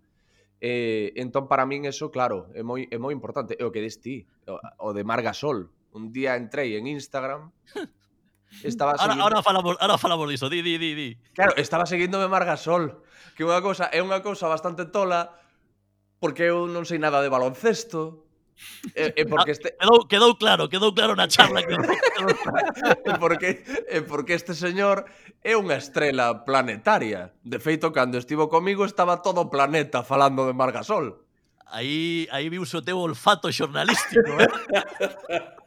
Eh, 0.61 1.13
entón, 1.17 1.49
para 1.49 1.65
min, 1.65 1.89
eso, 1.89 2.13
claro, 2.13 2.53
é 2.53 2.61
moi, 2.61 2.85
é 2.93 2.97
moi 3.01 3.11
importante. 3.11 3.57
É 3.57 3.65
o 3.65 3.73
que 3.73 3.81
dis 3.81 3.97
ti, 3.97 4.29
o, 4.45 4.61
o 4.77 4.89
de 4.93 5.01
Marga 5.01 5.33
Sol. 5.33 5.73
Un 5.91 6.13
día 6.13 6.37
entrei 6.37 6.77
en 6.77 6.85
Instagram, 6.85 7.49
estaba 8.63 8.93
ahora, 8.93 9.17
seguindo... 9.17 9.23
ahora 9.25 9.39
falamos, 9.41 9.73
ahora 9.81 9.97
falamos 9.97 10.29
diso, 10.29 10.47
di, 10.53 10.61
di, 10.61 10.77
di, 10.77 10.93
di. 10.93 11.09
Claro, 11.33 11.57
estaba 11.57 11.89
seguíndome 11.89 12.29
Marga 12.29 12.55
Sol, 12.61 13.01
que 13.33 13.41
unha 13.41 13.59
cousa, 13.59 13.89
é 13.89 14.05
unha 14.05 14.21
cousa 14.21 14.45
bastante 14.45 14.85
tola, 14.85 15.33
porque 16.21 16.45
eu 16.45 16.69
non 16.69 16.85
sei 16.85 17.01
nada 17.01 17.25
de 17.25 17.33
baloncesto, 17.33 18.29
E, 18.95 19.13
e 19.17 19.23
porque 19.25 19.51
este... 19.51 19.73
quedou, 19.77 20.07
quedou 20.07 20.31
claro, 20.37 20.69
quedou 20.69 20.93
claro 20.93 21.15
na 21.15 21.27
charla 21.27 21.63
que... 21.63 21.73
e, 21.77 23.09
eh, 23.09 23.17
porque, 23.17 23.49
e 23.89 23.99
porque 24.05 24.33
este 24.33 24.53
señor 24.53 25.05
é 25.41 25.57
unha 25.57 25.77
estrela 25.77 26.45
planetaria. 26.45 27.33
De 27.41 27.57
feito, 27.57 27.89
cando 27.89 28.21
estivo 28.21 28.49
comigo 28.49 28.85
estaba 28.85 29.25
todo 29.25 29.41
o 29.41 29.49
planeta 29.49 30.05
falando 30.05 30.45
de 30.45 30.53
Margasol. 30.53 31.25
Aí, 31.71 32.27
aí 32.31 32.51
viu 32.51 32.61
o 32.61 32.81
teu 32.83 32.99
olfato 32.99 33.47
xornalístico, 33.49 34.31
eh? 34.37 34.51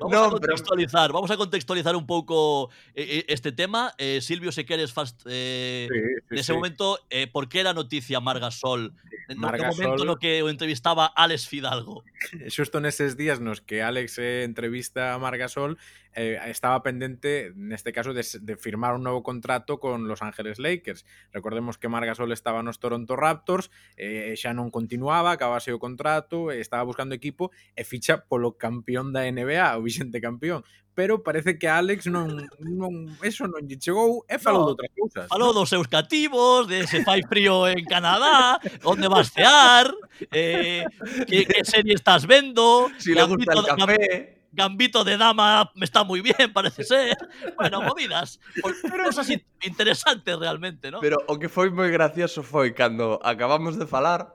Vamos 0.00 0.12
no, 0.12 0.24
a 0.24 0.30
contextualizar, 0.30 1.08
pero... 1.08 1.14
vamos 1.14 1.30
a 1.30 1.36
contextualizar 1.36 1.96
un 1.96 2.06
pouco 2.06 2.70
este 2.94 3.52
tema. 3.52 3.94
Eh, 3.96 4.20
Silvio, 4.20 4.52
se 4.52 4.66
queres 4.66 4.92
fast, 4.92 5.22
eh, 5.26 5.88
sí, 5.90 5.98
sí, 6.28 6.34
nese 6.34 6.52
sí. 6.52 6.52
momento, 6.52 6.98
eh, 7.08 7.26
por 7.26 7.48
que 7.48 7.60
era 7.60 7.72
noticia 7.72 8.20
Margasol 8.20 8.92
En 9.30 9.38
Margasol... 9.38 9.78
no, 9.78 9.90
momento 9.90 10.04
no 10.04 10.18
que 10.18 10.42
o 10.42 10.50
entrevistaba 10.50 11.06
Alex 11.06 11.46
Fidalgo. 11.46 12.02
Xusto 12.50 12.82
neses 12.82 13.14
días 13.14 13.38
nos 13.38 13.62
que 13.62 13.78
Alex 13.78 14.18
eh, 14.18 14.42
entrevista 14.42 15.14
a 15.14 15.22
Margasol 15.22 15.78
eh, 16.18 16.34
estaba 16.50 16.82
pendente, 16.82 17.54
neste 17.54 17.94
caso, 17.94 18.10
de, 18.10 18.26
de 18.26 18.54
firmar 18.58 18.98
un 18.98 19.06
novo 19.06 19.22
contrato 19.22 19.78
con 19.78 20.10
Los 20.10 20.22
Ángeles 20.22 20.58
Lakers. 20.58 21.06
Recordemos 21.30 21.78
que 21.78 21.86
Margasol 21.86 22.32
estaba 22.34 22.66
nos 22.66 22.82
Toronto 22.82 23.14
Raptors, 23.14 23.70
eh, 23.94 24.34
xa 24.34 24.50
non 24.50 24.74
continuaba, 24.74 25.30
acabase 25.30 25.70
o 25.70 25.78
contrato, 25.78 26.50
estaba 26.50 26.82
buscando 26.82 27.14
equipo 27.14 27.54
e 27.78 27.86
ficha 27.86 28.26
polo 28.26 28.58
campeón 28.58 29.14
da 29.14 29.22
NBA, 29.30 29.78
o 29.78 29.86
vixente 29.86 30.18
campeón 30.18 30.66
pero 30.94 31.22
parece 31.22 31.58
que 31.58 31.68
a 31.68 31.78
Alex 31.78 32.06
non, 32.06 32.50
non 32.58 32.92
eso 33.22 33.46
non 33.46 33.62
lle 33.64 33.78
chegou 33.78 34.26
e 34.26 34.36
falou 34.36 34.60
no, 34.60 34.66
de 34.66 34.70
outras 34.74 34.92
cousas. 34.92 35.26
Falou 35.30 35.50
dos 35.54 35.68
seus 35.70 35.86
cativos, 35.86 36.66
de 36.66 36.86
se 36.86 37.02
fai 37.06 37.22
frío 37.22 37.68
en 37.70 37.84
Canadá, 37.86 38.58
onde 38.84 39.06
vas 39.06 39.30
cear, 39.30 39.88
eh, 40.30 40.84
que, 41.26 41.46
que 41.46 41.64
serie 41.64 41.94
estás 41.94 42.26
vendo, 42.26 42.90
si 42.98 43.14
le 43.14 43.22
gusta 43.24 43.54
el 43.54 43.66
café. 43.66 44.36
Gambito 44.52 45.04
de 45.04 45.16
dama 45.16 45.70
me 45.76 45.84
está 45.84 46.02
muy 46.02 46.20
bien, 46.20 46.52
parece 46.52 46.82
ser. 46.82 47.16
Bueno, 47.56 47.82
movidas. 47.82 48.40
Pero 48.82 49.04
cosas 49.04 49.30
interesantes 49.62 50.36
realmente, 50.36 50.90
¿no? 50.90 50.98
Pero 50.98 51.22
o 51.30 51.38
que 51.38 51.46
foi 51.46 51.70
moi 51.70 51.86
gracioso 51.86 52.42
foi 52.42 52.74
cando 52.74 53.22
acabamos 53.22 53.78
de 53.78 53.86
falar, 53.86 54.34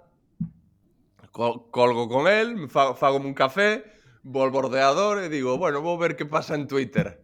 colgo 1.35 2.07
con 2.07 2.31
el, 2.31 2.69
fago 2.71 3.19
un 3.19 3.35
café, 3.35 3.94
bolbordeador 4.25 5.21
ao 5.21 5.25
e 5.25 5.29
digo, 5.29 5.53
bueno, 5.61 5.85
vou 5.85 6.01
ver 6.01 6.17
que 6.17 6.25
pasa 6.25 6.57
en 6.57 6.65
Twitter. 6.65 7.21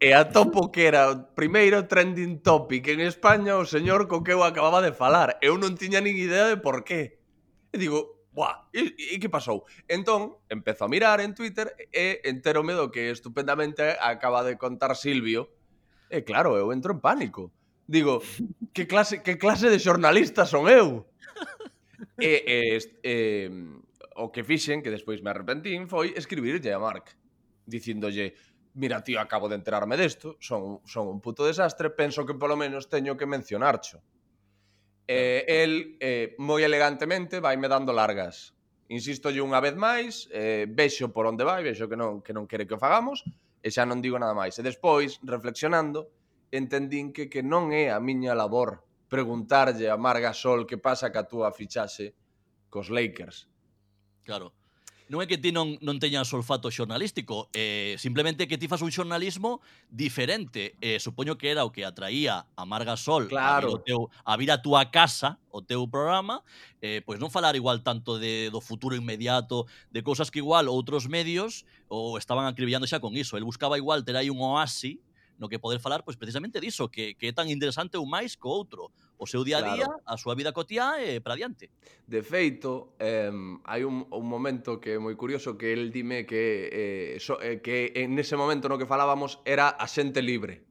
E 0.00 0.12
atopo 0.16 0.72
que 0.72 0.88
era 0.88 1.12
o 1.12 1.16
primeiro 1.36 1.88
trending 1.88 2.40
topic 2.40 2.88
en 2.88 3.00
España 3.04 3.56
o 3.56 3.68
señor 3.68 4.08
co 4.08 4.24
que 4.24 4.32
eu 4.32 4.44
acababa 4.44 4.80
de 4.80 4.96
falar. 4.96 5.36
Eu 5.44 5.60
non 5.60 5.76
tiña 5.76 6.00
nin 6.00 6.16
idea 6.16 6.48
de 6.48 6.56
por 6.56 6.84
qué. 6.88 7.20
E 7.72 7.76
digo, 7.76 8.28
buah, 8.32 8.68
e, 8.72 8.92
e 8.92 9.16
que 9.20 9.32
pasou? 9.32 9.68
Entón, 9.88 10.40
empezo 10.48 10.84
a 10.84 10.92
mirar 10.92 11.20
en 11.20 11.36
Twitter 11.36 11.72
e 11.92 12.24
entérome 12.28 12.72
do 12.72 12.88
que 12.92 13.12
estupendamente 13.12 13.96
acaba 14.00 14.40
de 14.44 14.56
contar 14.56 14.96
Silvio. 14.96 15.52
E 16.08 16.24
claro, 16.24 16.56
eu 16.56 16.72
entro 16.72 16.96
en 16.96 17.00
pánico. 17.00 17.52
Digo, 17.88 18.20
que 18.76 18.88
clase, 18.88 19.20
que 19.20 19.36
clase 19.36 19.68
de 19.68 19.80
xornalista 19.80 20.48
son 20.48 20.68
eu? 20.68 21.08
E, 22.20 22.44
e, 22.44 22.58
e 23.00 23.14
o 24.16 24.32
que 24.32 24.44
fixen, 24.44 24.82
que 24.82 24.90
despois 24.90 25.20
me 25.20 25.30
arrepentín, 25.30 25.88
foi 25.88 26.16
escribirlle 26.16 26.72
a 26.72 26.80
Mark, 26.80 27.12
dicindolle, 27.68 28.34
mira, 28.74 29.04
tío, 29.04 29.20
acabo 29.20 29.48
de 29.48 29.56
enterarme 29.56 29.96
desto, 29.96 30.36
son, 30.40 30.80
son 30.88 31.08
un 31.08 31.20
puto 31.20 31.44
desastre, 31.44 31.92
penso 31.92 32.24
que 32.24 32.34
polo 32.34 32.56
menos 32.56 32.88
teño 32.88 33.16
que 33.16 33.28
mencionarcho. 33.28 34.00
Eh, 35.06 35.44
el, 35.46 35.96
eh, 36.00 36.34
moi 36.40 36.64
elegantemente, 36.64 37.38
vaime 37.44 37.68
dando 37.68 37.92
largas. 37.92 38.56
Insisto 38.88 39.30
yo 39.30 39.44
unha 39.44 39.60
vez 39.60 39.76
máis, 39.76 40.30
eh, 40.32 40.64
vexo 40.64 41.12
por 41.12 41.28
onde 41.28 41.44
vai, 41.44 41.60
vexo 41.60 41.86
que 41.86 41.98
non, 41.98 42.24
que 42.24 42.32
non 42.32 42.48
quere 42.48 42.64
que 42.64 42.74
o 42.74 42.80
fagamos, 42.80 43.22
e 43.60 43.68
xa 43.68 43.84
non 43.84 44.00
digo 44.00 44.16
nada 44.16 44.32
máis. 44.32 44.56
E 44.56 44.62
despois, 44.64 45.20
reflexionando, 45.22 46.08
entendín 46.50 47.12
que, 47.12 47.28
que 47.28 47.44
non 47.44 47.74
é 47.74 47.92
a 47.92 47.98
miña 48.00 48.32
labor 48.32 48.80
preguntarlle 49.06 49.86
a 49.90 49.96
Marga 50.00 50.34
Sol 50.34 50.66
que 50.66 50.78
pasa 50.78 51.10
que 51.12 51.18
a 51.18 51.28
túa 51.28 51.54
fichaxe 51.54 52.14
cos 52.70 52.90
Lakers 52.90 53.46
Claro. 54.26 54.52
Non 55.06 55.22
é 55.22 55.30
que 55.30 55.38
ti 55.38 55.54
non, 55.54 55.78
non 55.86 56.02
teñas 56.02 56.26
olfato 56.34 56.66
xornalístico, 56.66 57.46
eh, 57.54 57.94
simplemente 57.94 58.50
que 58.50 58.58
ti 58.58 58.66
fas 58.66 58.82
un 58.82 58.90
xornalismo 58.90 59.62
diferente. 59.86 60.74
Eh, 60.82 60.98
supoño 60.98 61.38
que 61.38 61.54
era 61.54 61.62
o 61.62 61.70
que 61.70 61.86
atraía 61.86 62.50
a 62.58 62.62
Marga 62.66 62.98
Sol 62.98 63.30
claro. 63.30 63.70
a, 63.70 63.70
vir 63.70 63.70
o 63.70 63.78
teu, 63.86 64.00
a 64.26 64.34
vir 64.34 64.50
a 64.50 64.58
túa 64.58 64.90
casa, 64.90 65.38
o 65.54 65.62
teu 65.62 65.86
programa, 65.86 66.42
eh, 66.82 67.06
pois 67.06 67.22
non 67.22 67.30
falar 67.30 67.54
igual 67.54 67.86
tanto 67.86 68.18
de, 68.18 68.50
do 68.50 68.58
futuro 68.58 68.98
inmediato, 68.98 69.70
de 69.94 70.02
cousas 70.02 70.26
que 70.26 70.42
igual 70.42 70.66
outros 70.66 71.06
medios 71.06 71.62
ou 71.86 72.18
estaban 72.18 72.50
acribillando 72.50 72.90
xa 72.90 72.98
con 72.98 73.14
iso. 73.14 73.38
El 73.38 73.46
buscaba 73.46 73.78
igual 73.78 74.02
ter 74.02 74.18
aí 74.18 74.26
un 74.26 74.42
oasi 74.42 74.98
no 75.38 75.48
que 75.48 75.58
poder 75.58 75.80
falar 75.80 76.04
pois 76.04 76.16
precisamente 76.16 76.60
diso, 76.60 76.88
que, 76.88 77.14
que 77.14 77.28
é 77.28 77.32
tan 77.32 77.48
interesante 77.48 77.96
ou 77.96 78.06
máis 78.08 78.36
co 78.36 78.48
outro, 78.48 78.92
o 79.16 79.26
seu 79.26 79.44
día 79.44 79.58
a 79.58 79.62
día, 79.62 79.88
claro. 79.88 80.02
a 80.04 80.14
súa 80.16 80.34
vida 80.36 80.52
cotiá 80.52 81.00
e 81.00 81.20
para 81.20 81.36
diante. 81.36 81.72
De 82.04 82.20
feito, 82.20 82.96
eh, 83.00 83.32
hai 83.64 83.84
un, 83.84 84.04
un 84.08 84.26
momento 84.26 84.80
que 84.80 84.96
é 84.96 85.00
moi 85.00 85.16
curioso 85.16 85.56
que 85.56 85.72
el 85.72 85.92
dime 85.92 86.24
que 86.24 86.68
eh, 86.72 87.20
so, 87.20 87.40
eh, 87.40 87.60
que 87.60 87.92
en 87.96 88.16
ese 88.16 88.36
momento 88.36 88.68
no 88.68 88.80
que 88.80 88.88
falábamos 88.88 89.40
era 89.44 89.72
a 89.72 89.86
xente 89.88 90.20
libre. 90.20 90.64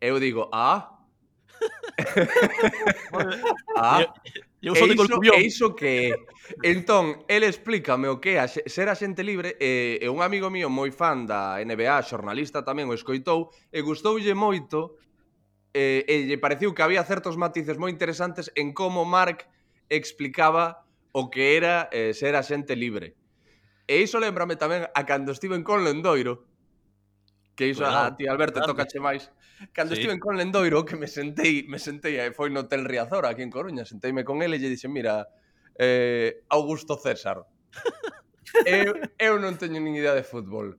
Eu 0.00 0.20
digo, 0.20 0.48
ah, 0.52 1.00
ah, 3.76 4.04
Eu 4.66 4.74
só 4.74 4.82
digo 4.90 5.06
iso, 5.06 5.22
e 5.22 5.46
iso 5.46 5.66
que 5.78 6.10
entón, 6.66 7.22
el 7.30 7.46
explícame 7.46 8.10
o 8.10 8.18
que 8.18 8.34
é 8.34 8.42
ser 8.50 8.90
axente 8.90 9.22
libre 9.22 9.54
e, 9.62 10.02
e 10.02 10.10
un 10.10 10.26
amigo 10.26 10.50
mío 10.50 10.66
moi 10.66 10.90
fan 10.90 11.22
da 11.22 11.62
NBA, 11.62 12.02
xornalista 12.02 12.66
tamén 12.66 12.90
o 12.90 12.94
escoitou 12.98 13.54
e 13.70 13.78
gustoulle 13.86 14.34
moito 14.34 14.98
e, 15.70 16.02
e 16.10 16.26
lle 16.26 16.42
pareciu 16.42 16.74
que 16.74 16.82
había 16.82 17.06
certos 17.06 17.38
matices 17.38 17.78
moi 17.78 17.94
interesantes 17.94 18.50
en 18.58 18.74
como 18.74 19.06
Mark 19.06 19.46
explicaba 19.86 20.82
o 21.14 21.30
que 21.30 21.54
era 21.54 21.86
eh, 21.94 22.10
ser 22.10 22.34
axente 22.34 22.74
libre. 22.74 23.14
E 23.86 24.02
iso 24.02 24.18
lembrame 24.18 24.58
tamén 24.58 24.90
a 24.90 25.02
cando 25.06 25.30
estive 25.30 25.54
en 25.54 25.62
Conlendoiro, 25.62 26.42
que 27.56 27.72
iso 27.72 27.88
a 27.88 28.14
ti 28.14 28.28
Alberto 28.28 28.60
tocache 28.60 29.00
máis. 29.00 29.32
Cando 29.72 29.96
sí. 29.96 30.04
estive 30.04 30.12
en 30.12 30.20
con 30.20 30.36
Lendoiro 30.36 30.84
que 30.84 30.94
me 30.94 31.08
sentei, 31.08 31.64
me 31.64 31.80
sentei 31.80 32.20
eh, 32.20 32.30
foi 32.36 32.52
no 32.52 32.68
Hotel 32.68 32.84
Riazor 32.84 33.24
aquí 33.24 33.40
en 33.40 33.50
Coruña, 33.50 33.88
senteime 33.88 34.22
con 34.22 34.44
ele 34.44 34.56
e 34.56 34.60
lle 34.60 34.68
dixen, 34.68 34.92
"Mira, 34.92 35.24
eh, 35.80 36.44
Augusto 36.52 37.00
César, 37.00 37.48
eu, 38.68 38.92
eu 39.16 39.34
non 39.40 39.56
teño 39.56 39.80
nin 39.80 39.96
idea 39.96 40.12
de 40.12 40.22
fútbol. 40.22 40.76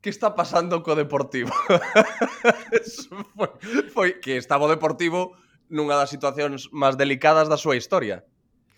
Que 0.00 0.08
está 0.12 0.32
pasando 0.36 0.80
co 0.84 0.96
Deportivo? 0.96 1.52
foi, 3.36 3.50
foi 3.92 4.10
que 4.20 4.36
estaba 4.36 4.68
o 4.68 4.72
Deportivo 4.72 5.36
nunha 5.72 5.96
das 5.96 6.12
situacións 6.12 6.68
máis 6.72 7.00
delicadas 7.00 7.48
da 7.48 7.56
súa 7.56 7.80
historia. 7.80 8.24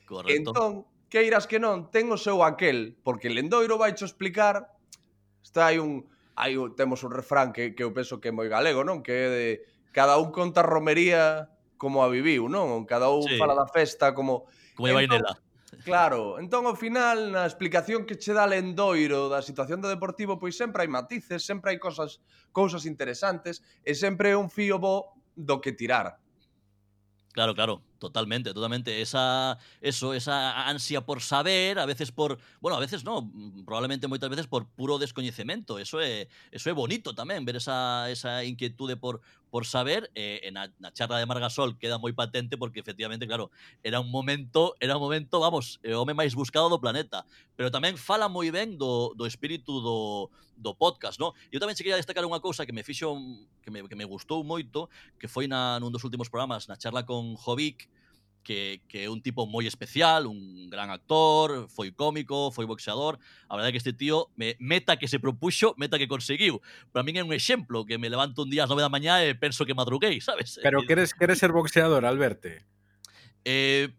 Correcto. 0.06 0.54
Entón, 0.54 0.70
queiras 1.10 1.50
que 1.50 1.58
non, 1.58 1.90
ten 1.90 2.10
o 2.10 2.18
seu 2.18 2.42
aquel, 2.46 2.94
porque 3.02 3.30
Lendoiro 3.30 3.78
vai 3.78 3.94
cho 3.98 4.06
explicar, 4.06 4.70
está 5.42 5.70
aí 5.74 5.82
un 5.82 6.06
hai, 6.36 6.56
temos 6.76 7.02
un 7.04 7.12
refrán 7.12 7.52
que, 7.52 7.74
que 7.74 7.84
eu 7.84 7.92
penso 7.92 8.20
que 8.20 8.28
é 8.28 8.34
moi 8.34 8.48
galego, 8.48 8.84
non? 8.84 9.04
Que 9.04 9.12
é 9.12 9.28
de 9.28 9.48
cada 9.92 10.16
un 10.16 10.32
conta 10.32 10.64
romería 10.64 11.52
como 11.76 12.00
a 12.00 12.08
viviu, 12.08 12.48
non? 12.48 12.84
Cada 12.88 13.10
un 13.10 13.26
sí. 13.26 13.36
fala 13.36 13.58
da 13.58 13.68
festa 13.68 14.14
como... 14.14 14.48
Como 14.78 14.88
entón, 14.88 14.96
vai 14.96 15.06
nela. 15.06 15.34
Claro, 15.84 16.38
entón 16.38 16.68
ao 16.68 16.76
final 16.76 17.32
na 17.32 17.48
explicación 17.48 18.04
que 18.04 18.20
che 18.20 18.36
dá 18.36 18.44
Lendoiro 18.44 19.32
da 19.32 19.40
situación 19.40 19.80
do 19.80 19.88
Deportivo, 19.88 20.36
pois 20.36 20.54
sempre 20.54 20.84
hai 20.84 20.90
matices, 20.90 21.42
sempre 21.42 21.72
hai 21.74 21.78
cosas 21.80 22.20
cousas 22.52 22.84
interesantes 22.84 23.64
e 23.80 23.96
sempre 23.96 24.32
é 24.32 24.36
un 24.36 24.52
fío 24.52 24.76
bo 24.76 25.16
do 25.32 25.58
que 25.64 25.72
tirar. 25.72 26.20
Claro, 27.32 27.56
claro. 27.56 27.80
Totalmente, 28.02 28.52
totalmente. 28.52 29.00
Esa, 29.00 29.58
eso, 29.80 30.12
esa 30.12 30.68
ansia 30.68 31.02
por 31.02 31.22
saber, 31.22 31.78
a 31.78 31.86
veces 31.86 32.10
por, 32.10 32.40
bueno, 32.60 32.76
a 32.76 32.80
veces 32.80 33.04
no, 33.04 33.30
probablemente 33.64 34.10
moitas 34.10 34.26
veces 34.26 34.50
por 34.50 34.66
puro 34.66 34.98
descoñecemento. 34.98 35.78
Eso 35.78 36.02
é, 36.02 36.26
eso 36.50 36.66
é 36.66 36.74
bonito 36.74 37.14
tamén, 37.14 37.46
ver 37.46 37.62
esa, 37.62 38.10
esa 38.10 38.42
inquietude 38.42 38.98
por, 38.98 39.22
por 39.54 39.70
saber. 39.70 40.10
Eh, 40.18 40.42
en 40.50 40.58
a, 40.58 40.66
na 40.82 40.90
charla 40.90 41.22
de 41.22 41.30
Margasol 41.30 41.78
queda 41.78 42.02
moi 42.02 42.10
patente 42.10 42.58
porque 42.58 42.82
efectivamente, 42.82 43.22
claro, 43.30 43.54
era 43.86 44.02
un 44.02 44.10
momento, 44.10 44.74
era 44.82 44.98
un 44.98 45.02
momento, 45.06 45.38
vamos, 45.38 45.78
o 45.86 46.02
home 46.02 46.18
máis 46.18 46.34
buscado 46.34 46.66
do 46.66 46.82
planeta. 46.82 47.22
Pero 47.54 47.70
tamén 47.70 47.94
fala 47.94 48.26
moi 48.26 48.50
ben 48.50 48.74
do, 48.82 49.14
do 49.14 49.30
espírito 49.30 49.78
do, 49.78 50.26
do 50.58 50.74
podcast, 50.74 51.22
no? 51.22 51.38
Eu 51.54 51.62
tamén 51.62 51.78
se 51.78 51.86
quería 51.86 52.00
destacar 52.00 52.26
unha 52.26 52.42
cousa 52.42 52.66
que 52.66 52.74
me 52.74 52.82
fixo, 52.82 53.14
que 53.62 53.70
me, 53.70 53.86
que 53.86 53.94
me 53.94 54.10
gustou 54.10 54.42
moito, 54.42 54.90
que 55.22 55.30
foi 55.30 55.46
na, 55.46 55.78
nun 55.78 55.94
dos 55.94 56.02
últimos 56.02 56.26
programas, 56.32 56.66
na 56.66 56.74
charla 56.74 57.06
con 57.06 57.38
Jovic, 57.38 57.91
que, 58.42 58.82
que 58.88 59.04
é 59.04 59.10
un 59.10 59.22
tipo 59.22 59.46
moi 59.46 59.64
especial, 59.64 60.26
un 60.26 60.68
gran 60.68 60.90
actor, 60.90 61.70
foi 61.70 61.94
cómico, 61.94 62.50
foi 62.50 62.66
boxeador. 62.66 63.18
A 63.48 63.54
verdade 63.54 63.70
é 63.70 63.74
que 63.74 63.82
este 63.82 63.94
tío, 63.94 64.28
me, 64.36 64.58
meta 64.58 64.98
que 64.98 65.08
se 65.08 65.22
propuxo, 65.22 65.74
meta 65.78 65.98
que 65.98 66.10
conseguiu. 66.10 66.60
Para 66.90 67.06
min 67.06 67.18
é 67.18 67.22
un 67.24 67.32
exemplo 67.32 67.86
que 67.86 67.96
me 67.96 68.10
levanto 68.10 68.42
un 68.42 68.50
día 68.50 68.66
ás 68.66 68.70
9 68.70 68.82
da 68.82 68.92
mañá 68.92 69.22
e 69.22 69.34
penso 69.38 69.64
que 69.64 69.74
madruguei, 69.74 70.20
sabes? 70.20 70.58
Pero 70.66 70.82
queres, 70.84 71.14
queres 71.14 71.38
ser 71.38 71.54
boxeador, 71.54 72.04
Alberto? 72.04 72.50
Eh, 73.44 73.90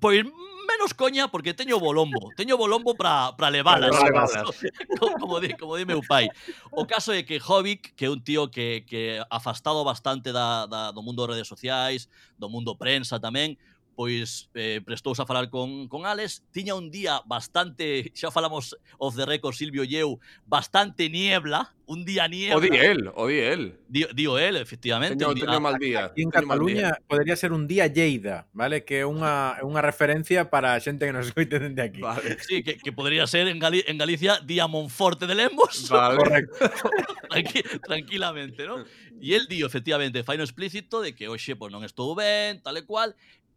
pois 0.00 0.24
menos 0.66 0.92
coña 0.92 1.28
porque 1.28 1.54
teño 1.54 1.78
bolombo, 1.78 2.30
teño 2.36 2.56
bolombo 2.56 2.94
para 2.94 3.36
para 3.36 3.50
levalas. 3.50 3.94
como, 5.00 5.16
como 5.18 5.40
di, 5.40 5.54
como 5.54 5.76
di 5.76 5.86
meu 5.86 6.02
pai. 6.02 6.28
O 6.70 6.84
caso 6.84 7.12
é 7.12 7.22
que 7.22 7.40
Hobbit, 7.40 7.94
que 7.94 8.06
é 8.06 8.10
un 8.10 8.20
tío 8.20 8.50
que 8.50 8.84
que 8.84 9.22
afastado 9.30 9.84
bastante 9.84 10.32
da, 10.32 10.66
da 10.66 10.92
do 10.92 11.02
mundo 11.02 11.24
das 11.24 11.36
redes 11.36 11.48
sociais, 11.48 12.10
do 12.36 12.50
mundo 12.50 12.76
prensa 12.76 13.16
tamén, 13.16 13.56
pois 13.96 14.50
eh, 14.54 14.80
prestouse 14.84 15.22
a 15.22 15.26
falar 15.26 15.48
con, 15.48 15.88
con 15.88 16.04
Alex. 16.04 16.44
Tiña 16.52 16.76
un 16.76 16.92
día 16.92 17.22
bastante, 17.24 18.12
xa 18.14 18.30
falamos 18.30 18.76
off 19.00 19.16
the 19.16 19.24
record, 19.24 19.56
Silvio 19.56 19.82
e 19.82 19.96
eu, 19.96 20.20
bastante 20.44 21.08
niebla, 21.08 21.72
un 21.86 22.04
día 22.04 22.28
niebla. 22.28 22.56
O 22.56 22.60
di 22.60 22.76
el, 22.76 23.08
o 23.08 23.26
di 23.26 23.38
el. 23.40 23.80
Dio, 23.88 24.08
dio 24.12 24.38
él, 24.38 24.56
efectivamente. 24.56 25.24
Teño, 25.24 25.34
teño 25.34 25.60
mal 25.60 25.78
día. 25.80 26.12
Aquí 26.12 26.22
en 26.22 26.30
Cataluña 26.30 26.98
podría 27.08 27.34
ser 27.36 27.52
un 27.52 27.66
día 27.66 27.86
Lleida, 27.86 28.46
vale? 28.52 28.84
Que 28.84 29.00
é 29.00 29.06
unha, 29.08 29.56
unha 29.64 29.80
referencia 29.80 30.52
para 30.52 30.76
a 30.76 30.78
xente 30.78 31.08
que 31.08 31.16
nos 31.16 31.32
escoite 31.32 31.56
dende 31.56 31.80
aquí. 31.80 32.04
Vale. 32.04 32.36
Sí, 32.44 32.60
que, 32.60 32.76
que 32.76 32.92
podría 32.92 33.24
ser 33.26 33.48
en, 33.48 33.56
Gali 33.56 33.80
en 33.88 33.96
Galicia 33.96 34.44
día 34.44 34.68
Monforte 34.68 35.24
de 35.24 35.34
Lemos. 35.34 35.88
Vale. 35.88 36.20
Correcto. 36.20 36.52
Tranqui 37.32 37.64
tranquilamente, 37.80 38.68
non? 38.68 38.84
E 39.16 39.32
el 39.32 39.48
dio, 39.48 39.64
efectivamente, 39.64 40.20
faino 40.20 40.44
explícito 40.44 41.00
de 41.00 41.16
que 41.16 41.32
hoxe 41.32 41.56
pois, 41.56 41.72
non 41.72 41.80
estou 41.86 42.12
ben, 42.12 42.60
tal 42.60 42.76
e 42.76 42.84
cual, 42.84 43.16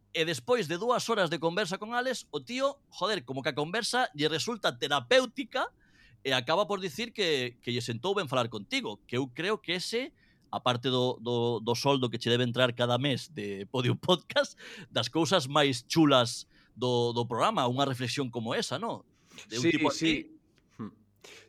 E 0.09 0.25
despois 0.25 0.65
de 0.65 0.81
dúas 0.81 1.05
horas 1.05 1.29
de 1.29 1.37
conversa 1.37 1.77
con 1.77 1.93
Alex, 1.93 2.25
o 2.33 2.41
tío, 2.41 2.81
joder, 2.89 3.21
como 3.25 3.45
que 3.45 3.53
a 3.53 3.57
conversa 3.57 4.09
lle 4.17 4.25
resulta 4.25 4.73
terapéutica 4.73 5.69
e 6.25 6.33
acaba 6.33 6.65
por 6.65 6.81
dicir 6.81 7.13
que, 7.13 7.61
que 7.61 7.69
lle 7.69 7.85
sentou 7.85 8.17
ben 8.17 8.25
falar 8.25 8.49
contigo, 8.49 8.97
que 9.05 9.21
eu 9.21 9.29
creo 9.29 9.61
que 9.61 9.77
ese 9.77 10.11
a 10.51 10.59
parte 10.59 10.89
do, 10.89 11.17
do, 11.21 11.59
do 11.59 11.75
soldo 11.75 12.09
que 12.09 12.17
che 12.17 12.29
debe 12.29 12.43
entrar 12.43 12.73
cada 12.73 12.97
mes 12.97 13.29
de 13.33 13.67
Podium 13.69 13.97
Podcast, 14.01 14.57
das 14.89 15.09
cousas 15.09 15.45
máis 15.45 15.85
chulas 15.85 16.49
do, 16.75 17.13
do 17.13 17.25
programa, 17.29 17.69
unha 17.69 17.85
reflexión 17.85 18.33
como 18.33 18.57
esa, 18.57 18.81
no? 18.81 19.05
De 19.45 19.61
un 19.61 19.63
sí, 19.63 19.71
tipo 19.71 19.93
así. 19.93 20.25
Sí, 20.25 20.89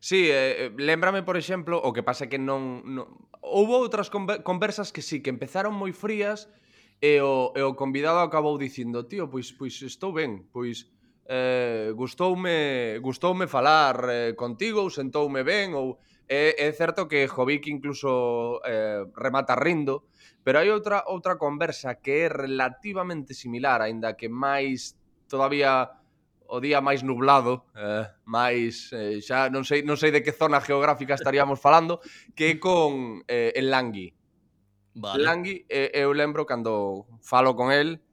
sí 0.00 0.20
eh, 0.28 0.68
eh 0.68 0.70
lembrame, 0.76 1.24
por 1.24 1.40
exemplo, 1.40 1.80
o 1.80 1.92
que 1.96 2.04
pasa 2.04 2.28
que 2.28 2.36
non... 2.36 2.84
non... 2.84 3.08
Houve 3.40 3.72
outras 3.72 4.12
conversas 4.12 4.92
que 4.92 5.00
sí, 5.00 5.24
que 5.24 5.32
empezaron 5.32 5.72
moi 5.72 5.96
frías, 5.96 6.52
e 7.00 7.20
o, 7.20 7.52
e 7.56 7.62
o 7.64 7.74
convidado 7.74 8.20
acabou 8.20 8.60
dicindo, 8.60 9.08
tío, 9.08 9.28
pois, 9.32 9.50
pois 9.52 9.80
estou 9.82 10.12
ben, 10.12 10.46
pois 10.52 10.86
eh, 11.24 11.92
gustoume, 11.96 12.98
gustoume 13.00 13.46
falar 13.48 13.96
eh, 14.08 14.32
contigo, 14.36 14.84
ou 14.84 14.90
sentoume 14.92 15.42
ben, 15.42 15.72
ou 15.72 15.98
é, 16.28 16.54
é 16.58 16.70
certo 16.72 17.08
que 17.08 17.26
Jovic 17.26 17.70
incluso 17.70 18.60
eh, 18.66 19.02
remata 19.16 19.56
rindo, 19.56 20.10
pero 20.44 20.60
hai 20.60 20.68
outra 20.68 21.08
outra 21.08 21.40
conversa 21.40 21.98
que 22.04 22.24
é 22.24 22.28
relativamente 22.28 23.32
similar, 23.32 23.80
aínda 23.80 24.14
que 24.14 24.28
máis 24.28 24.94
todavía 25.26 25.90
o 26.50 26.58
día 26.58 26.82
máis 26.82 27.06
nublado, 27.06 27.70
eh, 27.78 28.10
máis 28.26 28.90
eh, 28.92 29.22
xa 29.22 29.48
non 29.48 29.62
sei 29.62 29.86
non 29.86 29.96
sei 29.96 30.10
de 30.10 30.20
que 30.20 30.34
zona 30.34 30.58
geográfica 30.58 31.14
estaríamos 31.14 31.62
falando, 31.62 32.02
que 32.34 32.54
é 32.54 32.60
con 32.60 33.22
eh, 33.30 33.54
Enlangui. 33.56 34.19
Vale. 35.00 35.24
Langui 35.24 35.64
eh, 35.72 35.90
eu 35.96 36.12
lembro 36.12 36.44
cando 36.44 37.08
falo 37.24 37.56
con 37.56 37.72
el 37.72 38.04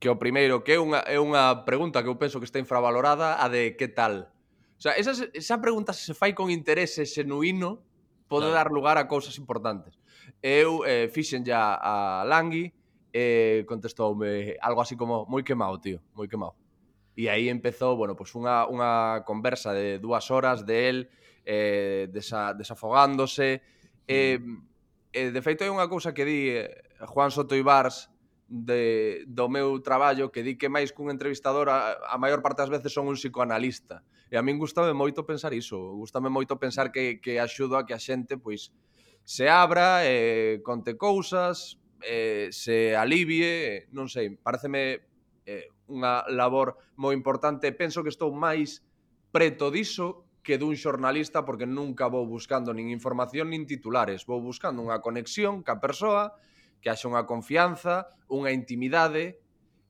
que 0.00 0.08
o 0.08 0.16
primeiro 0.16 0.64
que 0.64 0.74
é 0.74 0.78
unha, 0.80 1.04
é 1.04 1.20
unha 1.20 1.68
pregunta 1.68 2.00
que 2.00 2.08
eu 2.08 2.16
penso 2.16 2.40
que 2.40 2.48
está 2.48 2.58
infravalorada 2.58 3.38
a 3.38 3.46
de 3.52 3.76
que 3.76 3.86
tal. 3.86 4.32
O 4.74 4.82
sea, 4.82 4.96
esa, 4.98 5.12
esa 5.30 5.60
pregunta 5.60 5.92
se 5.92 6.10
fai 6.16 6.34
con 6.34 6.50
interese 6.50 7.06
xenuíno 7.06 7.84
pode 8.26 8.48
claro. 8.48 8.56
dar 8.56 8.68
lugar 8.72 8.96
a 8.96 9.06
cousas 9.06 9.36
importantes. 9.36 9.94
Eu 10.40 10.82
eh, 10.88 11.12
fixen 11.12 11.44
ya 11.44 11.76
a 11.76 12.24
Langui 12.24 12.72
e 13.12 13.60
eh, 13.62 13.68
contestoume 13.68 14.56
algo 14.58 14.80
así 14.80 14.96
como 14.96 15.28
moi 15.28 15.44
quemado, 15.44 15.76
tío, 15.78 16.00
moi 16.16 16.26
quemado. 16.26 16.56
E 17.12 17.28
aí 17.28 17.52
empezou, 17.52 17.92
bueno, 17.94 18.16
pues 18.16 18.32
unha, 18.32 18.64
unha 18.72 19.20
conversa 19.28 19.76
de 19.76 20.00
dúas 20.00 20.32
horas 20.32 20.64
de 20.64 20.76
él 20.88 20.98
eh, 21.44 22.08
desa, 22.08 22.56
desafogándose. 22.56 23.60
Mm. 23.60 24.08
Eh, 24.08 24.40
eh, 25.12 25.30
de 25.30 25.40
feito, 25.44 25.64
hai 25.64 25.72
unha 25.72 25.88
cousa 25.88 26.16
que 26.16 26.24
di 26.24 26.50
eh, 26.52 26.72
Juan 27.08 27.30
Soto 27.30 27.52
Ibars 27.52 28.08
de, 28.48 29.24
do 29.28 29.48
meu 29.48 29.80
traballo 29.80 30.28
que 30.28 30.44
di 30.44 30.60
que 30.60 30.68
máis 30.68 30.92
cun 30.92 31.08
entrevistador 31.08 31.72
a, 31.72 31.96
a 32.04 32.16
maior 32.20 32.44
parte 32.44 32.64
das 32.64 32.72
veces 32.72 32.92
son 32.92 33.08
un 33.08 33.16
psicoanalista. 33.16 34.04
E 34.32 34.36
a 34.36 34.44
min 34.44 34.56
gustame 34.56 34.96
moito 34.96 35.28
pensar 35.28 35.52
iso. 35.52 35.76
Gustame 35.96 36.32
moito 36.32 36.56
pensar 36.56 36.92
que, 36.92 37.20
que 37.20 37.36
axudo 37.36 37.76
a 37.76 37.84
que 37.84 37.92
a 37.92 38.00
xente 38.00 38.40
pois 38.40 38.72
se 39.24 39.48
abra, 39.48 40.04
eh, 40.04 40.60
conte 40.64 40.96
cousas, 40.96 41.78
eh, 42.02 42.48
se 42.50 42.96
alivie, 42.96 43.88
non 43.94 44.08
sei, 44.08 44.34
pareceme 44.34 45.04
eh, 45.44 45.68
unha 45.88 46.24
labor 46.32 46.80
moi 46.96 47.12
importante. 47.12 47.72
Penso 47.76 48.00
que 48.00 48.12
estou 48.12 48.32
máis 48.32 48.80
preto 49.32 49.72
diso 49.72 50.28
que 50.42 50.58
dun 50.58 50.74
xornalista 50.74 51.46
porque 51.46 51.70
nunca 51.70 52.10
vou 52.10 52.26
buscando 52.26 52.74
nin 52.74 52.90
información 52.90 53.54
nin 53.54 53.64
titulares, 53.64 54.26
vou 54.26 54.42
buscando 54.42 54.82
unha 54.82 54.98
conexión 54.98 55.62
ca 55.62 55.78
persoa, 55.78 56.34
que 56.82 56.90
haxa 56.90 57.06
unha 57.06 57.24
confianza, 57.24 58.10
unha 58.26 58.50
intimidade 58.50 59.38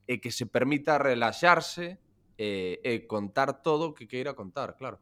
e 0.05 0.21
que 0.21 0.29
se 0.29 0.45
permita 0.45 1.01
relaxarse 1.01 1.97
e, 2.37 2.77
e 2.85 2.91
contar 3.09 3.65
todo 3.65 3.91
o 3.91 3.93
que 3.97 4.05
queira 4.05 4.37
contar, 4.37 4.77
claro 4.77 5.01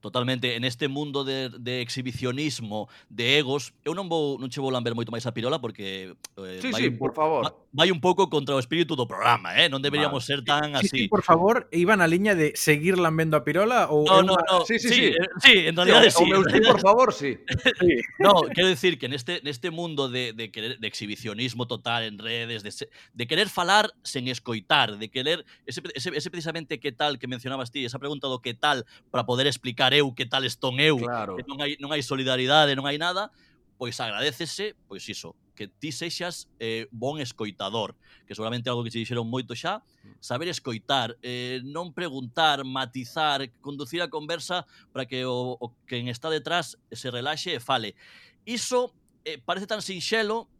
totalmente 0.00 0.56
en 0.56 0.64
este 0.64 0.88
mundo 0.88 1.24
de, 1.24 1.50
de 1.50 1.80
exhibicionismo, 1.80 2.88
de 3.08 3.38
egos, 3.38 3.74
eu 3.84 3.94
non 3.94 4.08
vou 4.08 4.38
non 4.38 4.48
che 4.48 4.60
vou 4.60 4.70
lamber 4.70 4.94
moito 4.94 5.10
máis 5.10 5.26
a 5.26 5.32
pirola 5.34 5.58
porque 5.58 6.14
eh, 6.38 6.58
sí, 6.62 6.70
vai, 6.70 6.82
sí, 6.82 6.90
por 6.90 7.14
favor. 7.14 7.48
vai 7.72 7.90
un 7.90 8.00
pouco 8.00 8.30
contra 8.30 8.54
o 8.54 8.58
espírito 8.58 8.96
do 8.96 9.06
programa, 9.06 9.54
eh? 9.58 9.68
non 9.68 9.82
deberíamos 9.82 10.22
vale. 10.24 10.30
ser 10.30 10.40
tan 10.46 10.78
sí, 10.78 10.78
así. 10.78 10.88
Sí, 10.88 11.02
por 11.08 11.22
favor, 11.22 11.68
iba 11.72 11.94
na 11.98 12.06
liña 12.06 12.34
de 12.34 12.54
seguir 12.54 12.98
lambendo 12.98 13.36
a 13.36 13.42
pirola 13.42 13.90
ou 13.90 14.06
no, 14.06 14.22
no, 14.22 14.34
una... 14.34 14.44
no. 14.46 14.64
Sí, 14.64 14.78
sí, 14.78 14.88
sí, 14.88 14.94
sí, 14.94 15.04
eh, 15.12 15.28
sí, 15.42 15.54
en 15.66 15.74
realidad. 15.74 16.06
O, 16.06 16.10
sí, 16.10 16.22
o 16.22 16.26
meu 16.26 16.42
sí, 16.46 16.58
por 16.62 16.80
favor, 16.80 17.08
sí. 17.12 17.38
sí. 17.80 17.92
no, 18.18 18.46
quero 18.54 18.68
decir 18.68 18.98
que 18.98 19.08
neste 19.08 19.42
neste 19.42 19.70
mundo 19.70 20.08
de 20.08 20.32
de 20.32 20.50
querer 20.50 20.78
de 20.78 20.86
exhibicionismo 20.86 21.66
total 21.66 22.04
en 22.04 22.18
redes, 22.18 22.62
de, 22.62 22.70
de 22.72 23.24
querer 23.26 23.48
falar 23.48 23.90
sen 24.02 24.28
escoitar, 24.28 24.98
de 24.98 25.10
querer 25.10 25.44
ese, 25.66 25.82
ese, 25.94 26.14
ese 26.14 26.30
precisamente 26.30 26.80
que 26.80 26.92
tal 26.92 27.18
que 27.18 27.26
mencionabas 27.26 27.70
ti, 27.70 27.84
esa 27.84 27.98
pregunta 27.98 28.28
do 28.28 28.40
que 28.40 28.54
tal 28.54 28.86
para 29.10 29.26
poder 29.26 29.46
explicar 29.46 29.87
estar 29.88 29.92
eu, 29.96 30.12
que 30.12 30.26
tal 30.26 30.44
eston 30.44 30.78
eu, 30.80 30.98
claro. 30.98 31.36
que 31.36 31.44
non 31.48 31.56
hai, 31.60 31.76
non 31.80 31.90
hai 31.92 32.04
solidaridade, 32.04 32.76
non 32.76 32.84
hai 32.84 33.00
nada, 33.00 33.32
pois 33.80 33.96
agradecese, 33.96 34.76
pois 34.84 35.00
iso, 35.08 35.32
que 35.56 35.68
ti 35.68 35.90
sexas 35.90 36.46
eh, 36.60 36.86
bon 36.92 37.18
escoitador, 37.18 37.96
que 38.28 38.34
seguramente 38.36 38.68
é 38.68 38.70
algo 38.70 38.84
que 38.84 38.92
se 38.92 39.00
dixeron 39.00 39.24
moito 39.24 39.56
xa, 39.56 39.80
mm. 39.80 40.20
saber 40.20 40.52
escoitar, 40.52 41.16
eh, 41.24 41.64
non 41.64 41.96
preguntar, 41.96 42.60
matizar, 42.68 43.48
conducir 43.64 44.04
a 44.04 44.12
conversa 44.12 44.68
para 44.92 45.08
que 45.08 45.24
o, 45.24 45.56
o 45.56 45.72
quen 45.88 46.12
está 46.12 46.28
detrás 46.28 46.76
se 46.92 47.08
relaxe 47.08 47.56
e 47.56 47.60
fale. 47.64 47.96
Iso 48.44 48.92
eh, 49.24 49.40
parece 49.40 49.64
tan 49.64 49.80
sinxelo, 49.80 50.52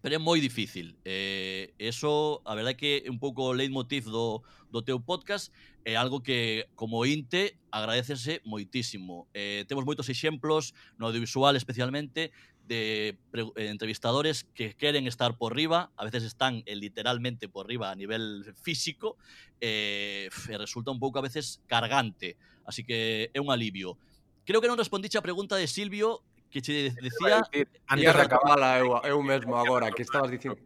pero 0.00 0.16
é 0.16 0.20
moi 0.22 0.40
difícil. 0.40 0.96
Eh, 1.04 1.74
eso, 1.76 2.40
a 2.46 2.54
verdade 2.56 2.78
que 2.78 3.04
é 3.04 3.10
un 3.10 3.18
pouco 3.20 3.50
o 3.50 3.56
leitmotiv 3.56 4.08
do, 4.08 4.40
do 4.70 4.80
teu 4.80 5.02
podcast, 5.02 5.50
é 5.86 5.94
algo 5.94 6.18
que 6.20 6.66
como 6.74 7.06
INTE 7.06 7.54
agradecese 7.70 8.42
moitísimo. 8.42 9.30
Eh, 9.30 9.62
temos 9.70 9.86
moitos 9.86 10.10
exemplos 10.10 10.74
no 10.98 11.06
audiovisual 11.06 11.54
especialmente 11.54 12.34
de 12.66 13.14
eh, 13.14 13.70
entrevistadores 13.70 14.50
que 14.50 14.74
queren 14.74 15.06
estar 15.06 15.38
por 15.38 15.54
riba, 15.54 15.94
a 15.94 16.02
veces 16.02 16.26
están 16.26 16.66
eh, 16.66 16.74
literalmente 16.74 17.46
por 17.48 17.70
riba 17.70 17.94
a 17.94 17.94
nivel 17.94 18.52
físico, 18.58 19.14
eh, 19.62 20.26
e 20.26 20.54
resulta 20.58 20.90
un 20.90 20.98
pouco 20.98 21.22
a 21.22 21.22
veces 21.22 21.62
cargante, 21.70 22.34
así 22.66 22.82
que 22.82 23.30
é 23.30 23.38
un 23.38 23.54
alivio. 23.54 23.94
Creo 24.42 24.58
que 24.58 24.66
non 24.66 24.74
respondiche 24.74 25.14
a 25.14 25.22
pregunta 25.22 25.54
de 25.54 25.70
Silvio 25.70 26.26
que 26.56 26.62
che 26.64 26.90
decía 26.96 27.44
antes 27.86 28.14
de 28.16 28.22
acabala 28.22 28.80
eu, 28.80 28.96
eu 29.04 29.20
mesmo 29.20 29.60
agora 29.60 29.92
que 29.92 30.00
estabas 30.00 30.30
dicindo. 30.32 30.56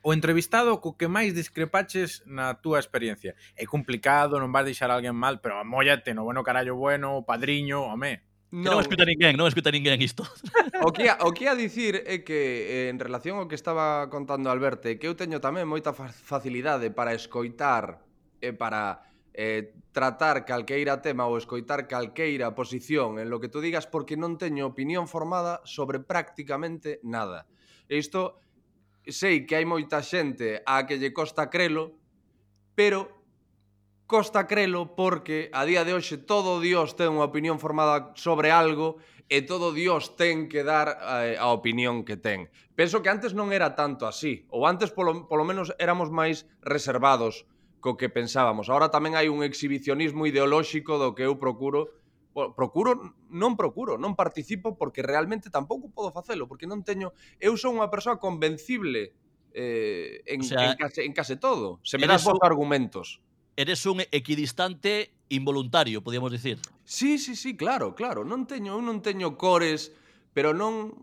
o 0.00 0.14
entrevistado 0.16 0.80
co 0.80 0.96
que 0.96 1.04
máis 1.04 1.36
discrepaches 1.36 2.22
na 2.24 2.56
túa 2.56 2.78
experiencia. 2.80 3.36
É 3.52 3.68
complicado, 3.68 4.40
non 4.40 4.48
vas 4.48 4.64
deixar 4.64 4.88
a 4.88 4.96
alguén 4.96 5.12
mal 5.12 5.44
pero 5.44 5.60
amóllate 5.60 6.16
no 6.16 6.24
bueno 6.24 6.40
carallo 6.40 6.80
bueno 6.80 7.20
o 7.20 7.26
padriño, 7.28 7.84
home. 7.84 8.24
Non, 8.48 8.72
non 8.72 8.80
escuta 8.80 9.04
ninguén, 9.04 9.36
non 9.36 9.44
escuta 9.44 9.68
ninguén 9.68 10.00
isto. 10.00 10.24
O 10.78 10.94
que, 10.94 11.10
a, 11.10 11.18
o 11.26 11.34
que 11.34 11.50
a 11.50 11.58
dicir 11.58 12.06
é 12.06 12.22
que 12.22 12.86
eh, 12.86 12.88
en 12.88 13.02
relación 13.02 13.36
ao 13.36 13.50
que 13.50 13.58
estaba 13.58 14.06
contando 14.08 14.48
Alberto, 14.48 14.86
que 14.94 15.10
eu 15.10 15.18
teño 15.18 15.42
tamén 15.42 15.68
moita 15.68 15.90
facilidade 15.92 16.88
para 16.94 17.12
escoitar 17.12 18.00
e 18.38 18.54
para 18.54 19.07
eh, 19.38 19.72
tratar 19.94 20.42
calqueira 20.42 20.98
tema 20.98 21.30
ou 21.30 21.38
escoitar 21.38 21.86
calqueira 21.86 22.58
posición 22.58 23.22
en 23.22 23.30
lo 23.30 23.38
que 23.38 23.46
tú 23.46 23.62
digas 23.62 23.86
porque 23.86 24.18
non 24.18 24.34
teño 24.34 24.66
opinión 24.66 25.06
formada 25.06 25.62
sobre 25.62 26.02
prácticamente 26.02 26.98
nada. 27.06 27.46
E 27.86 28.02
isto 28.02 28.42
sei 29.06 29.46
que 29.46 29.54
hai 29.54 29.62
moita 29.62 30.02
xente 30.02 30.66
a 30.66 30.82
que 30.90 30.98
lle 30.98 31.14
costa 31.14 31.46
crelo, 31.54 31.94
pero 32.74 33.14
costa 34.10 34.50
crelo 34.50 34.98
porque 34.98 35.54
a 35.54 35.62
día 35.62 35.86
de 35.86 35.94
hoxe 35.94 36.18
todo 36.18 36.58
Dios 36.58 36.98
ten 36.98 37.14
unha 37.14 37.30
opinión 37.30 37.62
formada 37.62 38.10
sobre 38.18 38.50
algo 38.50 38.98
e 39.30 39.46
todo 39.46 39.70
Dios 39.70 40.18
ten 40.18 40.50
que 40.50 40.66
dar 40.66 40.98
eh, 40.98 41.38
a 41.38 41.54
opinión 41.54 42.02
que 42.02 42.18
ten. 42.18 42.50
Penso 42.74 43.06
que 43.06 43.12
antes 43.14 43.38
non 43.38 43.54
era 43.54 43.78
tanto 43.78 44.10
así, 44.10 44.50
ou 44.50 44.66
antes 44.66 44.90
polo, 44.90 45.30
polo 45.30 45.46
menos 45.46 45.70
éramos 45.78 46.10
máis 46.10 46.42
reservados 46.58 47.46
co 47.78 47.96
que 47.96 48.10
pensábamos. 48.10 48.68
Agora 48.68 48.90
tamén 48.90 49.14
hai 49.14 49.30
un 49.30 49.46
exhibicionismo 49.46 50.26
ideolóxico 50.26 50.98
do 50.98 51.14
que 51.14 51.26
eu 51.26 51.38
procuro 51.38 51.94
procuro, 52.54 53.18
non 53.34 53.58
procuro, 53.58 53.98
non 53.98 54.14
participo 54.14 54.78
porque 54.78 55.02
realmente 55.02 55.50
tampouco 55.50 55.90
podo 55.90 56.14
facelo, 56.14 56.46
porque 56.46 56.70
non 56.70 56.86
teño, 56.86 57.10
eu 57.42 57.58
son 57.58 57.82
unha 57.82 57.90
persoa 57.90 58.22
convencible 58.22 59.10
eh, 59.50 60.22
en, 60.22 60.40
o 60.40 60.46
sea, 60.46 60.70
en, 60.70 60.78
case, 60.78 61.02
en 61.02 61.12
case 61.16 61.34
todo. 61.34 61.82
Se 61.82 61.98
me 61.98 62.06
das 62.06 62.22
vos 62.22 62.38
argumentos. 62.38 63.18
Eres 63.58 63.82
un 63.90 64.06
equidistante 64.14 65.10
involuntario, 65.28 65.98
podíamos 65.98 66.30
dicir. 66.30 66.62
Sí, 66.84 67.18
sí, 67.18 67.34
sí, 67.34 67.58
claro, 67.58 67.98
claro. 67.98 68.22
Non 68.22 68.46
teño, 68.46 68.78
eu 68.78 68.82
non 68.86 69.02
teño 69.02 69.34
cores, 69.34 69.90
pero 70.30 70.54
non 70.54 70.94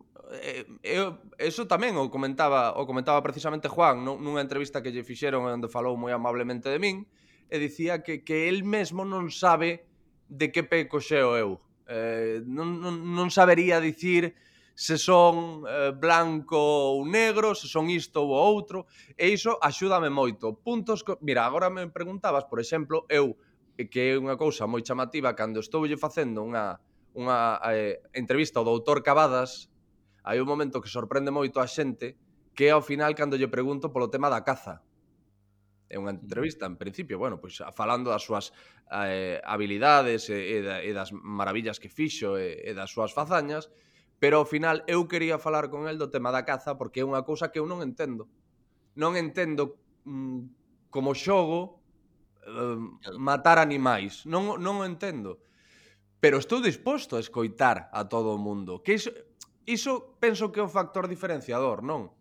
eu, 0.82 1.22
eso 1.38 1.70
tamén 1.70 1.98
o 1.98 2.10
comentaba 2.10 2.74
o 2.78 2.88
comentaba 2.90 3.22
precisamente 3.22 3.70
Juan 3.70 4.02
nunha 4.02 4.42
entrevista 4.42 4.82
que 4.82 4.90
lle 4.90 5.06
fixeron 5.06 5.46
onde 5.46 5.70
falou 5.70 5.94
moi 5.98 6.14
amablemente 6.14 6.70
de 6.70 6.80
min 6.82 7.06
e 7.50 7.56
dicía 7.62 8.02
que, 8.02 8.26
que 8.26 8.50
el 8.50 8.66
mesmo 8.66 9.06
non 9.06 9.30
sabe 9.30 9.86
de 10.26 10.50
que 10.50 10.66
pé 10.66 10.90
coxeo 10.90 11.38
eu 11.38 11.62
eh, 11.86 12.42
non, 12.46 12.82
non, 12.82 12.96
non 13.14 13.28
sabería 13.30 13.78
dicir 13.78 14.34
se 14.76 15.00
son 15.00 15.64
eh, 15.64 15.96
blanco 15.96 16.60
ou 16.60 17.08
negro, 17.08 17.56
se 17.56 17.72
son 17.72 17.88
isto 17.88 18.20
ou 18.20 18.36
outro, 18.36 18.92
e 19.16 19.32
iso 19.32 19.56
axúdame 19.64 20.12
moito. 20.12 20.52
Puntos, 20.60 21.00
co... 21.00 21.16
mira, 21.24 21.48
agora 21.48 21.72
me 21.72 21.88
preguntabas, 21.88 22.44
por 22.44 22.60
exemplo, 22.60 23.08
eu 23.08 23.40
que 23.76 24.12
é 24.12 24.20
unha 24.20 24.40
cousa 24.40 24.68
moi 24.68 24.84
chamativa 24.84 25.36
cando 25.36 25.60
estou 25.60 25.84
lle 25.84 26.00
facendo 26.00 26.40
unha 26.44 26.80
unha 27.16 27.60
eh, 27.72 28.04
entrevista 28.16 28.60
ao 28.60 28.68
doutor 28.68 29.04
Cavadas 29.04 29.68
hai 30.26 30.42
un 30.42 30.50
momento 30.50 30.82
que 30.82 30.90
sorprende 30.90 31.30
moito 31.30 31.62
a 31.62 31.70
xente 31.70 32.18
que 32.58 32.74
ao 32.74 32.82
final 32.82 33.14
cando 33.14 33.38
lle 33.38 33.52
pregunto 33.52 33.94
polo 33.94 34.10
tema 34.10 34.28
da 34.34 34.42
caza. 34.42 34.82
É 35.86 36.02
unha 36.02 36.18
entrevista, 36.18 36.66
en 36.66 36.82
principio, 36.82 37.22
bueno, 37.22 37.38
pois 37.38 37.62
falando 37.78 38.10
das 38.10 38.26
súas 38.26 38.50
eh, 38.90 39.38
habilidades 39.46 40.34
e, 40.34 40.66
e, 40.66 40.90
e 40.90 40.92
das 40.98 41.14
maravillas 41.14 41.78
que 41.78 41.94
fixo 41.94 42.42
e, 42.42 42.58
e 42.66 42.72
das 42.74 42.90
súas 42.90 43.14
fazañas, 43.14 43.70
pero 44.18 44.42
ao 44.42 44.50
final 44.50 44.82
eu 44.90 45.06
quería 45.06 45.38
falar 45.38 45.70
con 45.70 45.86
el 45.86 46.02
do 46.02 46.10
tema 46.10 46.34
da 46.34 46.42
caza 46.42 46.74
porque 46.74 47.04
é 47.04 47.06
unha 47.06 47.22
cousa 47.22 47.54
que 47.54 47.62
eu 47.62 47.70
non 47.70 47.86
entendo. 47.86 48.26
Non 48.98 49.14
entendo 49.14 49.78
mm, 50.10 50.90
como 50.90 51.14
xogo 51.14 51.86
eh, 52.42 52.82
matar 53.22 53.62
animais. 53.62 54.26
Non, 54.26 54.58
non 54.58 54.82
o 54.82 54.88
entendo. 54.90 55.38
Pero 56.18 56.42
estou 56.42 56.64
disposto 56.64 57.14
a 57.14 57.22
escoitar 57.22 57.94
a 57.94 58.10
todo 58.10 58.34
o 58.34 58.42
mundo. 58.42 58.82
Que 58.82 58.98
iso, 58.98 59.14
iso 59.66 60.18
penso 60.22 60.54
que 60.54 60.62
é 60.62 60.66
o 60.66 60.72
factor 60.72 61.10
diferenciador, 61.10 61.82
non? 61.82 62.14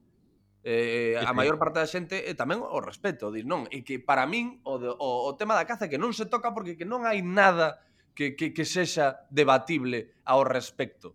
Eh, 0.64 1.20
eh 1.20 1.20
a 1.20 1.36
maior 1.36 1.60
parte 1.60 1.80
da 1.80 1.88
xente 1.88 2.24
e 2.24 2.32
tamén 2.32 2.64
o 2.64 2.80
respeto, 2.80 3.28
dis, 3.28 3.44
non, 3.44 3.68
e 3.68 3.84
que 3.84 4.00
para 4.00 4.24
min 4.24 4.64
o, 4.64 4.80
de, 4.80 4.88
o, 4.88 5.28
o 5.28 5.30
tema 5.36 5.52
da 5.52 5.68
caza 5.68 5.92
que 5.92 6.00
non 6.00 6.16
se 6.16 6.24
toca 6.24 6.56
porque 6.56 6.76
que 6.80 6.88
non 6.88 7.04
hai 7.04 7.20
nada 7.20 7.84
que, 8.16 8.32
que, 8.32 8.56
que 8.56 8.64
sexa 8.64 9.28
debatible 9.28 10.16
ao 10.24 10.40
respecto. 10.40 11.12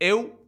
Eu 0.00 0.40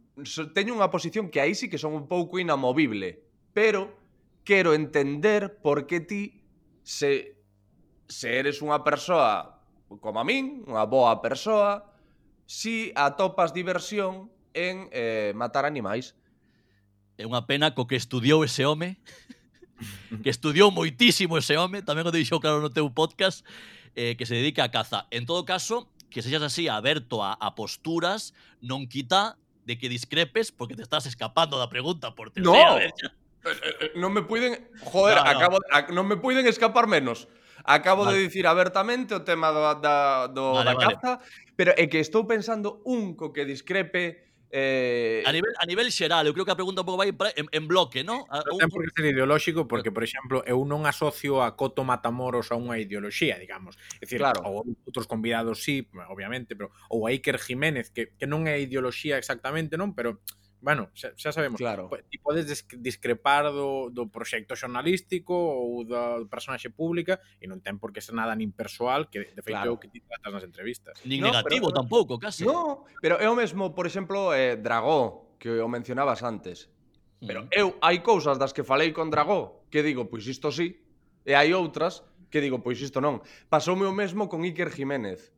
teño 0.57 0.73
unha 0.73 0.89
posición 0.89 1.29
que 1.29 1.39
aí 1.39 1.53
sí 1.53 1.69
que 1.69 1.77
son 1.77 1.93
un 1.93 2.09
pouco 2.09 2.41
inamovible, 2.41 3.21
pero 3.53 3.93
quero 4.41 4.73
entender 4.73 5.61
por 5.61 5.85
que 5.85 6.01
ti 6.01 6.41
se 6.81 7.39
se 8.09 8.41
eres 8.41 8.65
unha 8.65 8.81
persoa 8.81 9.61
como 10.01 10.17
a 10.17 10.25
min, 10.25 10.65
unha 10.65 10.85
boa 10.89 11.21
persoa, 11.21 11.85
si 12.49 12.89
atopas 12.97 13.53
diversión 13.53 14.33
en 14.53 14.89
eh, 14.91 15.33
matar 15.35 15.65
animais. 15.65 16.15
É 17.19 17.27
unha 17.27 17.43
pena 17.43 17.75
co 17.75 17.85
que 17.85 17.99
estudiou 17.99 18.47
ese 18.47 18.63
home, 18.63 18.95
que 20.23 20.31
estudiou 20.31 20.71
moitísimo 20.71 21.35
ese 21.35 21.59
home, 21.59 21.83
tamén 21.83 22.07
o 22.07 22.13
deixou 22.13 22.39
claro 22.39 22.63
no 22.63 22.71
teu 22.71 22.87
podcast, 22.89 23.43
eh, 23.95 24.15
que 24.15 24.25
se 24.25 24.39
dedica 24.39 24.63
a 24.63 24.71
caza. 24.71 25.05
En 25.11 25.27
todo 25.27 25.43
caso, 25.43 25.91
que 26.09 26.21
sexas 26.21 26.43
así 26.43 26.67
aberto 26.67 27.21
a, 27.21 27.35
a 27.35 27.53
posturas, 27.55 28.33
non 28.63 28.87
quita 28.87 29.37
de 29.69 29.77
que 29.77 29.87
discrepes 29.87 30.51
porque 30.51 30.73
te 30.75 30.81
estás 30.81 31.05
escapando 31.05 31.61
da 31.61 31.69
pregunta 31.69 32.15
por 32.15 32.31
terceira 32.33 32.73
no. 32.73 32.81
vez. 32.81 32.93
Eh. 33.03 33.11
Eh, 33.39 33.51
eh, 33.51 33.91
non 33.95 34.11
me 34.11 34.25
puiden, 34.25 34.57
joder, 34.83 35.15
no, 35.15 35.23
no. 35.23 35.31
acabo 35.31 35.55
a, 35.71 35.87
non 35.95 36.05
me 36.09 36.17
puiden 36.19 36.43
escapar 36.49 36.89
menos. 36.89 37.29
Acabo 37.63 38.03
vale. 38.03 38.17
de 38.17 38.23
dicir 38.27 38.47
abertamente 38.47 39.13
o 39.13 39.21
tema 39.23 39.51
do, 39.51 39.61
da, 39.79 40.27
do, 40.27 40.59
vale, 40.59 40.73
da 40.73 40.75
caza, 40.75 41.11
vale. 41.19 41.53
pero 41.55 41.71
é 41.77 41.87
que 41.87 42.01
estou 42.01 42.25
pensando 42.25 42.81
un 42.83 43.15
co 43.15 43.31
que 43.31 43.45
discrepe 43.45 44.28
Eh, 44.51 45.21
a, 45.25 45.31
nivel, 45.31 45.53
a 45.59 45.65
nivel 45.65 45.91
xeral, 45.91 46.25
eu 46.25 46.33
creo 46.33 46.45
que 46.45 46.51
a 46.51 46.57
pregunta 46.57 46.81
un 46.81 46.87
pouco 46.89 46.97
vai 46.97 47.13
en, 47.13 47.45
en 47.53 47.63
bloque, 47.69 48.01
non? 48.01 48.25
Non 48.25 48.69
por 48.73 48.81
que 48.81 48.89
ser 48.97 49.13
ideolóxico, 49.13 49.69
porque, 49.69 49.93
por 49.93 50.01
exemplo, 50.01 50.41
eu 50.49 50.65
non 50.65 50.89
asocio 50.89 51.45
a 51.45 51.53
Coto 51.53 51.85
Matamoros 51.85 52.49
a 52.49 52.57
unha 52.57 52.81
ideoloxía, 52.81 53.37
digamos. 53.37 53.77
É 54.01 54.09
dicir, 54.09 54.25
claro. 54.25 54.41
ou 54.49 54.65
outros 54.65 55.05
convidados 55.05 55.61
sí, 55.61 55.85
obviamente, 56.09 56.57
pero 56.57 56.73
ou 56.89 57.05
a 57.05 57.13
Iker 57.13 57.37
Jiménez, 57.37 57.93
que, 57.93 58.17
que 58.17 58.25
non 58.25 58.49
é 58.49 58.57
ideoloxía 58.57 59.21
exactamente, 59.21 59.77
non? 59.77 59.93
Pero 59.93 60.25
Bueno, 60.61 60.91
xa, 60.93 61.15
xa 61.15 61.31
sabemos. 61.31 61.57
Claro. 61.57 61.87
Ti 61.87 62.17
podes 62.19 62.67
discrepar 62.75 63.47
do, 63.51 63.87
do 63.89 64.11
proxecto 64.11 64.59
xornalístico 64.59 65.31
ou 65.31 65.87
da 65.87 66.19
personaxe 66.27 66.67
pública 66.67 67.23
e 67.39 67.47
non 67.47 67.63
ten 67.63 67.79
por 67.79 67.95
que 67.95 68.03
ser 68.03 68.15
nada 68.15 68.35
nin 68.35 68.51
persoal 68.51 69.07
que, 69.07 69.31
de 69.31 69.41
feito, 69.41 69.55
claro. 69.55 69.71
é 69.71 69.75
o 69.75 69.79
que 69.79 69.87
ti 69.87 70.03
tratas 70.03 70.31
nas 70.35 70.43
entrevistas. 70.43 70.99
Nin 71.07 71.23
no, 71.23 71.31
negativo 71.31 71.71
pero, 71.71 71.79
tampouco, 71.79 72.19
casi. 72.19 72.43
No, 72.43 72.83
pero 72.99 73.15
é 73.17 73.27
o 73.31 73.35
mesmo, 73.35 73.71
por 73.71 73.87
exemplo, 73.87 74.35
eh, 74.35 74.59
Dragó, 74.59 75.35
que 75.39 75.63
o 75.63 75.67
mencionabas 75.71 76.19
antes. 76.27 76.67
Pero 77.23 77.47
mm. 77.47 77.55
eu 77.55 77.79
hai 77.79 78.03
cousas 78.03 78.35
das 78.35 78.51
que 78.51 78.67
falei 78.67 78.91
con 78.91 79.07
Dragó 79.07 79.63
que 79.71 79.83
digo, 79.83 80.11
pois 80.11 80.27
isto 80.27 80.51
sí, 80.51 80.83
e 81.23 81.35
hai 81.35 81.55
outras 81.55 82.03
que 82.29 82.43
digo, 82.43 82.61
pois 82.61 82.77
isto 82.83 82.99
non. 82.99 83.23
Pasoume 83.47 83.87
o 83.87 83.93
mesmo 83.95 84.27
con 84.27 84.45
Iker 84.45 84.69
Jiménez. 84.69 85.31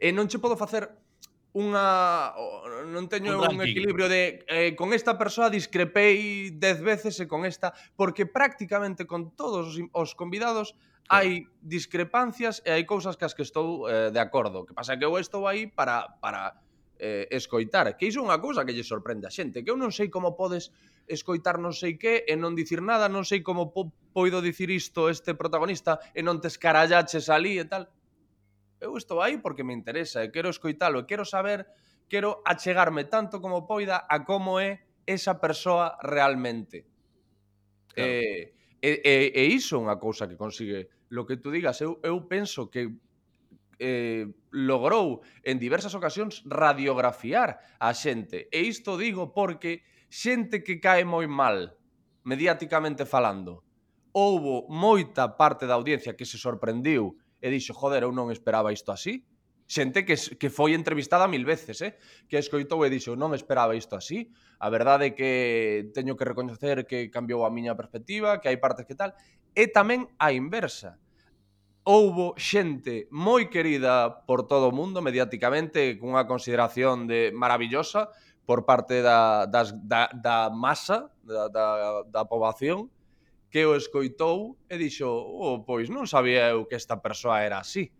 E 0.00 0.14
non 0.14 0.30
che 0.30 0.40
podo 0.40 0.56
facer 0.56 0.88
unha 1.50 2.30
non 2.86 3.10
teño 3.10 3.34
un, 3.34 3.58
un 3.58 3.62
equilibrio 3.66 4.06
de 4.06 4.46
eh, 4.46 4.78
con 4.78 4.94
esta 4.94 5.18
persoa 5.18 5.50
discrepei 5.50 6.54
10 6.54 6.86
veces 6.86 7.18
e 7.18 7.26
con 7.26 7.42
esta 7.42 7.74
porque 7.98 8.22
prácticamente 8.22 9.02
con 9.02 9.34
todos 9.34 9.74
os, 9.74 9.76
os 9.90 10.10
convidados 10.14 10.78
claro. 11.10 11.26
hai 11.26 11.50
discrepancias 11.58 12.62
e 12.62 12.70
hai 12.70 12.86
cousas 12.86 13.18
que 13.18 13.26
as 13.26 13.34
que 13.34 13.42
estou 13.42 13.90
eh, 13.90 14.14
de 14.14 14.20
acordo. 14.22 14.62
Que 14.62 14.74
pasa 14.78 14.94
que 14.94 15.02
eu 15.02 15.18
estou 15.18 15.50
aí 15.50 15.66
para 15.66 16.06
para 16.22 16.54
eh, 17.00 17.26
escoitar, 17.34 17.96
que 17.96 18.06
iso 18.06 18.20
é 18.20 18.26
unha 18.30 18.38
cousa 18.38 18.62
que 18.62 18.70
lle 18.76 18.86
sorprende 18.86 19.26
a 19.26 19.32
xente, 19.32 19.66
que 19.66 19.70
eu 19.72 19.78
non 19.80 19.90
sei 19.90 20.06
como 20.06 20.38
podes 20.38 20.70
escoitar 21.10 21.58
non 21.58 21.74
sei 21.74 21.98
que 21.98 22.22
e 22.28 22.38
non 22.38 22.54
dicir 22.54 22.78
nada, 22.78 23.10
non 23.10 23.26
sei 23.26 23.42
como 23.42 23.74
po 23.74 23.90
poido 24.14 24.38
dicir 24.38 24.70
isto 24.70 25.10
este 25.10 25.34
protagonista 25.34 25.98
e 26.14 26.22
non 26.22 26.38
te 26.38 26.46
escarallaches 26.46 27.26
ali 27.26 27.58
e 27.58 27.66
tal 27.66 27.90
eu 28.80 28.96
estou 28.96 29.20
aí 29.20 29.38
porque 29.38 29.62
me 29.62 29.76
interesa 29.76 30.24
e 30.24 30.32
quero 30.32 30.48
escoitalo 30.48 31.04
e 31.04 31.06
quero 31.06 31.28
saber, 31.28 31.68
quero 32.08 32.42
achegarme 32.48 33.04
tanto 33.04 33.38
como 33.38 33.68
poida 33.68 34.08
a 34.08 34.24
como 34.24 34.58
é 34.58 34.82
esa 35.04 35.36
persoa 35.36 36.00
realmente. 36.00 36.88
Claro. 37.92 38.10
E, 38.10 38.54
e, 38.80 38.90
e, 39.04 39.14
e 39.36 39.42
iso 39.52 39.76
é 39.76 39.84
unha 39.84 40.00
cousa 40.00 40.24
que 40.24 40.40
consigue 40.40 40.88
lo 41.12 41.28
que 41.28 41.36
tú 41.36 41.52
digas. 41.52 41.78
Eu, 41.84 42.00
eu 42.00 42.24
penso 42.24 42.72
que 42.72 42.88
eh, 43.80 44.28
logrou 44.50 45.20
en 45.44 45.60
diversas 45.60 45.92
ocasións 45.92 46.40
radiografiar 46.48 47.60
a 47.76 47.92
xente. 47.92 48.48
E 48.48 48.64
isto 48.64 48.96
digo 48.96 49.36
porque 49.36 49.84
xente 50.08 50.64
que 50.64 50.80
cae 50.80 51.04
moi 51.04 51.28
mal, 51.28 51.76
mediáticamente 52.24 53.04
falando, 53.04 53.64
houbo 54.12 54.64
moita 54.72 55.36
parte 55.36 55.68
da 55.68 55.76
audiencia 55.76 56.16
que 56.16 56.24
se 56.24 56.40
sorprendiu 56.40 57.19
e 57.40 57.48
dixo, 57.48 57.72
joder, 57.72 58.04
eu 58.04 58.12
non 58.12 58.28
esperaba 58.28 58.70
isto 58.70 58.92
así. 58.92 59.24
Xente 59.70 60.02
que, 60.02 60.18
que 60.36 60.50
foi 60.50 60.74
entrevistada 60.74 61.30
mil 61.30 61.46
veces, 61.46 61.80
eh? 61.80 61.96
que 62.28 62.36
escoitou 62.36 62.84
e 62.84 62.92
dixo, 62.92 63.16
non 63.16 63.32
esperaba 63.32 63.74
isto 63.74 63.96
así. 63.96 64.28
A 64.60 64.68
verdade 64.68 65.10
é 65.10 65.14
que 65.16 65.30
teño 65.96 66.14
que 66.14 66.28
recoñecer 66.28 66.84
que 66.84 67.08
cambiou 67.08 67.46
a 67.46 67.54
miña 67.54 67.78
perspectiva, 67.78 68.42
que 68.42 68.50
hai 68.50 68.58
partes 68.58 68.84
que 68.84 68.98
tal. 68.98 69.14
E 69.54 69.70
tamén 69.70 70.10
a 70.18 70.34
inversa 70.34 71.00
houbo 71.84 72.36
xente 72.36 73.08
moi 73.10 73.48
querida 73.48 74.22
por 74.28 74.44
todo 74.44 74.68
o 74.68 74.76
mundo 74.76 75.00
mediáticamente 75.00 75.96
cunha 75.96 76.28
consideración 76.28 77.08
de 77.08 77.32
maravillosa 77.32 78.12
por 78.44 78.68
parte 78.68 79.00
da, 79.00 79.46
das, 79.48 79.72
da, 79.88 80.12
da 80.12 80.52
masa 80.52 81.08
da, 81.24 81.48
da, 81.48 81.66
da 82.04 82.22
poboación 82.28 82.92
que 83.50 83.66
o 83.66 83.74
escoitou 83.74 84.54
e 84.70 84.78
dixo, 84.78 85.10
oh, 85.10 85.66
pois 85.66 85.90
non 85.90 86.06
sabía 86.06 86.54
eu 86.54 86.70
que 86.70 86.78
esta 86.78 87.02
persoa 87.02 87.42
era 87.42 87.58
así. 87.58 87.90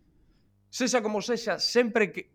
Sexa 0.71 1.03
como 1.03 1.19
sexa, 1.19 1.59
sempre 1.59 2.15
que... 2.15 2.31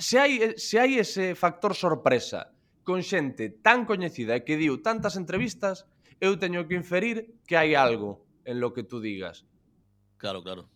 Se 0.00 0.18
hai, 0.18 0.56
se 0.56 0.80
hai 0.80 0.96
ese 0.96 1.36
factor 1.36 1.76
sorpresa 1.76 2.50
con 2.82 3.04
xente 3.04 3.52
tan 3.62 3.84
coñecida 3.84 4.34
e 4.34 4.42
que 4.42 4.58
diu 4.58 4.80
tantas 4.80 5.14
entrevistas, 5.14 5.86
eu 6.18 6.40
teño 6.40 6.66
que 6.66 6.74
inferir 6.74 7.36
que 7.46 7.54
hai 7.54 7.76
algo 7.76 8.24
en 8.48 8.58
lo 8.58 8.72
que 8.72 8.82
tú 8.82 8.98
digas. 8.98 9.44
Claro, 10.16 10.42
claro. 10.42 10.66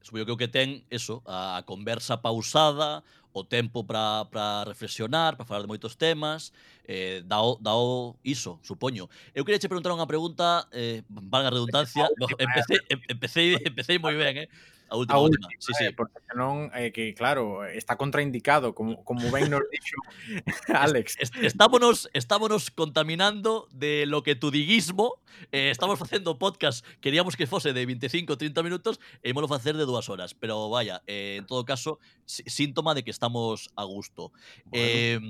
Supoño 0.00 0.24
que 0.24 0.32
o 0.32 0.40
que 0.40 0.48
ten 0.48 0.88
eso, 0.88 1.20
a 1.28 1.60
conversa 1.68 2.24
pausada, 2.24 3.04
o 3.32 3.44
tempo 3.44 3.84
para 3.84 4.64
reflexionar, 4.66 5.36
para 5.36 5.46
falar 5.46 5.62
de 5.62 5.68
moitos 5.68 5.94
temas, 5.94 6.52
eh, 6.86 7.22
dao, 7.24 7.58
dao 7.60 8.16
iso, 8.24 8.58
supoño. 8.62 9.08
Eu 9.34 9.44
queria 9.44 9.58
che 9.58 9.68
preguntar 9.68 9.94
unha 9.94 10.06
pregunta, 10.06 10.66
eh, 10.72 11.02
valga 11.08 11.48
a 11.48 11.54
redundancia, 11.54 12.08
empecé, 12.38 12.74
empecé, 13.08 13.40
empecé 13.62 13.98
moi 13.98 14.16
ben, 14.16 14.44
eh? 14.44 14.48
A 14.90 14.96
última, 14.98 15.46
A. 15.46 15.50
Sí, 15.58 15.72
sí. 15.78 15.84
eh, 15.86 15.92
porque 15.94 16.18
senón, 16.28 16.70
eh, 16.74 16.90
que 16.90 17.14
claro, 17.14 17.64
está 17.64 17.94
contraindicado, 17.96 18.74
como, 18.74 19.04
como 19.06 19.30
ben 19.30 19.46
nos 19.48 19.62
dixo 19.70 19.96
Alex. 20.74 21.16
Estámonos, 21.40 22.10
estámonos 22.12 22.70
contaminando 22.74 23.68
de 23.70 24.04
lo 24.06 24.22
que 24.26 24.34
tu 24.34 24.50
diguismo. 24.50 25.22
Eh, 25.52 25.70
estamos 25.70 25.96
facendo 25.98 26.36
podcast, 26.38 26.84
queríamos 27.00 27.36
que 27.38 27.46
fose 27.46 27.72
de 27.72 27.86
25 27.86 28.36
30 28.36 28.62
minutos 28.66 28.98
e 29.22 29.30
ímolo 29.30 29.46
facer 29.46 29.78
de 29.78 29.86
dúas 29.86 30.10
horas. 30.10 30.34
Pero 30.34 30.68
vaya, 30.68 31.00
eh, 31.06 31.36
en 31.38 31.46
todo 31.46 31.64
caso, 31.64 31.98
sí- 32.26 32.42
síntoma 32.50 32.92
de 32.92 33.06
que 33.06 33.14
estamos 33.14 33.70
a 33.78 33.84
gusto. 33.86 34.32
Eh, 34.74 35.22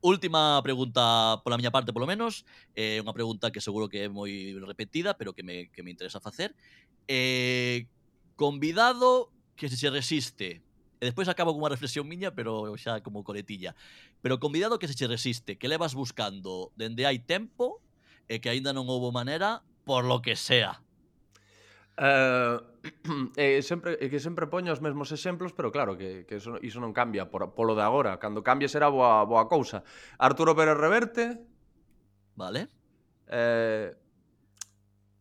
última 0.00 0.62
pregunta 0.62 1.42
pola 1.42 1.58
miña 1.58 1.74
parte, 1.74 1.90
polo 1.92 2.06
menos. 2.06 2.46
Eh, 2.78 3.02
unha 3.02 3.10
pregunta 3.10 3.50
que 3.50 3.58
seguro 3.58 3.90
que 3.90 4.06
é 4.06 4.08
moi 4.08 4.30
repetida, 4.62 5.18
pero 5.18 5.34
que 5.34 5.42
me, 5.42 5.66
que 5.74 5.82
me 5.82 5.90
interesa 5.90 6.22
facer. 6.22 6.54
Eh, 7.10 7.90
Convidado 8.38 9.34
que 9.58 9.68
se 9.68 9.90
resiste. 9.90 10.62
E 11.02 11.10
despois 11.10 11.26
acabo 11.26 11.50
cunha 11.58 11.74
reflexión 11.74 12.06
miña, 12.06 12.30
pero 12.38 12.70
xa 12.78 13.02
como 13.02 13.26
coletilla. 13.26 13.74
Pero 14.22 14.38
convidado 14.38 14.78
que 14.78 14.86
se 14.86 14.94
che 14.94 15.10
resiste, 15.10 15.58
que 15.58 15.66
levas 15.66 15.98
buscando 15.98 16.70
dende 16.78 17.02
hai 17.02 17.18
tempo 17.18 17.82
e 18.30 18.38
que 18.38 18.46
aínda 18.46 18.70
non 18.70 18.86
houbo 18.86 19.10
maneira, 19.10 19.66
por 19.82 20.06
lo 20.06 20.22
que 20.22 20.38
sea. 20.38 20.78
Uh, 21.98 22.62
eh, 23.34 23.58
sempre, 23.58 23.98
eh, 23.98 24.06
que 24.06 24.22
sempre 24.22 24.46
poño 24.46 24.70
os 24.70 24.78
mesmos 24.78 25.10
exemplos, 25.10 25.50
pero 25.50 25.74
claro, 25.74 25.98
que, 25.98 26.22
que 26.22 26.38
iso, 26.38 26.62
iso 26.62 26.78
non 26.78 26.94
cambia 26.94 27.26
por, 27.26 27.42
polo 27.58 27.74
de 27.74 27.82
agora. 27.82 28.22
Cando 28.22 28.46
cambie 28.46 28.70
será 28.70 28.86
boa, 28.86 29.26
boa 29.26 29.50
cousa. 29.50 29.82
Arturo 30.14 30.54
Pérez 30.54 30.78
Reverte. 30.78 31.42
Vale. 32.38 32.70
Eh, 33.26 33.90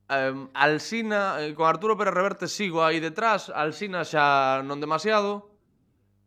Um, 0.09 0.47
Alsina, 0.53 1.43
eh, 1.43 1.53
con 1.53 1.67
Arturo 1.67 1.97
Pérez 1.97 2.13
Reverte 2.13 2.47
sigo 2.47 2.79
aí 2.79 3.03
detrás, 3.03 3.51
Alsina 3.51 4.07
xa 4.07 4.63
non 4.63 4.79
demasiado, 4.79 5.51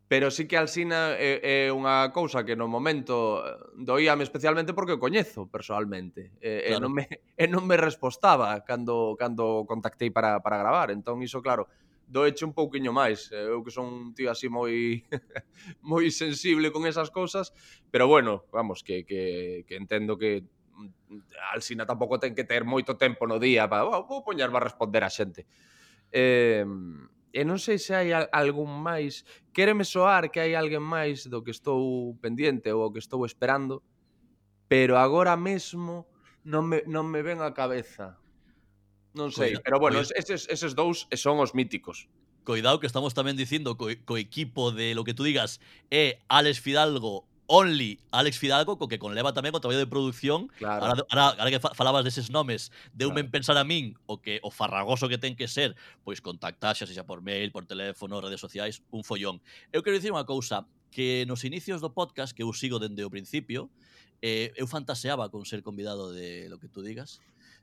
pero 0.04 0.28
sí 0.28 0.44
que 0.44 0.60
Alsina 0.60 1.16
é, 1.16 1.40
eh, 1.40 1.40
é 1.40 1.56
eh, 1.64 1.72
unha 1.72 2.12
cousa 2.12 2.44
que 2.44 2.60
no 2.60 2.68
momento 2.68 3.40
doíame 3.72 4.20
especialmente 4.20 4.76
porque 4.76 4.98
o 4.98 5.00
coñezo 5.00 5.48
personalmente, 5.48 6.36
e, 6.44 6.68
claro. 6.68 6.76
e, 6.76 6.82
non, 6.84 6.92
me, 6.92 7.04
e 7.40 7.44
non 7.48 7.64
me 7.64 7.80
respostaba 7.80 8.52
cando, 8.68 9.16
cando 9.16 9.64
contactei 9.64 10.12
para, 10.12 10.44
para 10.44 10.60
gravar, 10.60 10.92
entón 10.92 11.24
iso 11.24 11.40
claro, 11.40 11.72
doeche 12.10 12.44
un 12.44 12.52
pouquiño 12.52 12.92
máis. 12.92 13.32
Eu 13.32 13.64
que 13.64 13.72
son 13.72 13.88
un 13.88 14.04
tío 14.12 14.28
así 14.28 14.50
moi 14.52 15.06
moi 15.80 16.10
sensible 16.12 16.68
con 16.68 16.84
esas 16.84 17.08
cousas, 17.08 17.54
pero 17.88 18.04
bueno, 18.10 18.44
vamos, 18.52 18.84
que, 18.84 19.06
que, 19.08 19.64
que 19.64 19.76
entendo 19.78 20.18
que 20.20 20.44
Mm, 20.80 21.20
Alsina 21.52 21.84
tampouco 21.84 22.16
ten 22.16 22.32
que 22.32 22.48
ter 22.48 22.64
moito 22.64 22.96
tempo 22.96 23.28
no 23.28 23.36
día 23.36 23.68
para, 23.68 23.84
oh, 23.84 24.08
vou 24.08 24.24
poñerme 24.24 24.56
a 24.56 24.64
responder 24.64 25.04
a 25.04 25.12
xente. 25.12 25.44
Eh, 26.08 26.64
e 27.30 27.40
non 27.46 27.62
sei 27.62 27.78
se 27.78 27.94
hai 27.94 28.10
algún 28.10 28.82
máis, 28.82 29.22
quéreme 29.54 29.86
soar 29.86 30.32
que 30.34 30.42
hai 30.42 30.58
alguén 30.58 30.82
máis 30.82 31.30
do 31.30 31.44
que 31.46 31.54
estou 31.54 32.16
pendiente 32.18 32.74
ou 32.74 32.88
o 32.88 32.92
que 32.92 32.98
estou 32.98 33.22
esperando, 33.22 33.86
pero 34.66 34.98
agora 34.98 35.38
mesmo 35.38 36.10
non 36.42 36.66
me, 36.66 36.82
non 36.90 37.06
me 37.06 37.22
ven 37.22 37.38
a 37.38 37.54
cabeza. 37.54 38.18
Non 39.14 39.30
sei, 39.30 39.54
Coida, 39.54 39.62
pero 39.62 39.76
bueno, 39.78 40.02
coida. 40.02 40.14
eses, 40.18 40.50
eses 40.50 40.74
dous 40.74 41.06
son 41.14 41.38
os 41.38 41.54
míticos. 41.54 42.10
Coidado 42.42 42.82
que 42.82 42.90
estamos 42.90 43.14
tamén 43.14 43.38
dicindo 43.38 43.78
co, 43.78 43.86
co 44.02 44.18
equipo 44.18 44.74
de 44.74 44.98
lo 44.98 45.06
que 45.06 45.14
tú 45.14 45.22
digas 45.22 45.62
é 45.86 46.18
eh, 46.18 46.26
Alex 46.26 46.58
Fidalgo, 46.58 47.29
Only, 47.50 47.98
Alex 48.14 48.38
Fidalgo, 48.38 48.78
co 48.78 48.86
que 48.86 49.02
conleva 49.02 49.34
tamén 49.34 49.50
o 49.50 49.58
traballo 49.58 49.82
de 49.82 49.90
producción. 49.90 50.46
Claro. 50.54 50.86
Ahora, 50.86 51.02
ahora, 51.10 51.24
ahora 51.34 51.50
que 51.50 51.58
falabas 51.58 52.06
deses 52.06 52.30
nomes, 52.30 52.70
deu 52.94 53.10
claro. 53.10 53.26
un 53.26 53.34
pensar 53.34 53.58
a 53.58 53.66
min 53.66 53.98
o 54.06 54.22
que 54.22 54.38
o 54.46 54.54
farragoso 54.54 55.10
que 55.10 55.18
ten 55.18 55.34
que 55.34 55.50
ser, 55.50 55.74
pois 56.06 56.22
contactar 56.22 56.78
xa, 56.78 56.86
xa 56.86 57.02
por 57.02 57.26
mail, 57.26 57.50
por 57.50 57.66
teléfono, 57.66 58.22
redes 58.22 58.38
sociais, 58.38 58.86
un 58.94 59.02
follón. 59.02 59.42
Eu 59.74 59.82
quero 59.82 59.98
dicir 59.98 60.14
unha 60.14 60.22
cousa, 60.22 60.62
que 60.94 61.26
nos 61.26 61.42
inicios 61.42 61.82
do 61.82 61.90
podcast, 61.90 62.30
que 62.30 62.46
eu 62.46 62.54
sigo 62.54 62.78
dende 62.78 63.02
o 63.02 63.10
principio, 63.10 63.66
eh, 64.22 64.54
eu 64.54 64.70
fantaseaba 64.70 65.26
con 65.26 65.42
ser 65.42 65.66
convidado 65.66 66.14
de 66.14 66.46
lo 66.46 66.62
que 66.62 66.70
tú 66.70 66.86
digas, 66.86 67.18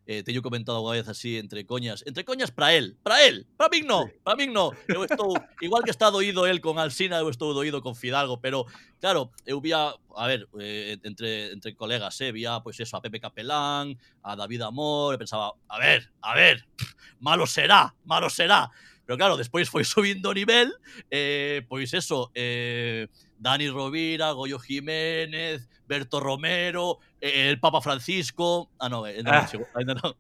eh, 0.08 0.24
teño 0.24 0.40
comentado 0.40 0.80
unha 0.80 0.96
vez 0.96 1.06
así 1.12 1.36
entre 1.36 1.68
coñas, 1.68 2.00
entre 2.08 2.24
coñas 2.24 2.48
para 2.48 2.72
el, 2.72 2.96
para 3.04 3.28
él, 3.28 3.44
para 3.60 3.68
min 3.68 3.84
no, 3.84 4.08
para 4.24 4.40
min 4.40 4.56
no. 4.56 4.72
Eu 4.88 5.04
estou 5.04 5.36
igual 5.68 5.84
que 5.84 5.92
está 5.92 6.08
doído 6.08 6.48
el 6.48 6.64
con 6.64 6.80
Alsina, 6.80 7.20
eu 7.20 7.28
estou 7.28 7.52
doído 7.52 7.84
con 7.84 7.92
Fidalgo, 7.92 8.40
pero 8.40 8.64
claro, 9.04 9.36
eu 9.44 9.60
vía, 9.60 9.92
a 9.92 10.26
ver, 10.32 10.48
eh, 10.64 10.96
entre 11.04 11.52
entre 11.52 11.76
colegas, 11.76 12.16
eh, 12.24 12.32
vía 12.32 12.64
pois 12.64 12.80
pues 12.80 12.88
eso 12.88 12.96
a 12.96 13.04
Pepe 13.04 13.20
Capelán, 13.20 14.00
a 14.24 14.40
David 14.40 14.64
Amor, 14.64 15.14
e 15.14 15.18
pensaba, 15.20 15.52
a 15.68 15.76
ver, 15.76 16.08
a 16.24 16.32
ver, 16.40 16.64
malo 17.20 17.44
será, 17.44 17.92
malo 18.08 18.32
será. 18.32 18.72
Pero 19.04 19.20
claro, 19.20 19.36
despois 19.36 19.68
foi 19.68 19.84
subindo 19.88 20.32
o 20.32 20.34
nivel, 20.34 20.72
eh, 21.12 21.68
pois 21.68 21.92
eso, 21.92 22.32
eh, 22.32 23.12
Dani 23.40 23.70
Rovira, 23.70 24.32
Goyo 24.34 24.58
Jiménez, 24.60 25.70
Berto 25.88 26.20
Romero, 26.20 27.00
eh, 27.22 27.50
el 27.50 27.60
Papa 27.60 27.82
Francisco, 27.82 28.72
ah 28.80 28.90
no, 28.90 29.06
eh, 29.08 29.22
non, 29.24 29.34
Ah. 29.34 29.46
chegou, 29.48 29.68
ainda 29.74 29.94
non. 29.94 30.14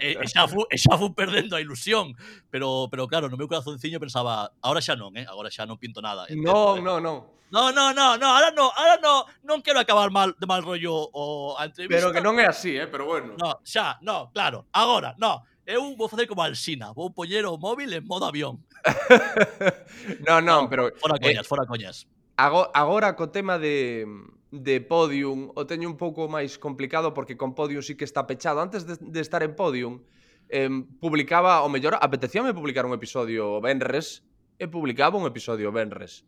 e, 0.00 0.16
e 0.22 0.26
xa 0.28 0.46
fu, 0.46 0.62
e 0.70 0.78
xa 0.78 0.96
fu 0.96 1.12
perdendo 1.14 1.56
a 1.56 1.60
ilusión, 1.60 2.14
pero 2.50 2.88
pero 2.90 3.06
claro, 3.06 3.28
no 3.28 3.36
meu 3.36 3.48
corazonciño 3.48 3.98
pensaba, 3.98 4.52
agora 4.62 4.80
xa 4.80 4.94
non, 4.96 5.10
eh, 5.18 5.26
agora 5.26 5.50
xa 5.50 5.66
non 5.66 5.76
pinto 5.76 6.00
nada. 6.00 6.24
eh. 6.30 6.36
non, 6.38 6.78
non 6.82 7.34
No, 7.54 7.70
no, 7.70 7.92
no, 7.94 8.16
no, 8.18 8.26
ahora 8.34 8.50
no, 8.50 8.72
ahora 8.74 8.96
no, 8.98 9.26
non 9.46 9.62
quero 9.62 9.78
acabar 9.78 10.10
mal 10.10 10.34
de 10.34 10.46
mal 10.48 10.64
rollo 10.64 10.90
o 11.12 11.54
a 11.54 11.66
entrevista. 11.70 11.94
pero 12.02 12.10
que 12.10 12.18
non 12.24 12.34
é 12.40 12.50
así, 12.50 12.74
eh, 12.74 12.88
pero 12.90 13.06
bueno 13.06 13.36
No, 13.38 13.60
xa, 13.62 13.94
no, 14.02 14.30
claro, 14.34 14.66
agora, 14.74 15.14
no. 15.18 15.42
Eu 15.64 15.80
vou 15.96 16.08
facer 16.12 16.26
como 16.28 16.42
Alsina, 16.44 16.92
vou 16.92 17.08
poñer 17.14 17.46
o 17.48 17.56
móvil 17.56 17.88
en 17.94 18.04
modo 18.04 18.26
avión. 18.28 18.60
non, 20.28 20.44
non, 20.44 20.68
pero 20.68 20.92
Fora 21.00 21.16
eh, 21.16 21.24
coñas, 21.30 21.46
fora 21.46 21.64
coñas. 21.64 22.04
Agora, 22.36 22.70
agora 22.74 23.14
co 23.14 23.30
tema 23.30 23.62
de, 23.62 24.06
de 24.50 24.82
Podium 24.82 25.54
o 25.54 25.62
teño 25.70 25.86
un 25.86 25.94
pouco 25.94 26.26
máis 26.26 26.58
complicado 26.58 27.14
porque 27.14 27.38
con 27.38 27.54
Podium 27.54 27.78
sí 27.78 27.94
que 27.94 28.02
está 28.02 28.26
pechado. 28.26 28.58
Antes 28.58 28.82
de, 28.86 28.98
de 28.98 29.20
estar 29.22 29.46
en 29.46 29.54
Podium, 29.54 30.02
eh, 30.50 30.66
publicaba, 30.98 31.62
o 31.62 31.70
mellor, 31.70 31.94
apetecíame 31.94 32.50
publicar 32.50 32.86
un 32.86 32.94
episodio 32.94 33.62
Benres, 33.62 34.26
e 34.58 34.66
publicaba 34.66 35.14
un 35.18 35.30
episodio 35.30 35.70
Benres. 35.70 36.26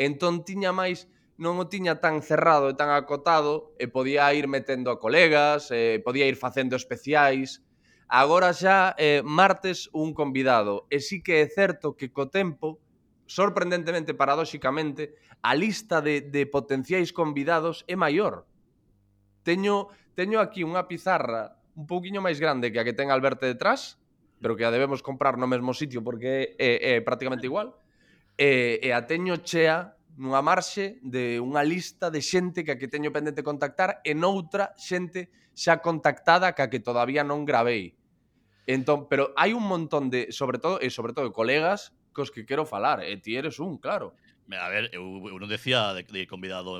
Entón 0.00 0.44
tiña 0.44 0.72
máis 0.72 1.04
non 1.36 1.60
o 1.60 1.68
tiña 1.68 2.00
tan 2.00 2.24
cerrado 2.24 2.72
e 2.72 2.76
tan 2.76 2.88
acotado 2.88 3.76
e 3.76 3.88
podía 3.92 4.32
ir 4.32 4.48
metendo 4.48 4.88
a 4.88 5.00
colegas, 5.00 5.68
e 5.68 6.00
podía 6.00 6.24
ir 6.28 6.40
facendo 6.40 6.80
especiais. 6.80 7.60
Agora 8.08 8.56
xa 8.56 8.96
eh, 8.96 9.20
martes 9.20 9.92
un 9.92 10.16
convidado. 10.16 10.88
E 10.88 11.00
sí 11.04 11.20
que 11.20 11.44
é 11.44 11.46
certo 11.48 11.92
que 11.92 12.08
co 12.08 12.32
tempo 12.32 12.80
sorprendentemente, 13.26 14.14
paradóxicamente, 14.14 15.14
a 15.42 15.54
lista 15.54 16.00
de, 16.00 16.20
de 16.20 16.46
potenciais 16.46 17.12
convidados 17.12 17.84
é 17.90 17.96
maior. 17.96 18.46
Teño, 19.42 19.90
teño 20.14 20.38
aquí 20.38 20.62
unha 20.62 20.86
pizarra 20.86 21.58
un 21.74 21.88
pouquiño 21.88 22.20
máis 22.20 22.36
grande 22.36 22.68
que 22.68 22.78
a 22.80 22.84
que 22.84 22.92
ten 22.92 23.08
Alberto 23.08 23.48
detrás, 23.48 23.96
pero 24.40 24.54
que 24.58 24.66
a 24.66 24.74
debemos 24.74 25.00
comprar 25.00 25.40
no 25.40 25.48
mesmo 25.48 25.72
sitio 25.72 26.04
porque 26.04 26.54
é, 26.60 26.98
é, 26.98 27.00
é 27.00 27.00
prácticamente 27.00 27.48
igual, 27.48 27.78
e, 28.36 28.80
e 28.82 28.92
a 28.92 29.08
teño 29.08 29.40
chea 29.40 29.96
nunha 30.12 30.44
marxe 30.44 31.00
de 31.00 31.40
unha 31.40 31.64
lista 31.64 32.12
de 32.12 32.20
xente 32.20 32.60
que 32.60 32.76
a 32.76 32.78
que 32.78 32.90
teño 32.90 33.08
pendente 33.08 33.40
contactar 33.40 34.04
e 34.04 34.12
noutra 34.12 34.76
xente 34.76 35.32
xa 35.56 35.80
contactada 35.80 36.52
que 36.52 36.60
a 36.60 36.68
que 36.68 36.84
todavía 36.84 37.24
non 37.24 37.48
gravei. 37.48 37.96
Entón, 38.68 39.08
pero 39.08 39.32
hai 39.40 39.56
un 39.56 39.64
montón 39.64 40.12
de, 40.12 40.28
sobre 40.30 40.60
todo, 40.60 40.78
e 40.84 40.92
sobre 40.92 41.16
todo 41.16 41.32
de 41.32 41.34
colegas 41.34 41.96
cos 42.12 42.30
que 42.30 42.44
quero 42.44 42.64
falar, 42.64 43.02
e 43.02 43.16
ti 43.16 43.36
eres 43.36 43.58
un, 43.58 43.76
claro. 43.80 44.14
A 44.50 44.68
ver, 44.68 44.90
eu, 44.92 45.22
eu 45.28 45.38
non 45.38 45.48
decía 45.48 45.94
de, 45.96 46.02
de 46.02 46.26
convidado 46.28 46.76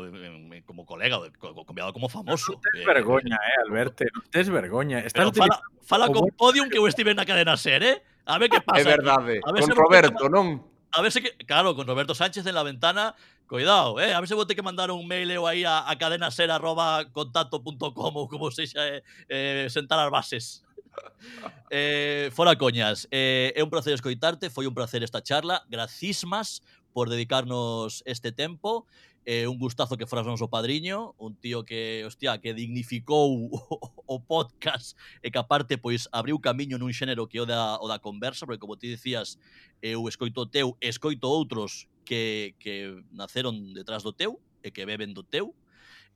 como 0.67 0.85
colega, 0.85 1.17
de, 1.25 1.33
convidado 1.39 1.95
como 1.95 2.11
famoso. 2.11 2.59
Non 2.59 2.61
tens 2.61 2.85
eh. 2.85 2.87
vergoña, 2.87 3.39
eh, 3.39 3.59
Alberto, 3.65 4.05
non 4.13 4.25
tens 4.29 4.49
vergoña. 4.53 4.99
Estás 5.01 5.31
pero 5.31 5.33
fala, 5.33 5.57
fala 5.81 6.07
con. 6.13 6.29
Podium 6.37 6.69
que 6.69 6.77
eu 6.77 6.85
estive 6.85 7.15
na 7.17 7.25
cadena 7.25 7.57
ser, 7.57 7.81
eh? 7.81 7.97
A 8.27 8.37
ver 8.37 8.53
que 8.53 8.61
pasa. 8.61 8.83
É 8.83 8.85
verdade, 8.85 9.41
a 9.41 9.51
ver 9.55 9.63
con 9.65 9.79
Roberto, 9.79 10.25
que... 10.27 10.35
non? 10.35 10.47
A 10.93 11.01
ver 11.01 11.11
se 11.11 11.25
que... 11.25 11.33
Claro, 11.49 11.73
con 11.73 11.87
Roberto 11.87 12.13
Sánchez 12.13 12.45
en 12.45 12.55
la 12.55 12.63
ventana, 12.63 13.17
cuidado, 13.47 13.97
eh? 14.01 14.13
A 14.13 14.21
ver 14.21 14.29
se 14.29 14.37
vou 14.37 14.45
ter 14.45 14.59
que 14.59 14.67
mandar 14.67 14.91
un 14.93 15.09
mail 15.09 15.31
eu 15.31 15.49
aí 15.49 15.65
a, 15.65 15.89
a 15.89 15.97
cadenaser 15.97 16.51
arroba 16.51 17.09
contacto.com 17.15 18.13
ou 18.13 18.29
como 18.29 18.53
sexa 18.53 18.77
eh, 18.81 19.03
eh, 19.31 19.67
sentar 19.71 19.97
as 20.03 20.11
bases. 20.13 20.61
eh, 21.71 22.31
fora 22.33 22.57
coñas, 22.57 23.09
eh, 23.11 23.53
é 23.57 23.63
un 23.63 23.71
placer 23.71 23.95
escoitarte, 23.95 24.51
foi 24.51 24.67
un 24.67 24.75
placer 24.75 25.03
esta 25.03 25.23
charla, 25.23 25.65
gracismas 25.69 26.63
por 26.93 27.09
dedicarnos 27.09 28.03
este 28.05 28.33
tempo, 28.33 28.87
eh, 29.25 29.47
un 29.47 29.59
gustazo 29.59 29.97
que 29.97 30.07
foras 30.07 30.27
noso 30.27 30.51
padriño, 30.51 31.15
un 31.19 31.37
tío 31.37 31.65
que, 31.65 32.05
hostia, 32.05 32.39
que 32.39 32.55
dignificou 32.55 33.49
o, 33.53 33.79
o 34.07 34.17
podcast 34.21 34.99
e 35.23 35.31
que 35.31 35.39
aparte 35.39 35.79
pois 35.79 36.11
abriu 36.11 36.43
camiño 36.43 36.75
nun 36.77 36.91
xénero 36.91 37.31
que 37.31 37.39
o 37.39 37.47
da, 37.47 37.79
o 37.79 37.87
da 37.87 38.03
conversa, 38.03 38.47
porque 38.47 38.61
como 38.61 38.75
ti 38.75 38.91
dicías, 38.91 39.39
eu 39.79 40.07
escoito 40.11 40.51
teu, 40.51 40.75
escoito 40.83 41.31
outros 41.31 41.87
que, 42.05 42.59
que 42.59 42.99
naceron 43.15 43.73
detrás 43.73 44.03
do 44.03 44.11
teu 44.11 44.43
e 44.63 44.75
que 44.75 44.83
beben 44.83 45.15
do 45.15 45.23
teu 45.23 45.55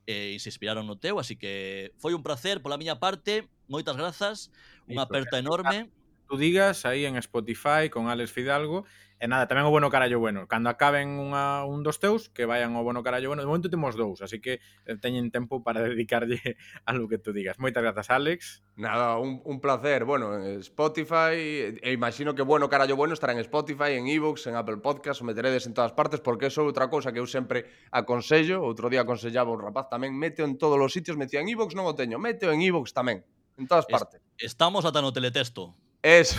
eh, 0.07 0.35
e 0.35 0.39
se 0.39 0.51
inspiraron 0.51 0.87
no 0.87 0.99
teu, 0.99 1.19
así 1.19 1.35
que 1.35 1.91
foi 1.99 2.11
un 2.11 2.23
placer 2.23 2.59
pola 2.59 2.79
miña 2.79 2.99
parte 2.99 3.47
moitas 3.67 3.95
grazas, 3.99 4.51
unha 4.87 5.05
aperta 5.05 5.37
enorme. 5.37 5.91
Tú 6.27 6.35
digas 6.35 6.83
aí 6.83 7.07
en 7.07 7.15
Spotify 7.15 7.87
con 7.87 8.11
Alex 8.11 8.35
Fidalgo 8.35 8.83
e 9.17 9.25
nada, 9.25 9.49
tamén 9.49 9.65
o 9.65 9.73
bueno 9.73 9.89
carallo 9.89 10.21
bueno. 10.21 10.45
Cando 10.45 10.69
acaben 10.69 11.17
unha, 11.17 11.65
un 11.65 11.81
dos 11.81 11.97
teus, 11.97 12.29
que 12.29 12.45
vayan 12.45 12.77
ao 12.77 12.85
bueno 12.85 13.01
carallo 13.01 13.33
bueno. 13.33 13.41
De 13.41 13.49
momento 13.49 13.65
temos 13.65 13.97
dous, 13.97 14.21
así 14.21 14.37
que 14.37 14.61
eh, 14.85 14.93
teñen 15.01 15.33
tempo 15.33 15.65
para 15.65 15.81
dedicarlle 15.89 16.37
a 16.85 16.93
lo 16.93 17.09
que 17.09 17.17
tú 17.17 17.33
digas. 17.33 17.57
Moitas 17.57 17.81
grazas, 17.81 18.13
Alex. 18.13 18.61
Nada, 18.77 19.17
un, 19.17 19.41
un 19.41 19.57
placer. 19.57 20.05
Bueno, 20.05 20.37
en 20.37 20.61
Spotify, 20.61 21.33
e 21.81 21.89
imagino 21.89 22.37
que 22.37 22.45
bueno 22.45 22.69
carallo 22.69 22.93
bueno 22.93 23.17
estará 23.17 23.33
en 23.33 23.41
Spotify, 23.41 23.97
en 23.97 24.05
iVoox, 24.05 24.53
en 24.53 24.55
Apple 24.55 24.77
Podcast, 24.85 25.21
o 25.21 25.25
meteredes 25.25 25.65
en 25.65 25.73
todas 25.73 25.97
partes, 25.97 26.21
porque 26.21 26.53
eso 26.53 26.61
é 26.61 26.69
outra 26.69 26.85
cousa 26.85 27.09
que 27.09 27.17
eu 27.17 27.25
sempre 27.25 27.65
aconsello. 27.89 28.61
Outro 28.61 28.85
día 28.85 29.01
aconsellaba 29.01 29.49
un 29.49 29.65
rapaz 29.65 29.89
tamén, 29.89 30.13
meteo 30.13 30.45
en 30.45 30.61
todos 30.61 30.77
os 30.77 30.93
sitios, 30.93 31.17
meteo 31.17 31.41
en 31.41 31.49
iVoox, 31.49 31.73
non 31.73 31.89
o 31.89 31.97
teño, 31.97 32.21
meteo 32.21 32.53
en 32.53 32.61
iVoox 32.61 32.93
tamén. 32.93 33.25
En 33.57 33.67
todas 33.67 33.85
partes. 33.85 34.21
Estamos 34.37 34.85
ata 34.85 35.01
no 35.01 35.11
teletexto. 35.11 35.73
Es, 36.05 36.37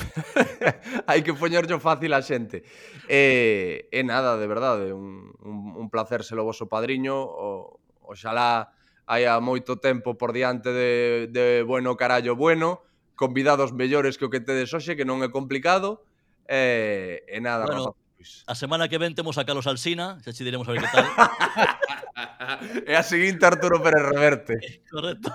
hai 1.11 1.27
que 1.27 1.35
poñerllo 1.35 1.83
fácil 1.83 2.15
a 2.15 2.23
xente. 2.23 2.63
E, 3.11 3.91
eh, 3.91 4.01
eh, 4.01 4.05
nada, 4.07 4.39
de 4.39 4.47
verdade, 4.47 4.95
un, 4.95 5.35
un, 5.43 5.75
un 5.75 5.87
placer 5.91 6.23
ser 6.23 6.39
o 6.39 6.47
vosso 6.47 6.71
padriño, 6.71 7.19
o, 7.19 7.83
oxalá 8.07 8.71
haia 9.11 9.35
moito 9.43 9.83
tempo 9.83 10.15
por 10.15 10.31
diante 10.31 10.71
de, 10.71 11.27
de 11.35 11.67
bueno 11.67 11.99
carallo 11.99 12.39
bueno, 12.39 12.87
convidados 13.19 13.75
mellores 13.75 14.15
que 14.15 14.25
o 14.25 14.31
que 14.31 14.39
tedes 14.39 14.71
hoxe, 14.71 14.95
que 14.95 15.03
non 15.03 15.27
é 15.27 15.29
complicado, 15.29 16.07
e, 16.47 17.27
eh, 17.27 17.37
e 17.37 17.43
nada, 17.43 17.67
bueno, 17.67 17.91
rapaz, 17.91 18.15
pois. 18.15 18.31
A 18.47 18.55
semana 18.55 18.87
que 18.87 19.03
ven 19.03 19.19
temos 19.19 19.43
a 19.43 19.45
Carlos 19.45 19.67
Alsina, 19.67 20.23
xa 20.23 20.31
che 20.31 20.47
diremos 20.47 20.71
a 20.71 20.73
ver 20.73 20.87
que 20.87 20.93
tal. 20.95 21.03
e 22.91 22.95
a 22.95 23.03
seguinte 23.03 23.43
Arturo 23.43 23.83
Pérez 23.83 24.07
Reverte. 24.07 24.55
Correcto. 24.95 25.35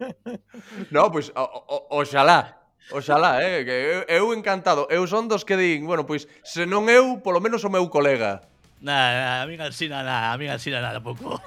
no, 0.94 1.10
pois, 1.10 1.32
o, 1.34 1.42
o, 1.42 2.00
oxalá. 2.00 2.62
Oxalá, 2.90 3.42
eh, 3.42 3.64
que 3.66 3.74
eu, 3.74 4.00
eu 4.06 4.24
encantado. 4.34 4.86
Eu 4.90 5.06
son 5.10 5.26
dos 5.26 5.42
que 5.42 5.58
din, 5.58 5.86
bueno, 5.86 6.06
pois, 6.06 6.30
se 6.46 6.66
non 6.66 6.86
eu, 6.86 7.18
polo 7.18 7.42
menos 7.42 7.66
o 7.66 7.70
meu 7.72 7.90
colega. 7.90 8.46
Na, 8.78 8.94
nah, 8.94 9.42
a 9.42 9.46
mí 9.48 9.56
Galsina 9.58 10.06
nada, 10.06 10.32
a 10.32 10.38
mí 10.38 10.46
Galsina 10.46 10.78
nada, 10.78 11.02
tampouco. 11.02 11.42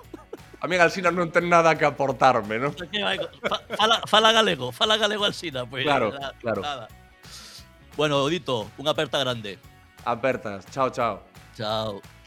A 0.60 0.68
mí 0.68 0.76
Galsina 0.76 1.16
non 1.16 1.32
ten 1.32 1.48
nada 1.48 1.80
que 1.80 1.88
aportarme, 1.88 2.60
non? 2.60 2.76
fala, 3.80 4.04
fala 4.04 4.30
galego, 4.36 4.76
fala 4.76 5.00
galego 5.00 5.24
Alsina, 5.24 5.64
pois. 5.64 5.88
Pues, 5.88 5.88
claro, 5.88 6.12
nada, 6.12 6.36
claro. 6.44 6.62
Nada. 6.62 6.86
Bueno, 7.96 8.28
Dito, 8.28 8.68
unha 8.76 8.92
aperta 8.92 9.20
grande. 9.24 9.56
Apertas, 10.04 10.68
chao, 10.76 10.92
chao. 10.92 11.24
Chao. 11.56 12.19